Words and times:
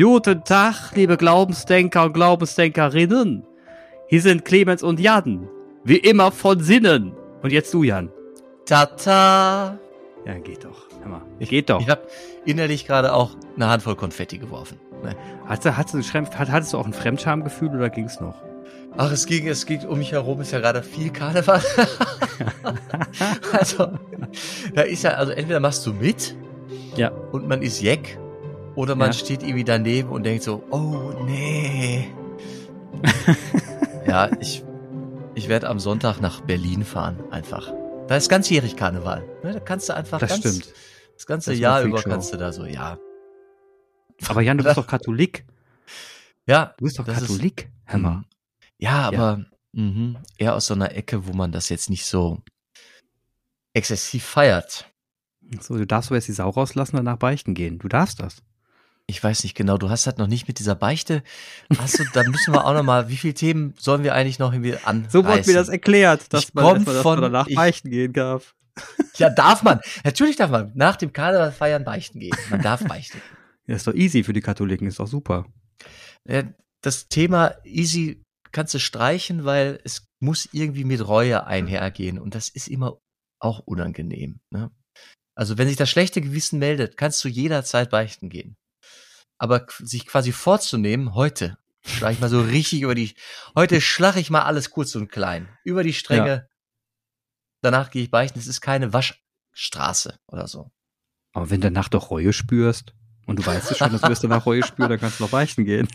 Guten 0.00 0.44
Tag, 0.44 0.92
liebe 0.94 1.18
Glaubensdenker 1.18 2.06
und 2.06 2.14
Glaubensdenkerinnen. 2.14 3.44
Hier 4.08 4.22
sind 4.22 4.46
Clemens 4.46 4.82
und 4.82 4.98
Jan. 4.98 5.46
Wie 5.84 5.98
immer 5.98 6.32
von 6.32 6.58
Sinnen. 6.60 7.12
Und 7.42 7.52
jetzt 7.52 7.74
du, 7.74 7.82
Jan. 7.82 8.08
Tata. 8.64 9.78
Ja, 10.24 10.38
geht 10.38 10.64
doch. 10.64 10.88
Hör 11.02 11.10
mal. 11.10 11.22
Geht 11.40 11.68
doch. 11.68 11.82
Ich 11.82 11.90
habe 11.90 12.00
innerlich 12.46 12.86
gerade 12.86 13.12
auch 13.12 13.32
eine 13.56 13.68
Handvoll 13.68 13.94
Konfetti 13.94 14.38
geworfen. 14.38 14.80
Ne? 15.02 15.14
Hattest 15.46 15.66
du, 15.66 15.76
hattest, 16.38 16.72
du, 16.72 16.78
auch 16.78 16.86
ein 16.86 16.94
Fremdschamgefühl 16.94 17.68
oder 17.68 17.90
ging's 17.90 18.20
noch? 18.20 18.36
Ach, 18.96 19.12
es 19.12 19.26
ging, 19.26 19.48
es 19.48 19.66
ging 19.66 19.86
um 19.86 19.98
mich 19.98 20.12
herum, 20.12 20.40
ist 20.40 20.52
ja 20.52 20.60
gerade 20.60 20.82
viel 20.82 21.10
Karneval. 21.10 21.60
also, 23.52 23.88
da 24.74 24.80
ist 24.80 25.02
ja, 25.02 25.10
also 25.10 25.32
entweder 25.32 25.60
machst 25.60 25.86
du 25.86 25.92
mit 25.92 26.34
Ja. 26.96 27.10
und 27.32 27.46
man 27.46 27.60
ist 27.60 27.82
Jeck, 27.82 28.18
oder 28.80 28.94
man 28.96 29.08
Ja. 29.08 29.12
steht 29.12 29.42
irgendwie 29.42 29.64
daneben 29.64 30.08
und 30.08 30.22
denkt 30.24 30.42
so, 30.42 30.64
oh 30.70 31.12
nee. 31.24 32.08
ja, 34.06 34.30
ich, 34.40 34.64
ich 35.34 35.48
werde 35.48 35.68
am 35.68 35.78
Sonntag 35.78 36.20
nach 36.20 36.40
Berlin 36.40 36.84
fahren, 36.84 37.18
einfach. 37.30 37.72
Da 38.08 38.16
ist 38.16 38.28
ganzjährig 38.28 38.76
Karneval. 38.76 39.24
Ne, 39.44 39.52
da 39.52 39.60
kannst 39.60 39.88
du 39.88 39.94
einfach 39.94 40.18
Das 40.18 40.30
ganz, 40.30 40.40
stimmt. 40.40 40.74
das 41.14 41.26
ganze 41.26 41.50
Das 41.50 41.58
Jahr 41.60 41.82
über 41.82 42.02
kannst 42.02 42.32
du 42.32 42.36
da 42.36 42.52
so, 42.52 42.64
ja. 42.64 42.98
Aber 44.28 44.40
Jan, 44.40 44.58
du 44.58 44.64
bist 44.64 44.76
doch 44.78 44.86
Katholik. 44.86 45.44
Ja, 46.46 46.74
Du 46.78 46.84
bist 46.84 46.98
doch 46.98 47.06
ist- 47.06 47.14
Katholik. 47.20 47.70
Mal. 47.92 47.98
Mhm. 47.98 48.24
Ja, 48.78 49.02
aber 49.08 49.44
Mhm, 49.72 50.16
eher 50.36 50.56
aus 50.56 50.66
so 50.66 50.74
einer 50.74 50.96
Ecke, 50.96 51.28
wo 51.28 51.32
man 51.32 51.52
das 51.52 51.68
jetzt 51.68 51.90
nicht 51.90 52.04
so 52.04 52.38
exzessiv 53.72 54.24
feiert. 54.24 54.86
So, 55.60 55.76
du 55.76 55.86
darfst 55.86 56.10
aber 56.10 56.16
jetzt 56.16 56.26
die 56.26 56.32
Sau 56.32 56.48
rauslassen 56.50 56.96
und 56.96 57.04
danach 57.04 57.18
beichten 57.20 57.54
gehen. 57.54 57.78
Du 57.78 57.86
darfst 57.88 58.18
das. 58.20 58.42
Ich 59.10 59.22
weiß 59.22 59.42
nicht 59.42 59.56
genau, 59.56 59.76
du 59.76 59.90
hast 59.90 60.06
halt 60.06 60.18
noch 60.18 60.28
nicht 60.28 60.46
mit 60.46 60.58
dieser 60.60 60.74
Beichte. 60.76 61.22
Hast 61.78 61.98
du, 61.98 62.04
da 62.12 62.22
müssen 62.22 62.54
wir 62.54 62.64
auch 62.64 62.72
noch 62.74 62.84
mal, 62.84 63.08
wie 63.08 63.16
viele 63.16 63.34
Themen 63.34 63.74
sollen 63.78 64.04
wir 64.04 64.14
eigentlich 64.14 64.38
noch 64.38 64.52
irgendwie 64.52 64.76
an? 64.84 65.06
So 65.10 65.24
wurde 65.26 65.42
mir 65.46 65.54
das 65.54 65.68
erklärt, 65.68 66.32
dass 66.32 66.44
Ich 66.44 66.54
man, 66.54 66.76
dass 66.76 66.94
dass 66.94 67.02
von- 67.02 67.20
danach 67.20 67.46
ich- 67.48 67.56
beichten 67.56 67.90
gehen 67.90 68.12
darf. 68.12 68.54
Ja, 69.16 69.28
darf 69.28 69.62
man. 69.62 69.80
Natürlich 70.04 70.36
darf 70.36 70.50
man 70.50 70.70
nach 70.74 70.96
dem 70.96 71.12
Karneval 71.12 71.50
feiern 71.52 71.84
beichten 71.84 72.20
gehen. 72.20 72.36
Man 72.50 72.62
darf 72.62 72.84
beichten. 72.84 73.20
Ja, 73.66 73.74
ist 73.76 73.86
doch 73.86 73.94
easy 73.94 74.22
für 74.22 74.32
die 74.32 74.40
Katholiken, 74.40 74.86
ist 74.86 75.00
doch 75.00 75.08
super. 75.08 75.46
Äh, 76.24 76.44
Das 76.82 77.08
Thema 77.08 77.56
easy 77.64 78.22
kannst 78.52 78.72
du 78.74 78.78
streichen, 78.78 79.44
weil 79.44 79.80
es 79.84 80.06
muss 80.22 80.48
irgendwie 80.52 80.84
mit 80.84 81.06
Reue 81.06 81.46
einhergehen 81.46 82.18
und 82.18 82.34
das 82.34 82.48
ist 82.48 82.68
immer 82.68 82.98
auch 83.40 83.58
unangenehm. 83.60 84.38
Ne? 84.50 84.70
Also 85.36 85.58
wenn 85.58 85.68
sich 85.68 85.76
das 85.76 85.90
schlechte 85.90 86.20
Gewissen 86.20 86.58
meldet, 86.58 86.96
kannst 86.96 87.22
du 87.24 87.28
jederzeit 87.28 87.90
beichten 87.90 88.28
gehen. 88.30 88.54
Aber 89.40 89.66
sich 89.78 90.06
quasi 90.06 90.32
vorzunehmen, 90.32 91.14
heute 91.14 91.56
schlage 91.82 92.12
ich 92.12 92.20
mal 92.20 92.28
so 92.28 92.42
richtig 92.42 92.82
über 92.82 92.94
die, 92.94 93.14
heute 93.56 93.80
schlage 93.80 94.20
ich 94.20 94.28
mal 94.28 94.42
alles 94.42 94.68
kurz 94.68 94.94
und 94.94 95.10
klein, 95.10 95.48
über 95.64 95.82
die 95.82 95.94
Stränge. 95.94 96.46
Danach 97.62 97.90
gehe 97.90 98.02
ich 98.02 98.10
beichten. 98.10 98.38
Es 98.38 98.46
ist 98.46 98.60
keine 98.60 98.92
Waschstraße 98.92 100.18
oder 100.26 100.46
so. 100.46 100.70
Aber 101.32 101.48
wenn 101.48 101.62
du 101.62 101.68
danach 101.70 101.88
doch 101.88 102.10
Reue 102.10 102.34
spürst 102.34 102.94
und 103.24 103.38
du 103.38 103.46
weißt 103.46 103.70
es 103.70 103.78
schon, 103.78 103.92
dass 103.92 104.02
du 104.02 104.10
wirst 104.10 104.22
danach 104.24 104.44
Reue 104.44 104.62
spüren, 104.62 104.90
dann 104.90 105.00
kannst 105.00 105.20
du 105.20 105.24
noch 105.24 105.30
beichten 105.30 105.64
gehen. 105.64 105.88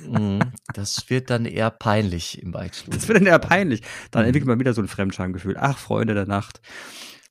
Mhm. 0.00 0.40
Das 0.74 1.08
wird 1.08 1.30
dann 1.30 1.44
eher 1.44 1.70
peinlich 1.70 2.42
im 2.42 2.50
Beichtstuhl. 2.50 2.94
Das 2.94 3.06
wird 3.06 3.18
dann 3.18 3.26
eher 3.26 3.38
peinlich. 3.38 3.82
Dann 4.10 4.24
entwickelt 4.24 4.48
man 4.48 4.58
wieder 4.58 4.74
so 4.74 4.82
ein 4.82 4.88
Fremdschamgefühl. 4.88 5.56
Ach, 5.56 5.78
Freunde 5.78 6.14
der 6.14 6.26
Nacht. 6.26 6.60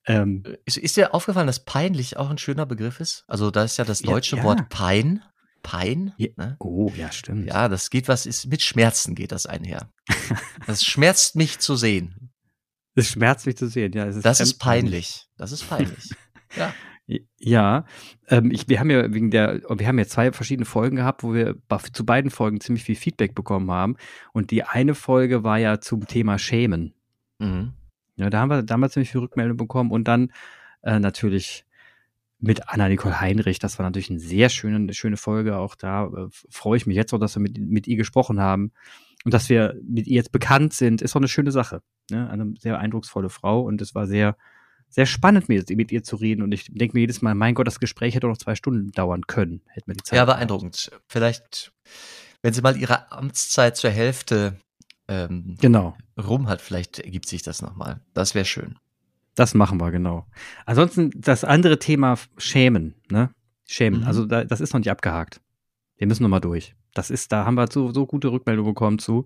Ähm, 0.05 0.43
Ist, 0.63 0.77
ist 0.77 0.95
dir 0.95 1.13
aufgefallen, 1.13 1.47
dass 1.47 1.65
peinlich 1.65 2.15
auch 2.15 2.29
ein 2.29 2.37
schöner 2.37 2.65
Begriff 2.65 3.01
ist? 3.01 3.25
Also 3.27 3.51
da 3.51 3.65
ist 3.65 3.75
ja 3.75 3.83
das 3.83 3.99
Ja, 3.99 4.11
deutsche 4.11 4.37
ja. 4.37 4.43
Wort 4.43 4.69
Pein. 4.69 5.21
Pein. 5.63 6.13
Ja. 6.17 6.29
Ne? 6.35 6.55
oh, 6.59 6.91
ja, 6.95 7.11
stimmt. 7.11 7.45
Ja, 7.45 7.67
das 7.67 7.89
geht 7.89 8.07
was 8.07 8.25
ist 8.25 8.47
mit 8.47 8.61
Schmerzen 8.61 9.15
geht 9.15 9.31
das 9.31 9.45
einher. 9.45 9.89
Das 10.65 10.83
schmerzt 10.83 11.35
mich 11.35 11.59
zu 11.59 11.75
sehen. 11.75 12.31
Es 12.95 13.09
schmerzt 13.09 13.45
mich 13.45 13.57
zu 13.57 13.67
sehen. 13.67 13.93
Ja, 13.93 14.05
ist 14.05 14.25
Das 14.25 14.39
ist 14.39 14.55
peinlich. 14.55 15.27
Das 15.37 15.51
ist 15.51 15.67
peinlich. 15.67 16.09
Ja. 16.55 16.73
Ja, 17.39 17.85
ähm, 18.27 18.51
ich, 18.51 18.67
wir 18.67 18.81
haben 18.81 18.89
ja 18.89 19.13
wegen 19.13 19.31
der, 19.31 19.61
wir 19.69 19.87
haben 19.87 19.97
ja 19.97 20.05
zwei 20.07 20.33
verschiedene 20.33 20.65
Folgen 20.65 20.97
gehabt, 20.97 21.23
wo 21.23 21.33
wir 21.33 21.55
zu 21.93 22.05
beiden 22.05 22.29
Folgen 22.29 22.59
ziemlich 22.59 22.83
viel 22.83 22.97
Feedback 22.97 23.33
bekommen 23.33 23.71
haben. 23.71 23.95
Und 24.33 24.51
die 24.51 24.63
eine 24.63 24.93
Folge 24.93 25.41
war 25.43 25.57
ja 25.57 25.79
zum 25.79 26.05
Thema 26.05 26.37
Schämen. 26.37 26.93
Mhm. 27.39 27.71
Ja, 28.17 28.29
da 28.29 28.39
haben 28.39 28.49
wir, 28.49 28.63
da 28.63 28.73
haben 28.73 28.81
wir 28.81 28.89
ziemlich 28.89 29.11
viel 29.11 29.21
Rückmeldung 29.21 29.55
bekommen 29.55 29.91
und 29.91 30.05
dann 30.09 30.33
äh, 30.81 30.99
natürlich 30.99 31.65
mit 32.39 32.69
Anna-Nicole 32.69 33.19
Heinrich. 33.19 33.59
Das 33.59 33.79
war 33.79 33.85
natürlich 33.85 34.09
eine 34.09 34.19
sehr 34.19 34.49
schöne, 34.49 34.75
eine 34.75 34.93
schöne 34.93 35.17
Folge. 35.17 35.57
Auch 35.57 35.75
da 35.75 36.05
äh, 36.05 36.27
freue 36.49 36.77
ich 36.77 36.85
mich 36.85 36.95
jetzt 36.95 37.13
auch, 37.13 37.19
dass 37.19 37.35
wir 37.35 37.41
mit, 37.41 37.57
mit 37.57 37.87
ihr 37.87 37.97
gesprochen 37.97 38.39
haben 38.39 38.71
und 39.25 39.33
dass 39.33 39.49
wir 39.49 39.75
mit 39.83 40.07
ihr 40.07 40.15
jetzt 40.15 40.31
bekannt 40.31 40.73
sind. 40.73 41.01
Ist 41.01 41.15
doch 41.15 41.19
eine 41.19 41.27
schöne 41.27 41.51
Sache. 41.51 41.81
Ne? 42.11 42.29
Eine 42.29 42.53
sehr 42.59 42.79
eindrucksvolle 42.79 43.29
Frau 43.29 43.61
und 43.61 43.81
es 43.81 43.95
war 43.95 44.05
sehr, 44.07 44.37
sehr 44.89 45.05
spannend, 45.05 45.49
mit, 45.49 45.69
mit 45.71 45.91
ihr 45.91 46.03
zu 46.03 46.15
reden. 46.15 46.43
Und 46.43 46.51
ich 46.51 46.67
denke 46.71 46.95
mir 46.95 47.01
jedes 47.01 47.21
Mal, 47.21 47.33
mein 47.35 47.55
Gott, 47.55 47.67
das 47.67 47.79
Gespräch 47.79 48.13
hätte 48.13 48.27
doch 48.27 48.33
noch 48.33 48.37
zwei 48.37 48.55
Stunden 48.55 48.91
dauern 48.91 49.25
können. 49.27 49.61
Hätten 49.67 49.87
wir 49.87 49.95
die 49.95 50.03
Zeit. 50.03 50.17
Ja, 50.17 50.25
beeindruckend. 50.25 50.91
Vielleicht, 51.07 51.73
wenn 52.41 52.53
sie 52.53 52.61
mal 52.61 52.77
ihre 52.77 53.11
Amtszeit 53.11 53.75
zur 53.75 53.89
Hälfte 53.89 54.59
ähm, 55.07 55.55
Genau. 55.59 55.97
rum 56.17 56.47
hat, 56.47 56.61
vielleicht 56.61 56.99
ergibt 56.99 57.27
sich 57.27 57.41
das 57.41 57.61
nochmal. 57.61 58.01
Das 58.13 58.35
wäre 58.35 58.45
schön. 58.45 58.77
Das 59.37 59.53
machen 59.53 59.79
wir, 59.79 59.91
genau. 59.91 60.25
Ansonsten 60.65 61.11
das 61.15 61.43
andere 61.43 61.77
Thema 61.77 62.17
Schämen, 62.39 62.95
ne? 63.11 63.29
Schämen. 63.67 64.01
Mhm. 64.01 64.07
Also 64.07 64.25
da, 64.25 64.43
das 64.43 64.61
ist 64.61 64.73
noch 64.73 64.79
nicht 64.79 64.89
abgehakt. 64.89 65.41
Wir 65.95 66.07
müssen 66.07 66.23
noch 66.23 66.29
mal 66.29 66.39
durch. 66.39 66.75
Das 66.95 67.11
ist, 67.11 67.31
da 67.31 67.45
haben 67.45 67.53
wir 67.53 67.67
so, 67.71 67.91
so 67.91 68.07
gute 68.07 68.31
Rückmeldungen 68.31 68.73
bekommen 68.73 68.97
zu. 68.97 69.25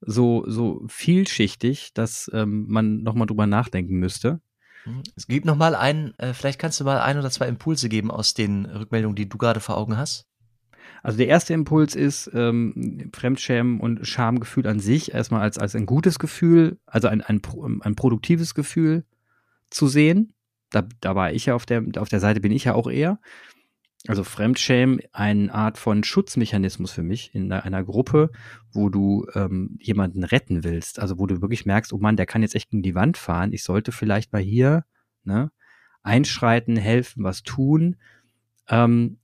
So, 0.00 0.44
so 0.46 0.84
vielschichtig, 0.86 1.92
dass 1.92 2.30
ähm, 2.32 2.66
man 2.68 3.02
noch 3.02 3.14
mal 3.14 3.26
drüber 3.26 3.48
nachdenken 3.48 3.96
müsste. 3.96 4.40
Mhm. 4.84 5.02
Es 5.16 5.26
gibt 5.26 5.44
noch 5.44 5.56
mal 5.56 5.74
einen, 5.74 6.16
äh, 6.18 6.34
vielleicht 6.34 6.60
kannst 6.60 6.78
du 6.78 6.84
mal 6.84 7.00
ein 7.00 7.18
oder 7.18 7.30
zwei 7.30 7.48
Impulse 7.48 7.88
geben 7.88 8.12
aus 8.12 8.34
den 8.34 8.66
Rückmeldungen, 8.66 9.16
die 9.16 9.28
du 9.28 9.38
gerade 9.38 9.58
vor 9.58 9.76
Augen 9.76 9.96
hast. 9.96 10.24
Also 11.02 11.18
der 11.18 11.26
erste 11.26 11.52
Impuls 11.52 11.96
ist 11.96 12.30
ähm, 12.32 13.10
Fremdschämen 13.12 13.80
und 13.80 14.06
Schamgefühl 14.06 14.68
an 14.68 14.78
sich 14.78 15.12
erstmal 15.12 15.40
als, 15.40 15.58
als 15.58 15.74
ein 15.74 15.86
gutes 15.86 16.20
Gefühl, 16.20 16.78
also 16.86 17.08
ein, 17.08 17.22
ein, 17.22 17.42
ein 17.80 17.96
produktives 17.96 18.54
Gefühl 18.54 19.04
zu 19.72 19.88
sehen. 19.88 20.34
Da, 20.70 20.86
da 21.00 21.14
war 21.14 21.32
ich 21.32 21.46
ja 21.46 21.54
auf 21.54 21.66
der, 21.66 21.84
auf 21.98 22.08
der 22.08 22.20
Seite 22.20 22.40
bin 22.40 22.52
ich 22.52 22.64
ja 22.64 22.74
auch 22.74 22.90
eher. 22.90 23.18
Also 24.08 24.24
Fremdschämen, 24.24 25.00
eine 25.12 25.54
Art 25.54 25.78
von 25.78 26.02
Schutzmechanismus 26.02 26.90
für 26.90 27.04
mich 27.04 27.32
in 27.34 27.52
einer, 27.52 27.84
Gruppe, 27.84 28.30
wo 28.72 28.88
du 28.88 29.26
ähm, 29.34 29.78
jemanden 29.80 30.24
retten 30.24 30.64
willst. 30.64 30.98
Also 30.98 31.18
wo 31.18 31.26
du 31.26 31.40
wirklich 31.40 31.66
merkst, 31.66 31.92
oh 31.92 31.98
Mann, 31.98 32.16
der 32.16 32.26
kann 32.26 32.42
jetzt 32.42 32.56
echt 32.56 32.70
gegen 32.70 32.82
die 32.82 32.96
Wand 32.96 33.16
fahren. 33.16 33.52
Ich 33.52 33.62
sollte 33.62 33.92
vielleicht 33.92 34.32
mal 34.32 34.42
hier 34.42 34.84
ne, 35.22 35.52
einschreiten, 36.02 36.76
helfen, 36.76 37.22
was 37.22 37.44
tun. 37.44 37.96
Ähm, 38.68 39.18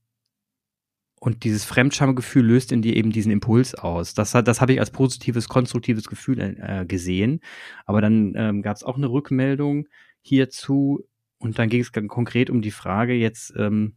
und 1.19 1.43
dieses 1.43 1.65
Fremdschamgefühl 1.65 2.45
löst 2.45 2.71
in 2.71 2.81
dir 2.81 2.95
eben 2.95 3.11
diesen 3.11 3.33
Impuls 3.33 3.75
aus. 3.75 4.13
Das, 4.13 4.31
das 4.31 4.61
habe 4.61 4.71
ich 4.71 4.79
als 4.79 4.91
positives, 4.91 5.49
konstruktives 5.49 6.07
Gefühl 6.07 6.39
äh, 6.39 6.85
gesehen. 6.85 7.41
Aber 7.85 7.99
dann 7.99 8.33
ähm, 8.37 8.61
gab 8.61 8.77
es 8.77 8.83
auch 8.85 8.95
eine 8.95 9.11
Rückmeldung 9.11 9.87
hierzu. 10.21 11.05
Und 11.37 11.57
dann 11.59 11.69
ging 11.69 11.81
es 11.81 11.91
ganz 11.91 12.07
konkret 12.09 12.49
um 12.49 12.61
die 12.61 12.71
Frage 12.71 13.13
jetzt 13.13 13.53
ähm, 13.57 13.95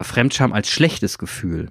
Fremdscham 0.00 0.52
als 0.52 0.68
schlechtes 0.68 1.18
Gefühl. 1.18 1.70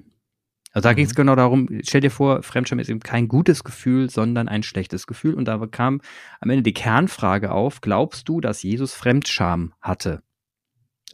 Also 0.71 0.87
da 0.87 0.91
Mhm. 0.91 0.95
ging 0.97 1.05
es 1.05 1.15
genau 1.15 1.35
darum, 1.35 1.69
stell 1.83 2.01
dir 2.01 2.09
vor, 2.09 2.41
Fremdscham 2.41 2.79
ist 2.79 2.89
eben 2.89 2.99
kein 2.99 3.27
gutes 3.27 3.63
Gefühl, 3.63 4.09
sondern 4.09 4.47
ein 4.47 4.63
schlechtes 4.63 5.05
Gefühl. 5.05 5.35
Und 5.35 5.45
da 5.45 5.63
kam 5.67 6.01
am 6.39 6.49
Ende 6.49 6.63
die 6.63 6.73
Kernfrage 6.73 7.51
auf, 7.51 7.81
glaubst 7.81 8.27
du, 8.27 8.41
dass 8.41 8.63
Jesus 8.63 8.93
Fremdscham 8.93 9.73
hatte? 9.81 10.23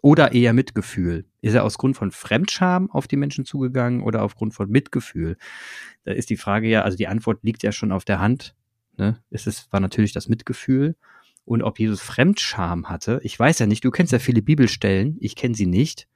Oder 0.01 0.31
eher 0.31 0.53
Mitgefühl? 0.53 1.25
Ist 1.41 1.55
er 1.55 1.65
aus 1.65 1.77
Grund 1.77 1.97
von 1.97 2.11
Fremdscham 2.11 2.89
auf 2.89 3.07
die 3.09 3.17
Menschen 3.17 3.43
zugegangen 3.43 4.01
oder 4.01 4.23
aufgrund 4.23 4.53
von 4.53 4.69
Mitgefühl? 4.69 5.35
Da 6.05 6.13
ist 6.13 6.29
die 6.29 6.37
Frage 6.37 6.69
ja, 6.69 6.83
also 6.83 6.95
die 6.95 7.09
Antwort 7.09 7.43
liegt 7.43 7.63
ja 7.63 7.73
schon 7.73 7.91
auf 7.91 8.05
der 8.05 8.21
Hand. 8.21 8.55
Ne? 8.99 9.21
Es 9.31 9.47
ist, 9.47 9.71
war 9.71 9.79
natürlich 9.79 10.11
das 10.13 10.27
Mitgefühl. 10.27 10.95
Und 11.45 11.63
ob 11.63 11.79
Jesus 11.79 12.01
Fremdscham 12.01 12.89
hatte, 12.89 13.19
ich 13.23 13.39
weiß 13.39 13.57
ja 13.59 13.65
nicht, 13.65 13.83
du 13.83 13.89
kennst 13.89 14.13
ja 14.13 14.19
viele 14.19 14.41
Bibelstellen, 14.43 15.17
ich 15.19 15.35
kenne 15.35 15.55
sie 15.55 15.65
nicht. 15.65 16.07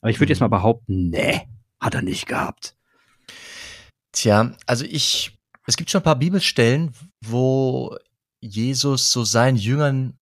Aber 0.00 0.10
ich 0.10 0.18
würde 0.18 0.30
Mhm. 0.30 0.34
jetzt 0.34 0.40
mal 0.40 0.48
behaupten, 0.48 1.10
nee, 1.10 1.42
hat 1.78 1.94
er 1.94 2.02
nicht 2.02 2.26
gehabt. 2.26 2.74
Tja, 4.12 4.56
also 4.66 4.84
ich, 4.84 5.38
es 5.66 5.76
gibt 5.76 5.90
schon 5.90 6.00
ein 6.00 6.04
paar 6.04 6.18
Bibelstellen, 6.18 6.92
wo 7.24 7.96
Jesus 8.40 9.12
so 9.12 9.24
seinen 9.24 9.56
Jüngern 9.56 10.18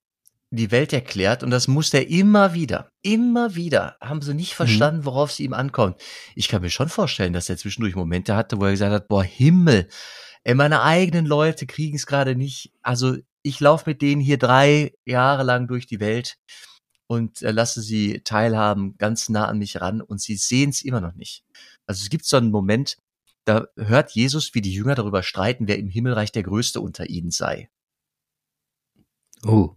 die 0.52 0.70
Welt 0.72 0.92
erklärt 0.92 1.42
und 1.44 1.50
das 1.50 1.68
muss 1.68 1.94
er 1.94 2.08
immer 2.08 2.54
wieder, 2.54 2.90
immer 3.02 3.54
wieder, 3.54 3.96
haben 4.00 4.20
sie 4.20 4.34
nicht 4.34 4.54
verstanden, 4.54 5.04
worauf 5.04 5.30
es 5.30 5.40
ihm 5.40 5.52
ankommt. 5.54 5.96
Ich 6.34 6.48
kann 6.48 6.60
mir 6.60 6.70
schon 6.70 6.88
vorstellen, 6.88 7.32
dass 7.32 7.48
er 7.48 7.56
zwischendurch 7.56 7.94
Momente 7.94 8.34
hatte, 8.34 8.60
wo 8.60 8.64
er 8.64 8.72
gesagt 8.72 8.92
hat, 8.92 9.08
boah, 9.08 9.22
Himmel, 9.22 9.88
ey, 10.44 10.54
meine 10.54 10.82
eigenen 10.82 11.26
Leute 11.26 11.66
kriegen 11.66 11.96
es 11.96 12.06
gerade 12.06 12.36
nicht. 12.36 12.72
Also 12.82 13.16
ich 13.42 13.60
laufe 13.60 13.88
mit 13.90 14.02
denen 14.02 14.20
hier 14.20 14.38
drei 14.38 14.92
Jahre 15.04 15.42
lang 15.42 15.66
durch 15.68 15.86
die 15.86 16.00
Welt 16.00 16.36
und 17.06 17.42
äh, 17.42 17.50
lasse 17.50 17.82
sie 17.82 18.20
teilhaben, 18.22 18.96
ganz 18.98 19.28
nah 19.28 19.46
an 19.46 19.58
mich 19.58 19.80
ran 19.80 20.00
und 20.00 20.20
sie 20.20 20.36
sehen 20.36 20.70
es 20.70 20.82
immer 20.82 21.00
noch 21.00 21.14
nicht. 21.14 21.44
Also 21.86 22.02
es 22.02 22.10
gibt 22.10 22.24
so 22.24 22.36
einen 22.36 22.50
Moment, 22.50 22.98
da 23.44 23.66
hört 23.76 24.12
Jesus, 24.12 24.54
wie 24.54 24.60
die 24.60 24.72
Jünger 24.72 24.94
darüber 24.94 25.22
streiten, 25.22 25.66
wer 25.66 25.78
im 25.78 25.88
Himmelreich 25.88 26.30
der 26.30 26.42
Größte 26.42 26.80
unter 26.80 27.08
ihnen 27.08 27.30
sei. 27.30 27.68
Oh. 29.44 29.74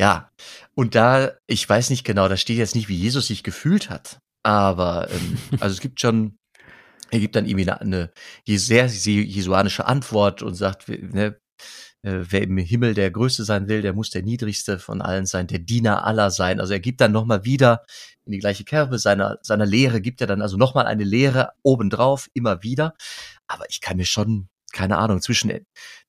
Ja, 0.00 0.30
und 0.74 0.94
da, 0.94 1.32
ich 1.48 1.68
weiß 1.68 1.90
nicht 1.90 2.04
genau, 2.04 2.28
da 2.28 2.36
steht 2.36 2.58
jetzt 2.58 2.76
nicht, 2.76 2.88
wie 2.88 2.96
Jesus 2.96 3.26
sich 3.26 3.42
gefühlt 3.42 3.90
hat, 3.90 4.20
aber 4.44 5.10
ähm, 5.10 5.38
also 5.58 5.72
es 5.74 5.80
gibt 5.80 6.00
schon, 6.00 6.38
er 7.10 7.20
gibt 7.20 7.36
dann 7.36 7.46
irgendwie 7.46 7.70
eine, 7.70 7.80
eine 7.80 8.58
sehr 8.58 8.86
jesuanische 8.86 9.86
Antwort 9.86 10.42
und 10.42 10.54
sagt, 10.54 10.88
ne, 10.88 11.38
äh, 12.02 12.24
wer 12.30 12.42
im 12.42 12.58
Himmel 12.58 12.94
der 12.94 13.10
Größte 13.10 13.44
sein 13.44 13.68
will, 13.68 13.82
der 13.82 13.92
muss 13.92 14.10
der 14.10 14.22
Niedrigste 14.22 14.78
von 14.78 15.02
allen 15.02 15.26
sein, 15.26 15.46
der 15.46 15.58
Diener 15.58 16.04
aller 16.04 16.30
sein. 16.30 16.60
Also 16.60 16.72
er 16.72 16.80
gibt 16.80 17.00
dann 17.00 17.12
nochmal 17.12 17.44
wieder 17.44 17.84
in 18.24 18.32
die 18.32 18.38
gleiche 18.38 18.64
Kerbe 18.64 18.98
seiner, 18.98 19.38
seiner 19.42 19.66
Lehre, 19.66 20.00
gibt 20.00 20.20
er 20.20 20.26
dann 20.26 20.42
also 20.42 20.56
nochmal 20.56 20.86
eine 20.86 21.04
Lehre 21.04 21.52
obendrauf, 21.62 22.28
immer 22.34 22.62
wieder. 22.62 22.94
Aber 23.46 23.64
ich 23.68 23.80
kann 23.80 23.96
mir 23.96 24.04
schon 24.04 24.48
keine 24.72 24.98
Ahnung, 24.98 25.20
zwischen, 25.22 25.50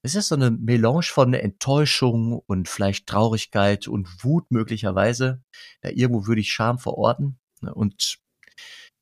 das 0.02 0.16
ist 0.16 0.28
so 0.28 0.36
eine 0.36 0.52
Melange 0.52 1.04
von 1.04 1.34
Enttäuschung 1.34 2.42
und 2.46 2.68
vielleicht 2.68 3.08
Traurigkeit 3.08 3.88
und 3.88 4.24
Wut 4.24 4.52
möglicherweise. 4.52 5.42
Da 5.82 5.90
irgendwo 5.90 6.28
würde 6.28 6.42
ich 6.42 6.52
Scham 6.52 6.78
verorten. 6.78 7.40
Ne? 7.62 7.74
Und 7.74 8.20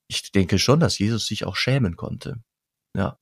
ich 0.08 0.32
denke 0.32 0.60
schon, 0.60 0.80
dass 0.80 1.00
Jesus 1.00 1.26
sich 1.26 1.46
auch 1.46 1.56
schämen 1.56 1.96
konnte. 1.96 2.42
Ja. 2.96 3.18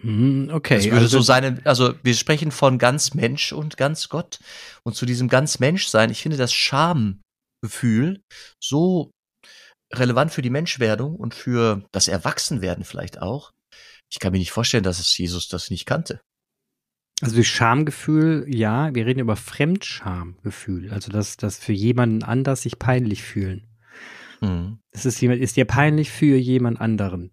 Hm, 0.00 0.50
okay. 0.52 0.76
Das 0.76 0.84
würde 0.86 0.96
also, 0.96 1.18
so 1.18 1.22
sein, 1.22 1.64
also 1.66 1.94
wir 2.02 2.14
sprechen 2.14 2.50
von 2.50 2.78
ganz 2.78 3.14
Mensch 3.14 3.52
und 3.52 3.76
ganz 3.76 4.08
Gott. 4.08 4.38
Und 4.82 4.94
zu 4.94 5.04
diesem 5.06 5.28
ganz 5.28 5.58
Mensch 5.58 5.86
sein, 5.86 6.10
ich 6.10 6.22
finde 6.22 6.36
das 6.36 6.52
Schamgefühl 6.52 8.22
so 8.60 9.10
relevant 9.92 10.32
für 10.32 10.42
die 10.42 10.50
Menschwerdung 10.50 11.16
und 11.16 11.34
für 11.34 11.84
das 11.92 12.08
Erwachsenwerden 12.08 12.84
vielleicht 12.84 13.20
auch, 13.20 13.52
ich 14.10 14.18
kann 14.18 14.32
mir 14.32 14.38
nicht 14.38 14.52
vorstellen, 14.52 14.84
dass 14.84 15.00
es 15.00 15.16
Jesus 15.16 15.48
das 15.48 15.70
nicht 15.70 15.86
kannte. 15.86 16.20
Also 17.22 17.36
das 17.36 17.46
Schamgefühl, 17.46 18.46
ja, 18.48 18.94
wir 18.94 19.04
reden 19.04 19.20
über 19.20 19.36
Fremdschamgefühl, 19.36 20.90
also 20.90 21.12
dass 21.12 21.36
das 21.36 21.58
für 21.58 21.72
jemanden 21.72 22.22
anders 22.22 22.62
sich 22.62 22.78
peinlich 22.78 23.22
fühlen. 23.22 23.69
Mhm. 24.40 24.78
Das 24.92 25.06
ist 25.06 25.20
jemand, 25.20 25.40
ist 25.40 25.56
dir 25.56 25.64
peinlich 25.64 26.10
für 26.10 26.36
jemand 26.36 26.80
anderen. 26.80 27.30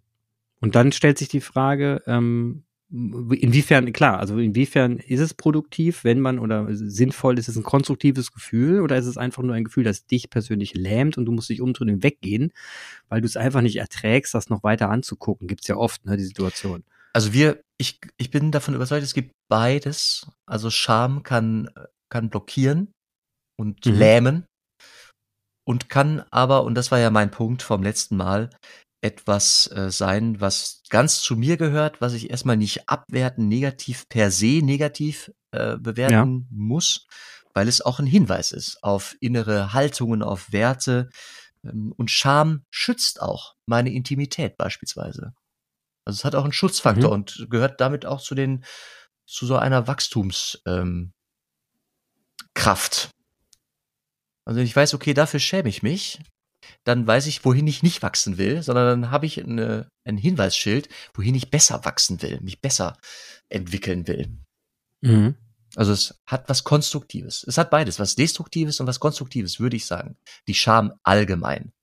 Und 0.60 0.74
dann 0.74 0.92
stellt 0.92 1.18
sich 1.18 1.28
die 1.28 1.40
Frage, 1.40 2.02
ähm, 2.06 2.64
inwiefern, 2.90 3.92
klar, 3.92 4.18
also 4.18 4.38
inwiefern 4.38 4.96
ist 4.96 5.20
es 5.20 5.34
produktiv, 5.34 6.04
wenn 6.04 6.20
man 6.20 6.38
oder 6.38 6.66
sinnvoll, 6.70 7.38
ist 7.38 7.48
es 7.48 7.56
ein 7.56 7.62
konstruktives 7.62 8.32
Gefühl 8.32 8.80
oder 8.80 8.96
ist 8.96 9.06
es 9.06 9.18
einfach 9.18 9.42
nur 9.42 9.54
ein 9.54 9.64
Gefühl, 9.64 9.84
das 9.84 10.06
dich 10.06 10.30
persönlich 10.30 10.74
lähmt 10.74 11.18
und 11.18 11.26
du 11.26 11.32
musst 11.32 11.50
dich 11.50 11.60
umdrehen 11.60 11.90
und 11.90 12.02
weggehen, 12.02 12.52
weil 13.08 13.20
du 13.20 13.26
es 13.26 13.36
einfach 13.36 13.60
nicht 13.60 13.76
erträgst, 13.76 14.34
das 14.34 14.48
noch 14.48 14.62
weiter 14.62 14.88
anzugucken. 14.88 15.48
Gibt's 15.48 15.68
ja 15.68 15.76
oft, 15.76 16.04
ne, 16.06 16.16
die 16.16 16.24
Situation. 16.24 16.82
Also 17.12 17.32
wir, 17.32 17.60
ich, 17.76 18.00
ich 18.16 18.30
bin 18.30 18.52
davon 18.52 18.74
überzeugt, 18.74 19.02
es 19.02 19.14
gibt 19.14 19.32
beides. 19.48 20.26
Also 20.46 20.70
Scham 20.70 21.22
kann, 21.22 21.68
kann 22.08 22.30
blockieren 22.30 22.92
und 23.56 23.84
mhm. 23.84 23.92
lähmen 23.92 24.46
und 25.68 25.90
kann 25.90 26.24
aber, 26.30 26.64
und 26.64 26.74
das 26.76 26.90
war 26.90 26.98
ja 26.98 27.10
mein 27.10 27.30
Punkt 27.30 27.60
vom 27.60 27.82
letzten 27.82 28.16
Mal, 28.16 28.48
etwas 29.02 29.70
äh, 29.70 29.90
sein, 29.90 30.40
was 30.40 30.80
ganz 30.88 31.20
zu 31.20 31.36
mir 31.36 31.58
gehört, 31.58 32.00
was 32.00 32.14
ich 32.14 32.30
erstmal 32.30 32.56
nicht 32.56 32.88
abwerten, 32.88 33.48
negativ 33.48 34.08
per 34.08 34.30
se 34.30 34.62
negativ 34.62 35.30
äh, 35.50 35.76
bewerten 35.76 36.46
ja. 36.50 36.56
muss, 36.56 37.06
weil 37.52 37.68
es 37.68 37.82
auch 37.82 37.98
ein 37.98 38.06
Hinweis 38.06 38.50
ist 38.50 38.82
auf 38.82 39.14
innere 39.20 39.74
Haltungen, 39.74 40.22
auf 40.22 40.52
Werte. 40.52 41.10
Ähm, 41.62 41.92
und 41.98 42.10
Scham 42.10 42.64
schützt 42.70 43.20
auch 43.20 43.54
meine 43.66 43.92
Intimität 43.92 44.56
beispielsweise. 44.56 45.34
Also 46.06 46.16
es 46.16 46.24
hat 46.24 46.34
auch 46.34 46.44
einen 46.44 46.54
Schutzfaktor 46.54 47.10
mhm. 47.10 47.14
und 47.14 47.46
gehört 47.50 47.78
damit 47.82 48.06
auch 48.06 48.22
zu 48.22 48.34
den 48.34 48.64
zu 49.26 49.44
so 49.44 49.56
einer 49.56 49.86
Wachstumskraft. 49.86 50.62
Ähm. 50.66 51.12
Also 54.48 54.60
ich 54.60 54.74
weiß, 54.74 54.94
okay, 54.94 55.12
dafür 55.12 55.40
schäme 55.40 55.68
ich 55.68 55.82
mich, 55.82 56.20
dann 56.84 57.06
weiß 57.06 57.26
ich, 57.26 57.44
wohin 57.44 57.66
ich 57.66 57.82
nicht 57.82 58.02
wachsen 58.02 58.38
will, 58.38 58.62
sondern 58.62 59.02
dann 59.02 59.10
habe 59.10 59.26
ich 59.26 59.44
eine, 59.44 59.90
ein 60.06 60.16
Hinweisschild, 60.16 60.88
wohin 61.12 61.34
ich 61.34 61.50
besser 61.50 61.84
wachsen 61.84 62.22
will, 62.22 62.40
mich 62.40 62.62
besser 62.62 62.96
entwickeln 63.50 64.08
will. 64.08 64.38
Mhm. 65.02 65.34
Also 65.76 65.92
es 65.92 66.18
hat 66.24 66.48
was 66.48 66.64
Konstruktives. 66.64 67.44
Es 67.46 67.58
hat 67.58 67.68
beides, 67.68 67.98
was 67.98 68.14
Destruktives 68.14 68.80
und 68.80 68.86
was 68.86 69.00
Konstruktives, 69.00 69.60
würde 69.60 69.76
ich 69.76 69.84
sagen. 69.84 70.16
Die 70.46 70.54
Scham 70.54 70.94
allgemein. 71.02 71.74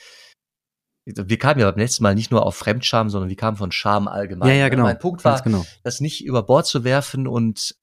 Wir 1.05 1.37
kamen 1.37 1.59
ja 1.59 1.69
beim 1.69 1.79
letzten 1.79 2.01
Mal 2.01 2.15
nicht 2.15 2.31
nur 2.31 2.47
auf 2.47 2.55
Fremdscham, 2.55 3.11
sondern 3.11 3.29
wir 3.29 3.37
kamen 3.37 3.57
von 3.57 3.71
Scham 3.71 4.07
allgemein. 4.07 4.49
Ja, 4.49 4.55
ja, 4.55 4.69
genau. 4.69 4.85
Mein 4.85 4.97
Punkt 4.97 5.23
war, 5.23 5.39
genau. 5.43 5.67
das 5.83 6.01
nicht 6.01 6.25
über 6.25 6.41
Bord 6.41 6.65
zu 6.65 6.83
werfen 6.83 7.27
und 7.27 7.75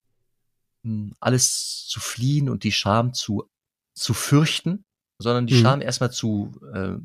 hm, 0.82 1.14
alles 1.20 1.86
zu 1.86 2.00
fliehen 2.00 2.48
und 2.50 2.64
die 2.64 2.72
Scham 2.72 3.14
zu, 3.14 3.48
zu 3.94 4.14
fürchten, 4.14 4.84
sondern 5.18 5.46
die 5.46 5.54
mhm. 5.54 5.62
Scham 5.62 5.80
erstmal 5.80 6.10
zu, 6.10 6.52
äh, 6.72 6.96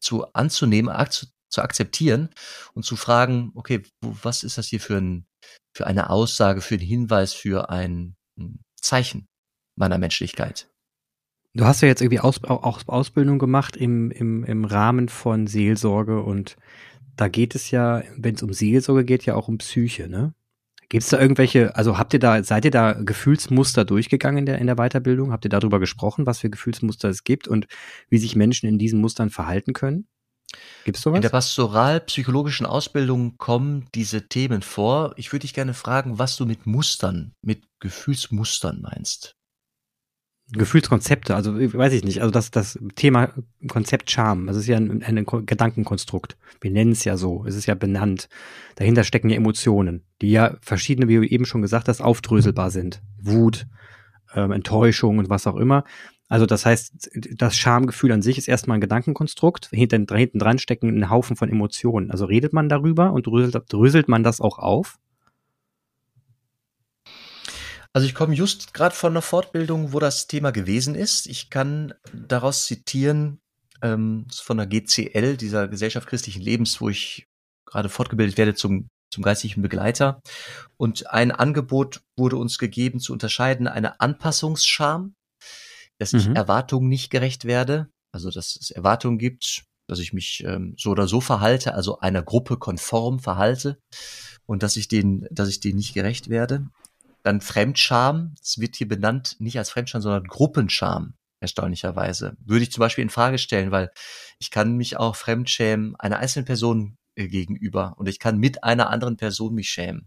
zu 0.00 0.32
anzunehmen, 0.32 0.90
ak 0.90 1.12
zu 1.48 1.62
akzeptieren 1.62 2.30
und 2.74 2.84
zu 2.84 2.96
fragen, 2.96 3.52
okay, 3.54 3.82
was 4.00 4.42
ist 4.42 4.58
das 4.58 4.66
hier 4.66 4.80
für, 4.80 4.96
ein, 4.96 5.26
für 5.74 5.86
eine 5.86 6.10
Aussage, 6.10 6.60
für 6.60 6.74
einen 6.74 6.84
Hinweis, 6.84 7.32
für 7.32 7.70
ein 7.70 8.16
hm, 8.38 8.58
Zeichen 8.80 9.26
meiner 9.76 9.96
Menschlichkeit? 9.96 10.68
Du 11.54 11.64
hast 11.64 11.80
ja 11.80 11.88
jetzt 11.88 12.02
irgendwie 12.02 12.20
Aus, 12.20 12.44
auch 12.44 12.86
Ausbildung 12.86 13.38
gemacht 13.38 13.76
im, 13.76 14.10
im, 14.10 14.44
im 14.44 14.64
Rahmen 14.64 15.08
von 15.08 15.46
Seelsorge 15.46 16.20
und 16.22 16.56
da 17.16 17.28
geht 17.28 17.54
es 17.54 17.70
ja, 17.70 18.02
wenn 18.16 18.34
es 18.34 18.42
um 18.42 18.52
Seelsorge 18.52 19.04
geht, 19.04 19.24
ja 19.24 19.34
auch 19.34 19.48
um 19.48 19.58
Psyche, 19.58 20.08
ne? 20.08 20.34
Gibt 20.88 21.02
es 21.02 21.10
da 21.10 21.20
irgendwelche, 21.20 21.74
also 21.74 21.98
habt 21.98 22.12
ihr 22.12 22.20
da, 22.20 22.42
seid 22.44 22.64
ihr 22.64 22.70
da 22.70 22.92
Gefühlsmuster 22.92 23.84
durchgegangen 23.84 24.38
in 24.38 24.46
der, 24.46 24.58
in 24.58 24.66
der 24.66 24.76
Weiterbildung? 24.76 25.32
Habt 25.32 25.44
ihr 25.44 25.48
darüber 25.48 25.80
gesprochen, 25.80 26.26
was 26.26 26.40
für 26.40 26.50
Gefühlsmuster 26.50 27.08
es 27.08 27.24
gibt 27.24 27.48
und 27.48 27.66
wie 28.08 28.18
sich 28.18 28.36
Menschen 28.36 28.68
in 28.68 28.78
diesen 28.78 29.00
Mustern 29.00 29.30
verhalten 29.30 29.72
können? 29.72 30.06
Gibt 30.84 30.96
es 30.96 31.02
sowas? 31.02 31.16
In 31.16 31.22
der 31.22 31.30
pastoral-psychologischen 31.30 32.66
Ausbildung 32.66 33.36
kommen 33.36 33.86
diese 33.94 34.28
Themen 34.28 34.62
vor. 34.62 35.14
Ich 35.16 35.32
würde 35.32 35.42
dich 35.42 35.54
gerne 35.54 35.74
fragen, 35.74 36.18
was 36.18 36.36
du 36.36 36.46
mit 36.46 36.66
Mustern, 36.66 37.34
mit 37.42 37.64
Gefühlsmustern 37.80 38.80
meinst. 38.80 39.35
Gefühlskonzepte, 40.52 41.34
also 41.34 41.54
weiß 41.56 41.92
ich 41.92 42.04
nicht, 42.04 42.20
also 42.20 42.30
das, 42.30 42.52
das 42.52 42.78
Thema 42.94 43.32
Konzept 43.66 44.10
Charme, 44.10 44.46
das 44.46 44.56
ist 44.56 44.68
ja 44.68 44.76
ein, 44.76 45.02
ein 45.02 45.26
Gedankenkonstrukt. 45.26 46.36
Wir 46.60 46.70
nennen 46.70 46.92
es 46.92 47.04
ja 47.04 47.16
so, 47.16 47.44
es 47.46 47.56
ist 47.56 47.66
ja 47.66 47.74
benannt. 47.74 48.28
Dahinter 48.76 49.02
stecken 49.02 49.28
ja 49.28 49.36
Emotionen, 49.36 50.04
die 50.22 50.30
ja 50.30 50.56
verschiedene, 50.60 51.08
wie 51.08 51.16
du 51.16 51.26
eben 51.26 51.46
schon 51.46 51.62
gesagt 51.62 51.88
hast, 51.88 52.00
aufdröselbar 52.00 52.70
sind. 52.70 53.02
Wut, 53.20 53.66
ähm, 54.34 54.52
Enttäuschung 54.52 55.18
und 55.18 55.28
was 55.28 55.48
auch 55.48 55.56
immer. 55.56 55.82
Also 56.28 56.46
das 56.46 56.66
heißt, 56.66 57.10
das 57.36 57.56
Schamgefühl 57.56 58.12
an 58.12 58.22
sich 58.22 58.38
ist 58.38 58.48
erstmal 58.48 58.78
ein 58.78 58.80
Gedankenkonstrukt. 58.80 59.68
Hinten, 59.72 60.06
hinten 60.12 60.38
dran 60.38 60.58
stecken 60.58 60.88
ein 60.96 61.10
Haufen 61.10 61.36
von 61.36 61.48
Emotionen. 61.48 62.10
Also 62.10 62.24
redet 62.24 62.52
man 62.52 62.68
darüber 62.68 63.12
und 63.12 63.26
dröselt, 63.26 63.64
dröselt 63.68 64.08
man 64.08 64.22
das 64.22 64.40
auch 64.40 64.58
auf? 64.58 64.98
Also 67.96 68.06
ich 68.06 68.14
komme 68.14 68.34
just 68.34 68.74
gerade 68.74 68.94
von 68.94 69.14
einer 69.14 69.22
Fortbildung, 69.22 69.94
wo 69.94 70.00
das 70.00 70.26
Thema 70.26 70.50
gewesen 70.50 70.94
ist. 70.94 71.26
Ich 71.26 71.48
kann 71.48 71.94
daraus 72.12 72.66
zitieren 72.66 73.40
ähm, 73.80 74.26
von 74.30 74.58
der 74.58 74.66
GCL, 74.66 75.38
dieser 75.38 75.66
Gesellschaft 75.66 76.06
christlichen 76.06 76.42
Lebens, 76.42 76.78
wo 76.82 76.90
ich 76.90 77.26
gerade 77.64 77.88
fortgebildet 77.88 78.36
werde 78.36 78.54
zum 78.54 78.88
zum 79.10 79.22
geistlichen 79.22 79.62
Begleiter. 79.62 80.20
Und 80.76 81.10
ein 81.10 81.30
Angebot 81.30 82.02
wurde 82.18 82.36
uns 82.36 82.58
gegeben 82.58 83.00
zu 83.00 83.14
unterscheiden, 83.14 83.66
eine 83.66 83.98
Anpassungsscham, 83.98 85.14
dass 85.96 86.12
ich 86.12 86.28
mhm. 86.28 86.36
Erwartungen 86.36 86.90
nicht 86.90 87.08
gerecht 87.08 87.46
werde, 87.46 87.88
also 88.12 88.30
dass 88.30 88.58
es 88.60 88.70
Erwartungen 88.70 89.16
gibt, 89.16 89.64
dass 89.88 90.00
ich 90.00 90.12
mich 90.12 90.44
ähm, 90.44 90.74
so 90.76 90.90
oder 90.90 91.08
so 91.08 91.22
verhalte, 91.22 91.72
also 91.72 91.98
einer 92.00 92.22
Gruppe 92.22 92.58
konform 92.58 93.20
verhalte 93.20 93.78
und 94.44 94.62
dass 94.62 94.76
ich 94.76 94.86
den, 94.86 95.26
dass 95.30 95.48
ich 95.48 95.60
denen 95.60 95.76
nicht 95.78 95.94
gerecht 95.94 96.28
werde. 96.28 96.66
Dann 97.26 97.40
Fremdscham, 97.40 98.36
es 98.40 98.58
wird 98.60 98.76
hier 98.76 98.86
benannt, 98.86 99.34
nicht 99.40 99.58
als 99.58 99.70
Fremdscham, 99.70 100.00
sondern 100.00 100.28
Gruppenscham, 100.28 101.14
erstaunlicherweise. 101.40 102.36
Würde 102.44 102.62
ich 102.62 102.70
zum 102.70 102.82
Beispiel 102.82 103.02
in 103.02 103.10
Frage 103.10 103.38
stellen, 103.38 103.72
weil 103.72 103.90
ich 104.38 104.52
kann 104.52 104.76
mich 104.76 104.96
auch 104.96 105.16
fremdschämen 105.16 105.96
einer 105.96 106.18
einzelnen 106.18 106.46
Person 106.46 106.98
äh, 107.16 107.26
gegenüber 107.26 107.94
und 107.98 108.08
ich 108.08 108.20
kann 108.20 108.38
mit 108.38 108.62
einer 108.62 108.90
anderen 108.90 109.16
Person 109.16 109.54
mich 109.54 109.70
schämen. 109.70 110.06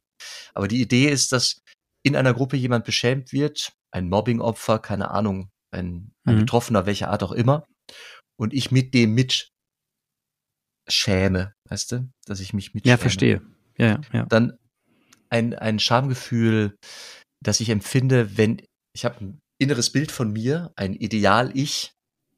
Aber 0.53 0.69
die 0.69 0.79
Idee 0.79 1.09
ist, 1.09 1.33
dass 1.33 1.61
in 2.03 2.15
einer 2.15 2.33
Gruppe 2.33 2.55
jemand 2.55 2.85
beschämt 2.85 3.33
wird, 3.33 3.73
ein 3.91 4.07
Mobbingopfer, 4.07 4.79
keine 4.79 5.11
Ahnung, 5.11 5.49
ein, 5.71 6.13
ein 6.23 6.35
mhm. 6.35 6.39
Betroffener 6.39 6.85
welcher 6.85 7.09
Art 7.09 7.21
auch 7.21 7.33
immer, 7.33 7.65
und 8.37 8.53
ich 8.53 8.71
mit 8.71 8.93
dem 8.93 9.13
mit 9.13 9.49
schäme, 10.87 11.53
weißt 11.67 11.91
du, 11.91 12.09
dass 12.25 12.39
ich 12.39 12.53
mich 12.53 12.73
mit 12.73 12.85
Ja, 12.85 12.95
verstehe. 12.95 13.41
Ja, 13.77 13.99
ja. 14.13 14.25
Dann 14.27 14.58
ein, 15.29 15.53
ein 15.55 15.79
Schamgefühl, 15.79 16.75
das 17.43 17.59
ich 17.59 17.69
empfinde, 17.69 18.37
wenn 18.37 18.61
ich 18.95 19.05
habe 19.05 19.19
ein 19.23 19.39
inneres 19.59 19.91
Bild 19.91 20.11
von 20.11 20.31
mir, 20.31 20.71
ein 20.75 20.93
Ideal-Ich, 20.93 21.91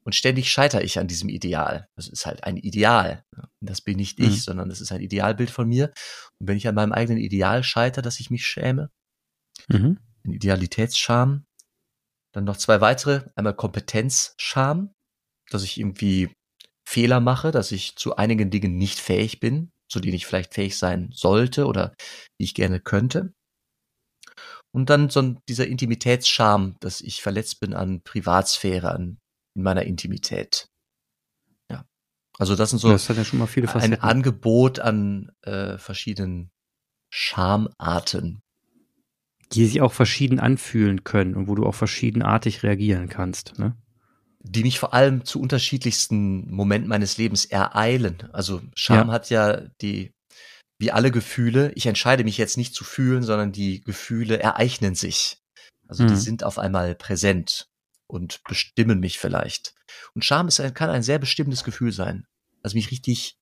Und 0.04 0.16
ständig 0.16 0.50
scheitere 0.50 0.82
ich 0.82 0.98
an 0.98 1.06
diesem 1.06 1.28
Ideal. 1.28 1.86
Das 1.94 2.08
ist 2.08 2.26
halt 2.26 2.42
ein 2.42 2.56
Ideal. 2.56 3.22
Und 3.36 3.70
das 3.70 3.80
bin 3.82 3.98
nicht 3.98 4.18
ich, 4.18 4.26
Mhm. 4.30 4.34
sondern 4.36 4.68
das 4.68 4.80
ist 4.80 4.90
ein 4.90 5.00
Idealbild 5.00 5.48
von 5.48 5.68
mir. 5.68 5.92
Und 6.40 6.48
wenn 6.48 6.56
ich 6.56 6.66
an 6.66 6.74
meinem 6.74 6.90
eigenen 6.90 7.22
Ideal 7.22 7.62
scheitere, 7.62 8.02
dass 8.02 8.18
ich 8.18 8.28
mich 8.28 8.44
schäme, 8.44 8.90
Mhm. 9.68 9.98
ein 10.24 10.32
Idealitätsscham, 10.32 11.44
dann 12.34 12.44
noch 12.44 12.56
zwei 12.56 12.80
weitere, 12.80 13.28
einmal 13.36 13.54
Kompetenzscham, 13.54 14.92
dass 15.50 15.62
ich 15.62 15.78
irgendwie 15.78 16.34
Fehler 16.84 17.20
mache, 17.20 17.52
dass 17.52 17.70
ich 17.70 17.94
zu 17.94 18.16
einigen 18.16 18.50
Dingen 18.50 18.76
nicht 18.76 18.98
fähig 18.98 19.38
bin, 19.38 19.70
zu 19.92 20.00
denen 20.00 20.14
ich 20.14 20.26
vielleicht 20.26 20.54
fähig 20.54 20.78
sein 20.78 21.10
sollte 21.12 21.66
oder 21.66 21.94
die 22.40 22.44
ich 22.44 22.54
gerne 22.54 22.80
könnte. 22.80 23.32
Und 24.74 24.88
dann 24.88 25.10
so 25.10 25.20
ein, 25.20 25.38
dieser 25.50 25.66
Intimitätsscham, 25.66 26.76
dass 26.80 27.02
ich 27.02 27.20
verletzt 27.20 27.60
bin 27.60 27.74
an 27.74 28.00
Privatsphäre, 28.02 28.90
an 28.90 29.18
in 29.54 29.62
meiner 29.62 29.82
Intimität. 29.82 30.68
Ja. 31.70 31.84
Also 32.38 32.56
das 32.56 32.70
sind 32.70 32.78
so 32.78 32.88
das 32.88 33.06
ja 33.06 33.22
schon 33.22 33.38
mal 33.38 33.46
viele 33.46 33.72
ein. 33.74 34.00
Angebot 34.00 34.78
an 34.78 35.30
äh, 35.42 35.76
verschiedenen 35.76 36.50
Schamarten. 37.12 38.40
die 39.52 39.66
sich 39.66 39.82
auch 39.82 39.92
verschieden 39.92 40.40
anfühlen 40.40 41.04
können 41.04 41.36
und 41.36 41.48
wo 41.48 41.54
du 41.54 41.66
auch 41.66 41.74
verschiedenartig 41.74 42.62
reagieren 42.62 43.10
kannst. 43.10 43.58
Ne? 43.58 43.76
Die 44.44 44.62
mich 44.62 44.78
vor 44.78 44.94
allem 44.94 45.24
zu 45.24 45.40
unterschiedlichsten 45.40 46.50
Momenten 46.50 46.88
meines 46.88 47.16
Lebens 47.18 47.44
ereilen. 47.44 48.28
Also 48.32 48.60
Scham 48.74 49.08
Ja. 49.08 49.12
hat 49.14 49.30
ja 49.30 49.62
die, 49.80 50.12
wie 50.78 50.90
alle 50.92 51.10
Gefühle, 51.10 51.72
ich 51.74 51.86
entscheide 51.86 52.24
mich 52.24 52.38
jetzt 52.38 52.56
nicht 52.56 52.74
zu 52.74 52.84
fühlen, 52.84 53.22
sondern 53.22 53.52
die 53.52 53.82
Gefühle 53.82 54.38
ereignen 54.40 54.94
sich. 54.94 55.38
Also 55.88 56.04
die 56.04 56.14
Mhm. 56.14 56.18
sind 56.18 56.44
auf 56.44 56.58
einmal 56.58 56.94
präsent 56.94 57.66
und 58.08 58.42
bestimmen 58.44 59.00
mich 59.00 59.18
vielleicht. 59.18 59.74
Und 60.14 60.24
Scham 60.24 60.48
ist 60.48 60.60
ein, 60.60 60.74
kann 60.74 60.90
ein 60.90 61.02
sehr 61.02 61.18
bestimmendes 61.18 61.64
Gefühl 61.64 61.92
sein, 61.92 62.26
das 62.62 62.74
mich 62.74 62.90
richtig 62.90 63.36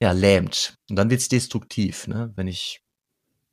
ja, 0.00 0.12
lähmt. 0.12 0.74
Und 0.90 0.96
dann 0.96 1.10
wird's 1.10 1.28
destruktiv, 1.28 2.06
ne? 2.06 2.32
Wenn 2.36 2.46
ich, 2.46 2.80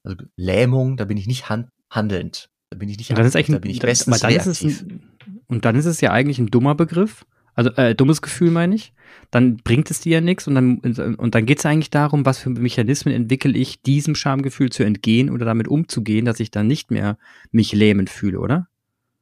also 0.04 0.18
Lähmung, 0.38 0.98
da 0.98 1.06
bin 1.06 1.18
ich 1.18 1.28
nicht 1.28 1.50
hand, 1.50 1.70
handelnd. 1.92 2.48
Da 2.76 2.80
bin 2.80 2.90
ich 2.90 2.98
nicht 2.98 3.10
ist 3.10 3.18
eigentlich 3.18 3.48
da 3.48 3.54
ein, 3.54 3.62
bin 3.62 3.72
ich 3.72 3.80
da- 3.80 3.88
bestens 3.88 4.20
dann 4.20 4.32
reaktiv. 4.32 4.82
ein, 4.82 5.02
und 5.48 5.64
dann 5.64 5.76
ist 5.76 5.86
es 5.86 6.02
ja 6.02 6.12
eigentlich 6.12 6.40
ein 6.40 6.48
dummer 6.48 6.76
Begriff, 6.76 7.26
also 7.54 7.70
äh, 7.72 7.96
dummes 7.96 8.22
Gefühl 8.22 8.52
meine 8.52 8.76
ich. 8.76 8.92
Dann 9.32 9.56
bringt 9.58 9.90
es 9.90 10.02
dir 10.02 10.16
ja 10.16 10.22
nichts 10.22 10.46
und 10.48 10.56
dann 10.56 10.78
und 11.18 11.36
dann 11.36 11.46
geht 11.46 11.60
es 11.60 11.66
eigentlich 11.66 11.90
darum, 11.90 12.26
was 12.26 12.38
für 12.40 12.50
Mechanismen 12.50 13.14
entwickle 13.14 13.58
ich, 13.58 13.82
diesem 13.82 14.14
Schamgefühl 14.14 14.72
zu 14.72 14.84
entgehen 14.84 15.30
oder 15.30 15.46
damit 15.46 15.70
umzugehen, 15.70 16.26
dass 16.26 16.42
ich 16.42 16.52
dann 16.52 16.68
nicht 16.68 16.92
mehr 16.92 17.18
mich 17.52 17.72
lähmend 17.72 18.10
fühle, 18.10 18.40
oder? 18.40 18.68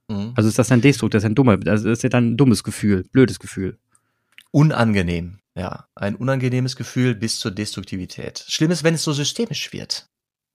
Mhm. 0.10 0.32
Also 0.36 0.50
ist 0.50 0.58
das 0.58 0.72
ein 0.72 0.82
Destrukt, 0.82 1.14
das 1.14 1.24
ist 1.24 1.28
ein 1.28 1.36
dummer, 1.36 1.60
also 1.68 1.88
das 1.90 2.00
ist 2.00 2.04
ja 2.04 2.10
dann 2.10 2.32
ein 2.32 2.38
dummes 2.38 2.64
Gefühl, 2.64 3.06
blödes 3.12 3.40
Gefühl. 3.40 3.78
Unangenehm, 4.52 5.40
ja. 5.56 5.86
Ein 5.96 6.16
unangenehmes 6.16 6.76
Gefühl 6.76 7.16
bis 7.16 7.40
zur 7.40 7.52
Destruktivität. 7.52 8.44
Schlimm 8.48 8.72
ist, 8.72 8.84
wenn 8.84 8.96
es 8.96 9.04
so 9.04 9.14
systemisch 9.14 9.74
wird. 9.74 10.08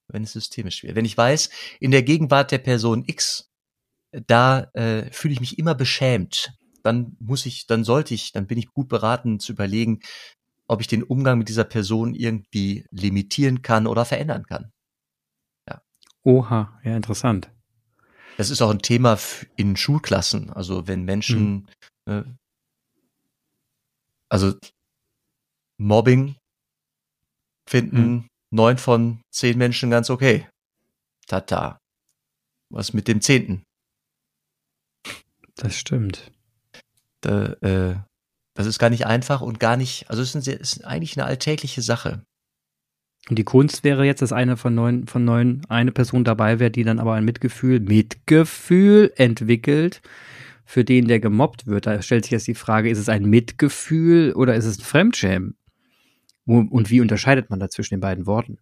Wenn 0.08 0.22
es 0.22 0.32
systemisch 0.32 0.82
wird. 0.82 0.94
Wenn 0.94 1.04
ich 1.04 1.16
weiß, 1.16 1.50
in 1.80 1.90
der 1.90 2.02
Gegenwart 2.02 2.50
der 2.50 2.58
Person 2.58 3.04
X, 3.06 3.50
da 4.26 4.70
äh, 4.72 5.10
fühle 5.12 5.34
ich 5.34 5.40
mich 5.40 5.58
immer 5.58 5.74
beschämt. 5.74 6.52
Dann 6.82 7.16
muss 7.20 7.44
ich, 7.44 7.66
dann 7.66 7.84
sollte 7.84 8.14
ich, 8.14 8.32
dann 8.32 8.46
bin 8.46 8.58
ich 8.58 8.68
gut 8.68 8.88
beraten 8.88 9.38
zu 9.38 9.52
überlegen, 9.52 10.00
ob 10.66 10.80
ich 10.80 10.86
den 10.86 11.02
Umgang 11.02 11.38
mit 11.38 11.48
dieser 11.48 11.64
Person 11.64 12.14
irgendwie 12.14 12.86
limitieren 12.90 13.62
kann 13.62 13.86
oder 13.86 14.04
verändern 14.04 14.44
kann. 14.46 14.72
Oha, 16.28 16.78
ja, 16.84 16.94
interessant. 16.94 17.50
Das 18.36 18.50
ist 18.50 18.60
auch 18.60 18.70
ein 18.70 18.80
Thema 18.82 19.18
in 19.56 19.76
Schulklassen. 19.76 20.50
Also 20.50 20.86
wenn 20.86 21.04
Menschen, 21.04 21.68
äh, 22.04 22.22
also 24.28 24.54
Mobbing 25.78 26.36
finden 27.66 28.27
neun 28.50 28.78
von 28.78 29.20
zehn 29.30 29.58
Menschen 29.58 29.90
ganz 29.90 30.10
okay. 30.10 30.48
Tata. 31.26 31.78
Was 32.70 32.92
mit 32.92 33.08
dem 33.08 33.20
zehnten? 33.20 33.62
Das 35.56 35.74
stimmt. 35.74 36.30
Da, 37.20 37.52
äh, 37.60 37.96
das 38.54 38.66
ist 38.66 38.78
gar 38.78 38.90
nicht 38.90 39.06
einfach 39.06 39.40
und 39.40 39.60
gar 39.60 39.76
nicht, 39.76 40.08
also 40.08 40.22
es 40.22 40.34
ist, 40.34 40.48
ein 40.48 40.56
ist 40.58 40.84
eigentlich 40.84 41.18
eine 41.18 41.26
alltägliche 41.26 41.82
Sache. 41.82 42.22
Und 43.28 43.38
die 43.38 43.44
Kunst 43.44 43.84
wäre 43.84 44.04
jetzt, 44.04 44.22
dass 44.22 44.32
eine 44.32 44.56
von 44.56 44.74
neun, 44.74 45.06
von 45.06 45.24
neun 45.24 45.62
eine 45.68 45.92
Person 45.92 46.24
dabei 46.24 46.58
wäre, 46.60 46.70
die 46.70 46.84
dann 46.84 46.98
aber 46.98 47.14
ein 47.14 47.24
Mitgefühl, 47.24 47.80
Mitgefühl 47.80 49.12
entwickelt, 49.16 50.00
für 50.64 50.84
den, 50.84 51.08
der 51.08 51.20
gemobbt 51.20 51.66
wird. 51.66 51.86
Da 51.86 52.00
stellt 52.02 52.24
sich 52.24 52.32
jetzt 52.32 52.46
die 52.46 52.54
Frage, 52.54 52.90
ist 52.90 52.98
es 52.98 53.08
ein 53.08 53.24
Mitgefühl 53.24 54.32
oder 54.32 54.54
ist 54.54 54.64
es 54.64 54.78
ein 54.78 54.84
Fremdschämen? 54.84 55.57
Und 56.48 56.88
wie 56.90 57.00
unterscheidet 57.00 57.50
man 57.50 57.60
da 57.60 57.68
zwischen 57.68 57.94
den 57.94 58.00
beiden 58.00 58.26
Worten? 58.26 58.58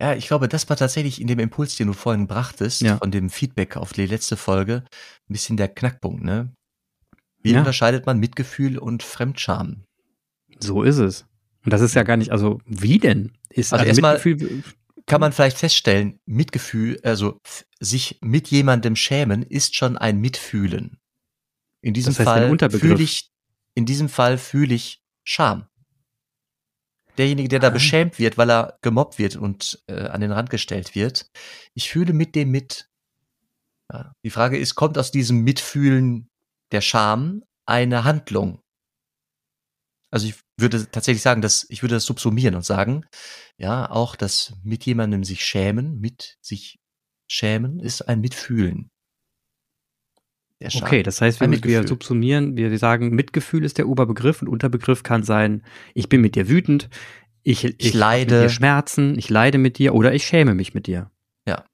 Ja, 0.00 0.14
ich 0.14 0.28
glaube, 0.28 0.48
das 0.48 0.68
war 0.70 0.76
tatsächlich 0.76 1.20
in 1.20 1.26
dem 1.26 1.38
Impuls, 1.40 1.76
den 1.76 1.88
du 1.88 1.92
vorhin 1.92 2.26
brachtest, 2.26 2.80
Ja. 2.80 2.96
von 2.98 3.10
dem 3.10 3.28
Feedback 3.28 3.76
auf 3.76 3.92
die 3.92 4.06
letzte 4.06 4.36
Folge, 4.36 4.84
ein 5.28 5.32
bisschen 5.32 5.56
der 5.56 5.68
Knackpunkt, 5.68 6.22
ne? 6.24 6.54
Wie 7.42 7.52
Ja. 7.52 7.58
unterscheidet 7.58 8.06
man 8.06 8.18
Mitgefühl 8.18 8.78
und 8.78 9.02
Fremdscham? 9.02 9.84
So 10.60 10.82
ist 10.82 10.98
es. 10.98 11.26
Und 11.64 11.72
das 11.72 11.80
ist 11.82 11.94
ja 11.94 12.02
gar 12.04 12.16
nicht, 12.16 12.30
also 12.30 12.60
wie 12.66 12.98
denn? 12.98 13.32
Ist 13.50 13.72
Also 13.72 13.84
erstmal- 13.84 14.14
Mitgefühl, 14.22 14.62
Kann 15.06 15.20
man 15.20 15.32
vielleicht 15.32 15.58
feststellen, 15.58 16.20
Mitgefühl, 16.24 17.00
also 17.02 17.40
sich 17.80 18.18
mit 18.22 18.48
jemandem 18.48 18.94
schämen, 18.94 19.42
ist 19.42 19.74
schon 19.74 19.96
ein 19.98 20.18
Mitfühlen. 20.20 20.98
In 21.82 21.94
diesem 21.94 22.10
Das 22.14 22.20
heißt, 22.20 22.28
Fall 22.60 22.70
fühle 22.70 23.02
ich, 23.02 23.28
in 23.74 23.86
diesem 23.86 24.08
Fall 24.08 24.38
fühle 24.38 24.72
ich 24.74 25.02
Scham. 25.24 25.66
Derjenige, 27.18 27.48
der 27.48 27.58
da 27.60 27.68
Ah. 27.68 27.70
beschämt 27.70 28.18
wird, 28.18 28.38
weil 28.38 28.50
er 28.50 28.78
gemobbt 28.82 29.18
wird 29.18 29.36
und 29.36 29.82
äh, 29.88 30.06
an 30.08 30.20
den 30.20 30.32
Rand 30.32 30.50
gestellt 30.50 30.94
wird, 30.94 31.30
ich 31.74 31.90
fühle 31.90 32.12
mit 32.12 32.34
dem 32.34 32.50
mit. 32.50 32.88
Ja, 33.92 34.12
die 34.24 34.30
Frage 34.30 34.56
ist, 34.58 34.74
kommt 34.76 34.98
aus 34.98 35.10
diesem 35.10 35.42
Mitfühlen 35.42 36.28
der 36.72 36.80
Scham 36.80 37.42
eine 37.66 38.04
Handlung? 38.04 38.60
Also 40.12 40.26
ich 40.26 40.34
würde 40.58 40.90
tatsächlich 40.90 41.22
sagen, 41.22 41.40
dass 41.42 41.66
ich 41.68 41.82
würde 41.82 41.94
das 41.94 42.04
subsumieren 42.04 42.54
und 42.54 42.64
sagen, 42.64 43.04
ja, 43.56 43.90
auch 43.90 44.16
das 44.16 44.54
mit 44.62 44.84
jemandem 44.86 45.24
sich 45.24 45.44
schämen, 45.44 46.00
mit 46.00 46.36
sich 46.40 46.80
schämen, 47.28 47.78
ist 47.80 48.02
ein 48.02 48.20
Mitfühlen. 48.20 48.90
Der 50.60 50.70
Scham. 50.70 50.82
Okay, 50.82 51.02
das 51.02 51.20
heißt, 51.20 51.40
wir, 51.40 51.50
wir 51.64 51.88
subsumieren, 51.88 52.56
wir 52.56 52.76
sagen, 52.78 53.10
Mitgefühl 53.10 53.64
ist 53.64 53.78
der 53.78 53.88
Oberbegriff 53.88 54.42
und 54.42 54.48
Unterbegriff 54.48 55.02
kann 55.02 55.22
sein, 55.22 55.62
ich 55.94 56.08
bin 56.08 56.20
mit 56.20 56.34
dir 56.34 56.48
wütend, 56.48 56.90
ich, 57.42 57.64
ich, 57.64 57.88
hab 57.88 57.94
leide. 57.94 58.34
mit 58.34 58.44
dir 58.44 58.48
Schmerzen, 58.50 59.18
ich 59.18 59.30
leide 59.30 59.56
mit 59.56 59.78
dir 59.78 59.94
oder 59.94 60.12
ich 60.12 60.24
schäme 60.24 60.54
mich 60.54 60.74
mit 60.74 60.86
dir. 60.86 61.10
Ja. 61.46 61.64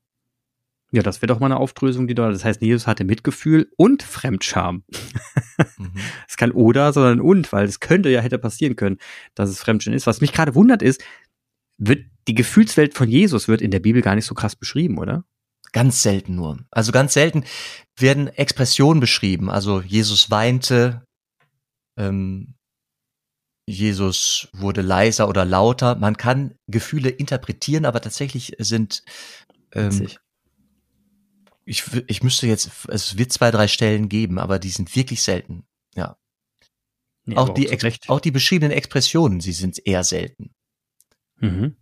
Ja, 0.93 1.02
das 1.02 1.21
wäre 1.21 1.26
doch 1.26 1.40
mal 1.40 1.47
eine 1.47 1.57
Aufdrösung, 1.57 2.07
die 2.07 2.14
da, 2.14 2.31
das 2.31 2.45
heißt, 2.45 2.62
Jesus 2.62 2.87
hatte 2.87 3.05
Mitgefühl 3.05 3.71
und 3.76 4.02
Fremdscham. 4.02 4.85
Mhm. 5.78 5.93
Es 6.28 6.37
kann 6.37 6.50
oder, 6.50 6.93
sondern 6.93 7.19
und, 7.19 7.50
weil 7.50 7.64
es 7.64 7.81
könnte 7.81 8.11
ja 8.11 8.21
hätte 8.21 8.38
passieren 8.38 8.76
können, 8.76 8.99
dass 9.35 9.49
es 9.49 9.59
Fremdscham 9.59 9.95
ist. 9.95 10.07
Was 10.07 10.21
mich 10.21 10.35
gerade 10.35 10.55
wundert 10.55 10.83
ist, 10.83 11.02
wird 11.78 12.05
die 12.28 12.35
Gefühlswelt 12.35 12.93
von 12.93 13.09
Jesus 13.09 13.49
wird 13.49 13.62
in 13.62 13.71
der 13.71 13.81
Bibel 13.81 14.02
gar 14.02 14.14
nicht 14.14 14.26
so 14.26 14.35
krass 14.35 14.55
beschrieben, 14.55 14.99
oder? 14.99 15.25
Ganz 15.73 16.03
selten 16.03 16.35
nur. 16.35 16.59
Also 16.71 16.93
ganz 16.93 17.13
selten 17.13 17.45
werden 17.99 18.29
Expressionen 18.29 19.01
beschrieben. 19.01 19.51
Also 19.51 19.81
Jesus 19.81 20.31
weinte, 20.31 21.05
ähm, 21.99 22.55
Jesus 23.69 24.49
wurde 24.53 24.81
leiser 24.81 25.29
oder 25.29 25.45
lauter. 25.45 25.97
Man 25.97 26.17
kann 26.17 26.55
Gefühle 26.67 27.11
interpretieren, 27.11 27.85
aber 27.85 28.01
tatsächlich 28.01 28.55
sind 28.59 29.03
ähm, 29.73 30.09
ich, 31.67 31.85
ich 32.07 32.23
müsste 32.23 32.47
jetzt, 32.47 32.71
es 32.89 33.19
wird 33.19 33.33
zwei, 33.33 33.51
drei 33.51 33.67
Stellen 33.67 34.09
geben, 34.09 34.39
aber 34.39 34.61
die 34.61 34.71
sind 34.71 34.95
wirklich 34.95 35.21
selten. 35.23 35.67
Nee, 37.25 37.37
auch, 37.37 37.49
die, 37.49 37.67
Recht. 37.67 38.09
auch 38.09 38.21
die 38.21 38.31
beschriebenen 38.31 38.71
Expressionen, 38.71 39.41
sie 39.41 39.53
sind 39.53 39.85
eher 39.85 40.05
selten. 40.05 40.55
Mhm. 41.39 41.77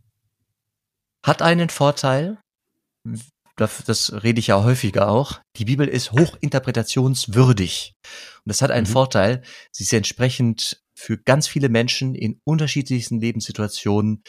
Hat 1.22 1.42
einen 1.42 1.68
Vorteil, 1.68 2.38
das, 3.56 3.84
das 3.84 4.22
rede 4.22 4.40
ich 4.40 4.48
ja 4.48 4.62
häufiger 4.62 5.08
auch, 5.08 5.40
die 5.56 5.64
Bibel 5.64 5.86
ist 5.88 6.12
hochinterpretationswürdig. 6.12 7.94
Und 8.44 8.48
das 8.50 8.62
hat 8.62 8.70
einen 8.70 8.86
Mhm. 8.86 8.92
Vorteil, 8.92 9.42
sie 9.70 9.84
ist 9.84 9.92
entsprechend 9.92 10.82
für 10.96 11.18
ganz 11.18 11.48
viele 11.48 11.68
Menschen 11.68 12.14
in 12.14 12.40
unterschiedlichsten 12.44 13.20
Lebenssituationen 13.20 14.22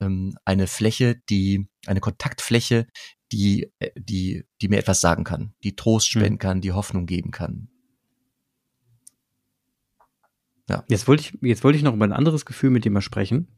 ähm, 0.00 0.36
eine 0.44 0.66
Fläche, 0.66 1.20
die, 1.30 1.68
eine 1.86 2.00
Kontaktfläche, 2.00 2.86
die, 3.32 3.72
äh, 3.78 3.90
die, 3.96 4.44
die 4.60 4.68
mir 4.68 4.78
etwas 4.78 5.00
sagen 5.00 5.24
kann, 5.24 5.54
die 5.62 5.76
Trost 5.76 6.14
Mhm. 6.14 6.20
spenden 6.20 6.38
kann, 6.38 6.60
die 6.60 6.72
Hoffnung 6.72 7.06
geben 7.06 7.30
kann. 7.30 7.68
Jetzt 10.88 11.06
wollte 11.06 11.22
ich, 11.22 11.38
jetzt 11.42 11.62
wollte 11.62 11.78
ich 11.78 11.84
noch 11.84 11.94
über 11.94 12.04
ein 12.04 12.12
anderes 12.12 12.44
Gefühl 12.44 12.70
mit 12.70 12.84
dir 12.84 12.90
mal 12.90 13.00
sprechen. 13.00 13.48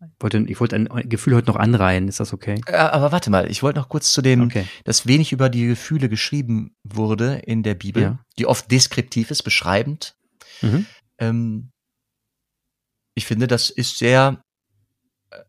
Ich 0.00 0.22
wollte, 0.22 0.38
ich 0.38 0.60
wollte 0.60 0.76
ein 0.76 1.08
Gefühl 1.08 1.34
heute 1.34 1.46
noch 1.48 1.56
anreihen. 1.56 2.08
Ist 2.08 2.20
das 2.20 2.32
okay? 2.32 2.60
Äh, 2.66 2.76
aber 2.76 3.12
warte 3.12 3.30
mal, 3.30 3.50
ich 3.50 3.62
wollte 3.62 3.78
noch 3.78 3.88
kurz 3.88 4.12
zu 4.12 4.20
dem, 4.22 4.42
Okay. 4.42 4.66
dass 4.84 5.06
wenig 5.06 5.32
über 5.32 5.48
die 5.48 5.66
Gefühle 5.66 6.08
geschrieben 6.08 6.74
wurde 6.84 7.36
in 7.46 7.62
der 7.62 7.74
Bibel, 7.74 8.02
Ja. 8.02 8.18
die 8.38 8.46
oft 8.46 8.70
deskriptiv 8.70 9.30
ist, 9.30 9.42
beschreibend. 9.42 10.16
Mhm. 10.60 10.86
Ähm, 11.18 11.70
ich 13.14 13.24
finde, 13.26 13.46
das 13.46 13.70
ist 13.70 13.96
sehr 13.98 14.42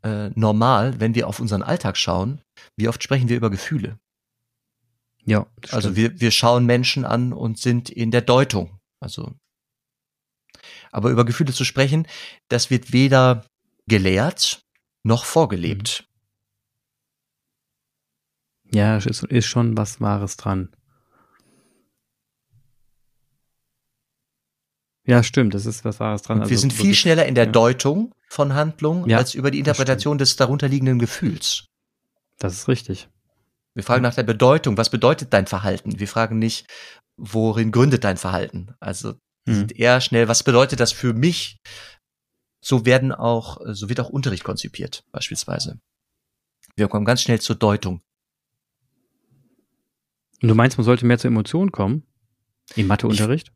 äh, 0.03 0.29
normal, 0.35 0.99
wenn 0.99 1.13
wir 1.15 1.27
auf 1.27 1.39
unseren 1.39 1.63
Alltag 1.63 1.97
schauen. 1.97 2.41
Wie 2.77 2.87
oft 2.87 3.03
sprechen 3.03 3.27
wir 3.29 3.37
über 3.37 3.49
Gefühle? 3.49 3.99
Ja. 5.25 5.45
Also 5.71 5.95
wir, 5.97 6.19
wir 6.21 6.31
schauen 6.31 6.65
Menschen 6.65 7.03
an 7.03 7.33
und 7.33 7.59
sind 7.59 7.89
in 7.89 8.11
der 8.11 8.21
Deutung. 8.21 8.79
Also, 9.01 9.35
aber 10.91 11.09
über 11.11 11.25
Gefühle 11.25 11.53
zu 11.53 11.65
sprechen, 11.65 12.07
das 12.47 12.69
wird 12.69 12.93
weder 12.93 13.45
gelehrt 13.87 14.63
noch 15.03 15.25
vorgelebt. 15.25 16.07
Ja, 18.73 18.97
es 18.97 19.05
ist, 19.05 19.23
ist 19.23 19.45
schon 19.45 19.77
was 19.77 20.01
Wahres 20.01 20.35
dran. 20.37 20.69
Ja, 25.05 25.23
stimmt, 25.23 25.53
das 25.53 25.65
ist 25.65 25.85
was 25.85 25.99
Wahres 25.99 26.21
dran. 26.23 26.39
Und 26.41 26.49
wir 26.49 26.55
Also 26.55 26.61
sind 26.61 26.73
viel 26.73 26.87
Ge- 26.87 26.95
schneller 26.95 27.25
in 27.25 27.35
der 27.35 27.45
ja. 27.45 27.51
Deutung 27.51 28.13
von 28.29 28.53
Handlungen 28.53 29.09
Ja, 29.09 29.17
als 29.17 29.35
über 29.35 29.51
die. 29.51 29.59
Interpretation 29.59 30.17
des 30.17 30.35
darunterliegenden 30.35 30.99
Gefühls. 30.99 31.65
Das 32.39 32.53
ist 32.53 32.67
richtig. 32.67 33.07
Wir 33.73 33.83
fragen 33.83 34.03
nach 34.03 34.15
der 34.15 34.23
Bedeutung. 34.23 34.75
Was 34.77 34.89
bedeutet 34.89 35.31
dein 35.33 35.47
Verhalten? 35.47 35.99
Wir 35.99 36.07
fragen 36.07 36.39
nicht, 36.39 36.67
worin 37.15 37.71
gründet 37.71 38.03
dein 38.03 38.17
Verhalten? 38.17 38.75
Also 38.79 39.13
Mhm. 39.45 39.53
sind 39.53 39.71
eher 39.79 40.01
schnell, 40.01 40.27
was 40.27 40.43
bedeutet 40.43 40.81
das 40.81 40.91
für 40.91 41.13
mich? 41.13 41.57
So 42.59 42.85
werden 42.85 43.11
auch, 43.11 43.59
so 43.65 43.89
wird 43.89 43.99
auch 43.99 44.09
Unterricht 44.09 44.43
konzipiert, 44.43 45.05
beispielsweise. 45.11 45.79
Wir 46.75 46.87
kommen 46.87 47.05
ganz 47.05 47.21
schnell 47.21 47.41
zur 47.41 47.55
Deutung. 47.55 48.01
Und 50.41 50.49
du 50.49 50.55
meinst, 50.55 50.77
man 50.77 50.85
sollte 50.85 51.05
mehr 51.05 51.17
zur 51.17 51.29
Emotion 51.29 51.71
kommen? 51.71 52.03
Im 52.75 52.87
Matheunterricht? 52.87 53.51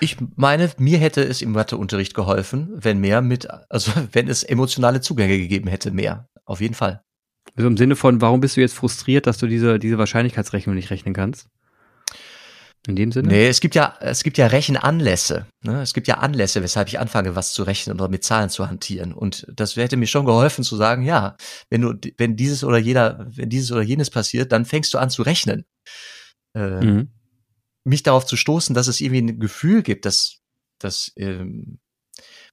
Ich 0.00 0.16
meine, 0.36 0.70
mir 0.78 0.98
hätte 0.98 1.22
es 1.22 1.42
im 1.42 1.52
Matheunterricht 1.52 2.14
geholfen, 2.14 2.70
wenn 2.74 2.98
mehr 2.98 3.22
mit, 3.22 3.48
also 3.70 3.92
wenn 4.12 4.28
es 4.28 4.42
emotionale 4.42 5.00
Zugänge 5.00 5.38
gegeben 5.38 5.68
hätte, 5.68 5.90
mehr. 5.90 6.28
Auf 6.44 6.60
jeden 6.60 6.74
Fall. 6.74 7.02
Also 7.54 7.68
im 7.68 7.76
Sinne 7.76 7.96
von, 7.96 8.20
warum 8.20 8.40
bist 8.40 8.56
du 8.56 8.60
jetzt 8.60 8.74
frustriert, 8.74 9.26
dass 9.26 9.38
du 9.38 9.46
diese, 9.46 9.78
diese 9.78 9.98
Wahrscheinlichkeitsrechnung 9.98 10.74
nicht 10.74 10.90
rechnen 10.90 11.14
kannst? 11.14 11.48
In 12.86 12.94
dem 12.94 13.10
Sinne? 13.10 13.28
Nee, 13.28 13.48
es 13.48 13.60
gibt 13.60 13.74
ja, 13.74 13.96
es 14.00 14.22
gibt 14.22 14.38
ja 14.38 14.46
Rechenanlässe. 14.46 15.46
Ne? 15.62 15.82
Es 15.82 15.92
gibt 15.92 16.06
ja 16.06 16.18
Anlässe, 16.18 16.62
weshalb 16.62 16.86
ich 16.88 17.00
anfange, 17.00 17.34
was 17.34 17.52
zu 17.52 17.64
rechnen 17.64 17.98
oder 17.98 18.08
mit 18.08 18.22
Zahlen 18.22 18.48
zu 18.48 18.68
hantieren. 18.68 19.12
Und 19.12 19.46
das 19.52 19.74
hätte 19.76 19.96
mir 19.96 20.06
schon 20.06 20.24
geholfen 20.24 20.62
zu 20.62 20.76
sagen, 20.76 21.02
ja, 21.02 21.36
wenn 21.68 21.80
du, 21.80 21.94
wenn 22.16 22.36
dieses 22.36 22.62
oder 22.62 22.78
jeder, 22.78 23.26
wenn 23.30 23.50
dieses 23.50 23.72
oder 23.72 23.82
jenes 23.82 24.10
passiert, 24.10 24.52
dann 24.52 24.64
fängst 24.64 24.94
du 24.94 24.98
an 24.98 25.10
zu 25.10 25.22
rechnen. 25.22 25.64
Äh, 26.54 26.84
Mhm. 26.84 27.08
Mich 27.84 28.02
darauf 28.02 28.26
zu 28.26 28.36
stoßen, 28.36 28.74
dass 28.74 28.88
es 28.88 29.00
irgendwie 29.00 29.22
ein 29.22 29.38
Gefühl 29.38 29.82
gibt, 29.82 30.06
dass, 30.06 30.38
dass, 30.80 31.12
ähm, 31.16 31.78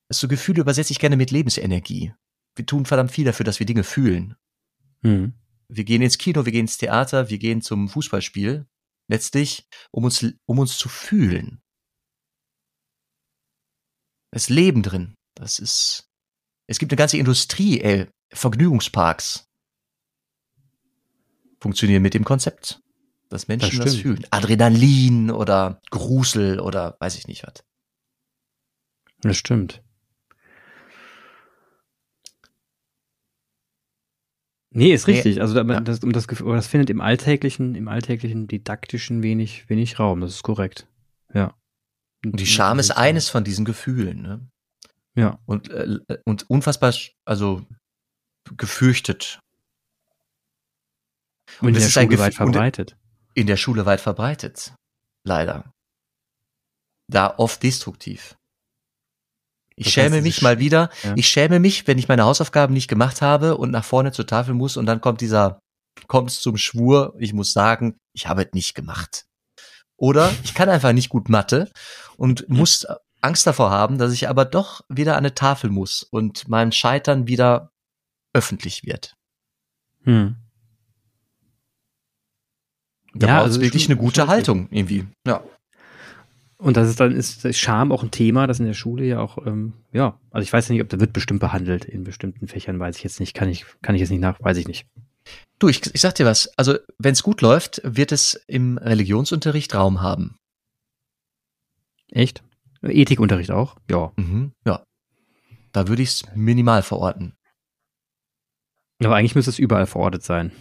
dass 0.07 0.19
so 0.19 0.27
Gefühle 0.27 0.61
übersetze 0.61 0.91
ich 0.91 0.99
gerne 0.99 1.17
mit 1.17 1.31
Lebensenergie. 1.31 2.13
Wir 2.55 2.65
tun 2.67 2.85
verdammt 2.85 3.11
viel 3.11 3.25
dafür, 3.25 3.43
dass 3.43 3.59
wir 3.59 3.65
Dinge 3.65 3.83
fühlen. 3.83 4.35
Mhm. 5.01 5.33
Wir 5.69 5.83
gehen 5.85 6.03
ins 6.03 6.19
Kino, 6.19 6.45
wir 6.45 6.51
gehen 6.51 6.65
ins 6.65 6.77
Theater, 6.77 7.29
wir 7.29 7.39
gehen 7.39 7.61
zum 7.61 7.89
Fußballspiel. 7.89 8.67
Letztlich, 9.07 9.67
um 9.91 10.05
uns, 10.05 10.25
um 10.45 10.59
uns 10.59 10.77
zu 10.77 10.89
fühlen. 10.89 11.61
Das 14.31 14.49
Leben 14.49 14.81
drin. 14.81 15.15
Das 15.35 15.59
ist, 15.59 16.09
es 16.67 16.79
gibt 16.79 16.91
eine 16.91 16.97
ganze 16.97 17.17
Industrie, 17.17 17.81
ey, 17.81 18.09
Vergnügungsparks. 18.31 19.45
Funktionieren 21.59 22.01
mit 22.01 22.13
dem 22.13 22.23
Konzept. 22.23 22.81
Dass 23.29 23.47
Menschen 23.47 23.79
Das 23.79 23.93
das, 23.93 23.95
fühlen. 23.95 24.25
Adrenalin 24.31 25.31
oder 25.31 25.81
Grusel 25.89 26.59
oder 26.59 26.97
weiß 26.99 27.15
ich 27.15 27.27
nicht 27.27 27.43
was. 27.43 27.63
Das 29.21 29.37
stimmt. 29.37 29.81
Nee, 34.73 34.91
ist 34.93 35.07
richtig. 35.07 35.39
Also 35.41 35.53
da- 35.53 35.71
ja. 35.73 35.79
das, 35.81 35.99
um 36.03 36.11
das, 36.11 36.27
aber 36.27 36.55
das 36.55 36.67
findet 36.67 36.89
im 36.89 36.99
alltäglichen, 37.01 37.75
im 37.75 37.87
alltäglichen, 37.87 38.47
didaktischen 38.47 39.21
wenig, 39.23 39.69
wenig 39.69 39.99
Raum. 39.99 40.21
Das 40.21 40.31
ist 40.35 40.43
korrekt. 40.43 40.87
Ja. 41.33 41.53
Und 42.25 42.39
die 42.39 42.45
Scham 42.47 42.79
ist 42.79 42.91
eines 42.91 43.29
von 43.29 43.43
diesen 43.43 43.65
Gefühlen. 43.65 44.21
Ne? 44.21 44.47
Ja. 45.15 45.39
Und, 45.45 45.69
äh, 45.69 45.99
und 46.25 46.49
unfassbar, 46.49 46.93
also 47.25 47.65
gefürchtet. 48.57 49.39
Und 51.61 51.69
in 51.69 51.73
das 51.75 51.83
der 51.83 51.87
ist 51.89 51.97
ein 51.97 52.05
Schule 52.07 52.19
weit 52.19 52.31
Gefühl- 52.31 52.45
und- 52.47 52.53
verbreitet. 52.53 52.97
in 53.35 53.47
der 53.47 53.57
Schule 53.57 53.85
weit 53.85 54.01
verbreitet. 54.01 54.73
Leider. 55.23 55.71
Da 57.11 57.35
oft 57.37 57.61
destruktiv. 57.63 58.35
Ich 59.75 59.85
Das 59.85 59.93
schäme 59.93 60.21
mich 60.21 60.41
mal 60.41 60.59
wieder. 60.59 60.89
Ja. 61.03 61.13
Ich 61.15 61.27
schäme 61.27 61.59
mich, 61.59 61.87
wenn 61.87 61.97
ich 61.97 62.07
meine 62.07 62.23
Hausaufgaben 62.23 62.73
nicht 62.73 62.87
gemacht 62.87 63.21
habe 63.21 63.57
und 63.57 63.71
nach 63.71 63.85
vorne 63.85 64.11
zur 64.11 64.27
Tafel 64.27 64.53
muss 64.53 64.77
und 64.77 64.85
dann 64.85 65.01
kommt 65.01 65.21
dieser, 65.21 65.59
kommt 66.07 66.29
es 66.29 66.41
zum 66.41 66.57
Schwur, 66.57 67.15
ich 67.17 67.33
muss 67.33 67.53
sagen, 67.53 67.97
ich 68.13 68.27
habe 68.27 68.43
es 68.43 68.53
nicht 68.53 68.75
gemacht. 68.75 69.25
Oder 69.97 70.31
ich 70.43 70.53
kann 70.53 70.69
einfach 70.69 70.93
nicht 70.93 71.09
gut 71.09 71.29
Mathe 71.29 71.71
und 72.17 72.47
muss 72.49 72.85
Angst 73.21 73.47
davor 73.47 73.71
haben, 73.71 73.97
dass 73.97 74.13
ich 74.13 74.27
aber 74.29 74.45
doch 74.45 74.81
wieder 74.89 75.13
an 75.13 75.19
eine 75.19 75.33
Tafel 75.33 75.69
muss 75.69 76.03
und 76.03 76.47
mein 76.49 76.71
Scheitern 76.71 77.27
wieder 77.27 77.71
öffentlich 78.33 78.83
wird. 78.83 79.15
Hm. 80.03 80.35
Da 83.13 83.27
Ja, 83.27 83.33
braucht 83.35 83.45
also 83.45 83.59
es 83.59 83.63
wirklich 83.63 83.85
eine 83.87 83.97
gute 83.97 84.27
Haltung 84.27 84.67
irgendwie. 84.71 85.07
Ja. 85.25 85.43
Und 86.63 86.77
das 86.77 86.87
ist 86.87 87.01
dann 87.01 87.11
ist 87.11 87.43
ist 87.43 87.59
Scham 87.59 87.91
auch 87.91 88.03
ein 88.03 88.11
Thema, 88.11 88.47
das 88.47 88.61
in 88.61 88.65
der 88.65 88.73
Schule 88.73 89.03
ja 89.03 89.19
auch, 89.19 89.45
ähm, 89.45 89.73
ja, 89.91 90.17
also 90.31 90.43
ich 90.43 90.53
weiß 90.53 90.69
nicht, 90.69 90.81
ob 90.81 90.87
da 90.87 90.97
wird 90.97 91.11
bestimmt 91.11 91.41
behandelt 91.41 91.83
in 91.83 92.05
bestimmten 92.05 92.47
Fächern, 92.47 92.79
weiß 92.79 92.95
ich 92.95 93.03
jetzt 93.03 93.19
nicht, 93.19 93.33
kann 93.33 93.49
ich, 93.49 93.65
kann 93.81 93.95
ich 93.95 93.99
jetzt 93.99 94.11
nicht 94.11 94.21
nach, 94.21 94.41
weiß 94.41 94.55
ich 94.55 94.67
nicht. 94.67 94.87
Du, 95.59 95.67
ich, 95.67 95.93
ich 95.93 95.99
sag 95.99 96.15
dir 96.15 96.25
was. 96.25 96.49
Also, 96.57 96.77
wenn 96.97 97.11
es 97.11 97.21
gut 97.21 97.41
läuft, 97.41 97.81
wird 97.83 98.13
es 98.13 98.35
im 98.47 98.77
Religionsunterricht 98.77 99.75
Raum 99.75 100.01
haben. 100.01 100.37
Echt? 102.11 102.43
Ethikunterricht 102.81 103.51
auch? 103.51 103.75
Ja. 103.89 104.13
Mhm, 104.15 104.53
ja. 104.65 104.85
Da 105.73 105.89
würde 105.89 106.01
ich 106.01 106.09
es 106.09 106.23
minimal 106.33 106.81
verorten. 106.81 107.33
Aber 109.03 109.17
eigentlich 109.17 109.35
müsste 109.35 109.51
es 109.51 109.59
überall 109.59 109.85
verortet 109.85 110.23
sein. 110.23 110.53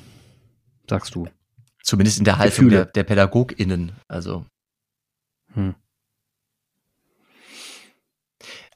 Sagst 0.91 1.15
du. 1.15 1.29
Zumindest 1.85 2.19
in 2.19 2.25
der 2.25 2.39
Haltung 2.39 2.65
Gefühle. 2.65 2.85
der, 2.87 2.87
der 2.87 3.05
PädagogInnen. 3.05 3.93
Also. 4.09 4.47
Hm. 5.55 5.77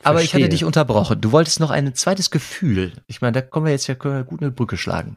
Aber 0.06 0.22
ich 0.22 0.34
hatte 0.34 0.48
dich 0.48 0.64
unterbrochen. 0.64 1.20
Du 1.20 1.32
wolltest 1.32 1.60
noch 1.60 1.70
ein 1.70 1.94
zweites 1.94 2.30
Gefühl. 2.30 2.92
Ich 3.06 3.20
meine, 3.20 3.32
da 3.32 3.40
kommen 3.42 3.66
wir 3.66 3.72
jetzt 3.72 3.86
ja 3.86 3.94
gut 3.94 4.40
eine 4.40 4.50
Brücke 4.50 4.76
schlagen. 4.76 5.16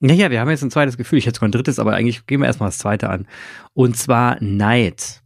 Naja, 0.00 0.30
wir 0.30 0.40
haben 0.40 0.50
jetzt 0.50 0.62
ein 0.62 0.70
zweites 0.70 0.96
Gefühl. 0.96 1.18
Ich 1.18 1.26
hätte 1.26 1.36
sogar 1.36 1.48
ein 1.48 1.52
drittes, 1.52 1.78
aber 1.78 1.94
eigentlich 1.94 2.26
gehen 2.26 2.40
wir 2.40 2.46
erstmal 2.46 2.68
das 2.68 2.78
zweite 2.78 3.10
an. 3.10 3.26
Und 3.74 3.96
zwar 3.96 4.36
Neid. 4.40 5.22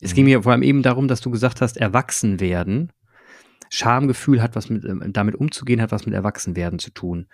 Es 0.00 0.14
ging 0.14 0.24
mir 0.24 0.42
vor 0.42 0.52
allem 0.52 0.62
eben 0.62 0.82
darum, 0.82 1.08
dass 1.08 1.20
du 1.20 1.30
gesagt 1.30 1.60
hast, 1.60 1.76
erwachsen 1.76 2.40
werden. 2.40 2.92
Schamgefühl 3.70 4.42
hat 4.42 4.56
was 4.56 4.70
mit, 4.70 4.84
ähm, 4.84 5.02
damit 5.12 5.34
umzugehen, 5.34 5.80
hat 5.80 5.92
was 5.92 6.06
mit 6.06 6.14
Erwachsenwerden 6.14 6.78
zu 6.78 6.90
tun. 6.90 7.26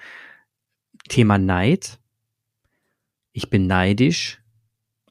Thema 1.08 1.38
Neid. 1.38 1.98
Ich 3.32 3.50
bin 3.50 3.66
neidisch 3.66 4.40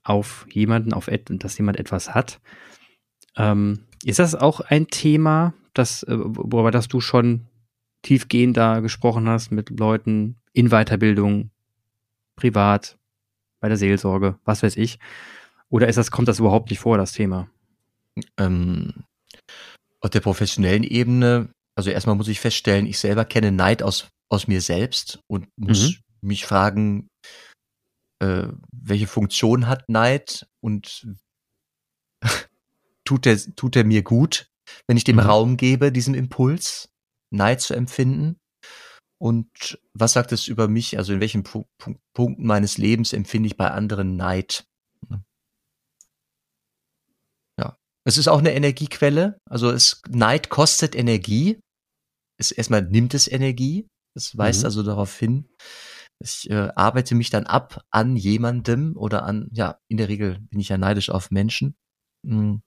auf 0.03 0.45
jemanden, 0.49 0.93
auf 0.93 1.07
et 1.07 1.29
dass 1.29 1.57
jemand 1.57 1.77
etwas 1.77 2.13
hat. 2.13 2.39
Ähm, 3.35 3.85
ist 4.03 4.19
das 4.19 4.35
auch 4.35 4.59
ein 4.61 4.87
Thema, 4.87 5.53
das, 5.73 6.03
äh, 6.03 6.15
worüber 6.17 6.71
das 6.71 6.87
du 6.87 7.01
schon 7.01 7.47
tiefgehender 8.01 8.81
gesprochen 8.81 9.27
hast 9.27 9.51
mit 9.51 9.69
Leuten 9.77 10.37
in 10.53 10.69
Weiterbildung, 10.69 11.51
privat, 12.35 12.97
bei 13.59 13.67
der 13.67 13.77
Seelsorge, 13.77 14.39
was 14.45 14.63
weiß 14.63 14.77
ich? 14.77 14.99
Oder 15.69 15.87
ist 15.87 15.97
das, 15.97 16.11
kommt 16.11 16.27
das 16.27 16.39
überhaupt 16.39 16.69
nicht 16.69 16.79
vor, 16.79 16.97
das 16.97 17.11
Thema? 17.11 17.49
Ähm, 18.37 19.03
auf 20.01 20.09
der 20.09 20.21
professionellen 20.21 20.83
Ebene, 20.83 21.49
also 21.75 21.89
erstmal 21.89 22.15
muss 22.15 22.29
ich 22.29 22.39
feststellen, 22.39 22.85
ich 22.85 22.99
selber 22.99 23.25
kenne 23.25 23.51
Neid 23.51 23.83
aus, 23.83 24.07
aus 24.29 24.47
mir 24.47 24.61
selbst 24.61 25.19
und 25.27 25.47
muss 25.57 25.89
Mhm. 25.89 26.27
mich 26.29 26.45
fragen, 26.45 27.07
äh, 28.21 28.47
welche 28.71 29.07
Funktion 29.07 29.67
hat 29.67 29.89
Neid 29.89 30.47
und 30.61 31.05
tut 33.09 33.25
der, 33.25 33.39
tut 33.55 33.73
der 33.73 33.85
mir 33.85 34.03
gut, 34.03 34.51
wenn 34.87 34.95
ich 34.95 35.03
dem 35.03 35.15
Mhm. 35.15 35.21
Raum 35.21 35.57
gebe, 35.57 35.91
diesem 35.91 36.13
Impuls, 36.13 36.89
Neid 37.33 37.59
zu 37.59 37.73
empfinden? 37.73 38.37
Und 39.19 39.79
was 39.93 40.13
sagt 40.13 40.31
es 40.31 40.47
über 40.47 40.67
mich? 40.67 40.97
Also 40.97 41.13
in 41.13 41.19
welchen 41.19 41.43
Pu 41.43 41.65
Pu 41.79 41.95
Punkten 42.13 42.45
meines 42.45 42.77
Lebens 42.77 43.11
empfinde 43.11 43.47
ich 43.47 43.57
bei 43.57 43.71
anderen 43.71 44.15
Neid? 44.15 44.63
Ja. 47.59 47.75
Es 48.05 48.17
ist 48.17 48.27
auch 48.27 48.39
eine 48.39 48.53
Energiequelle. 48.53 49.39
Also 49.49 49.71
es, 49.71 50.01
Neid 50.07 50.49
kostet 50.49 50.95
Energie. 50.95 51.59
Es, 52.39 52.51
erstmal 52.51 52.83
nimmt 52.83 53.15
es 53.15 53.27
Energie. 53.27 53.87
Das 54.15 54.37
weist 54.37 54.61
mhm. 54.61 54.65
also 54.65 54.83
darauf 54.83 55.17
hin. 55.17 55.49
Ich 56.21 56.49
äh, 56.49 56.69
arbeite 56.75 57.15
mich 57.15 57.31
dann 57.31 57.47
ab 57.47 57.83
an 57.91 58.15
jemandem 58.15 58.95
oder 58.95 59.23
an, 59.23 59.49
ja, 59.51 59.79
in 59.87 59.97
der 59.97 60.09
Regel 60.09 60.39
bin 60.39 60.59
ich 60.59 60.69
ja 60.69 60.77
neidisch 60.77 61.09
auf 61.09 61.31
Menschen. 61.31 61.75
Mhm. 62.23 62.61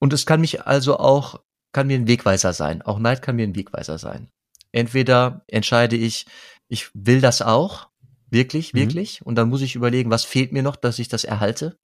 Und 0.00 0.12
es 0.12 0.26
kann 0.26 0.40
mich 0.40 0.62
also 0.62 0.98
auch, 0.98 1.42
kann 1.72 1.86
mir 1.86 1.98
ein 1.98 2.06
Wegweiser 2.06 2.52
sein. 2.52 2.82
Auch 2.82 2.98
Neid 2.98 3.22
kann 3.22 3.36
mir 3.36 3.46
ein 3.46 3.56
Wegweiser 3.56 3.98
sein. 3.98 4.30
Entweder 4.72 5.44
entscheide 5.46 5.96
ich, 5.96 6.26
ich 6.68 6.90
will 6.94 7.20
das 7.20 7.42
auch, 7.42 7.88
wirklich, 8.30 8.72
mhm. 8.72 8.78
wirklich, 8.78 9.24
und 9.24 9.34
dann 9.36 9.48
muss 9.48 9.62
ich 9.62 9.74
überlegen, 9.74 10.10
was 10.10 10.24
fehlt 10.24 10.52
mir 10.52 10.62
noch, 10.62 10.76
dass 10.76 10.98
ich 10.98 11.08
das 11.08 11.24
erhalte? 11.24 11.78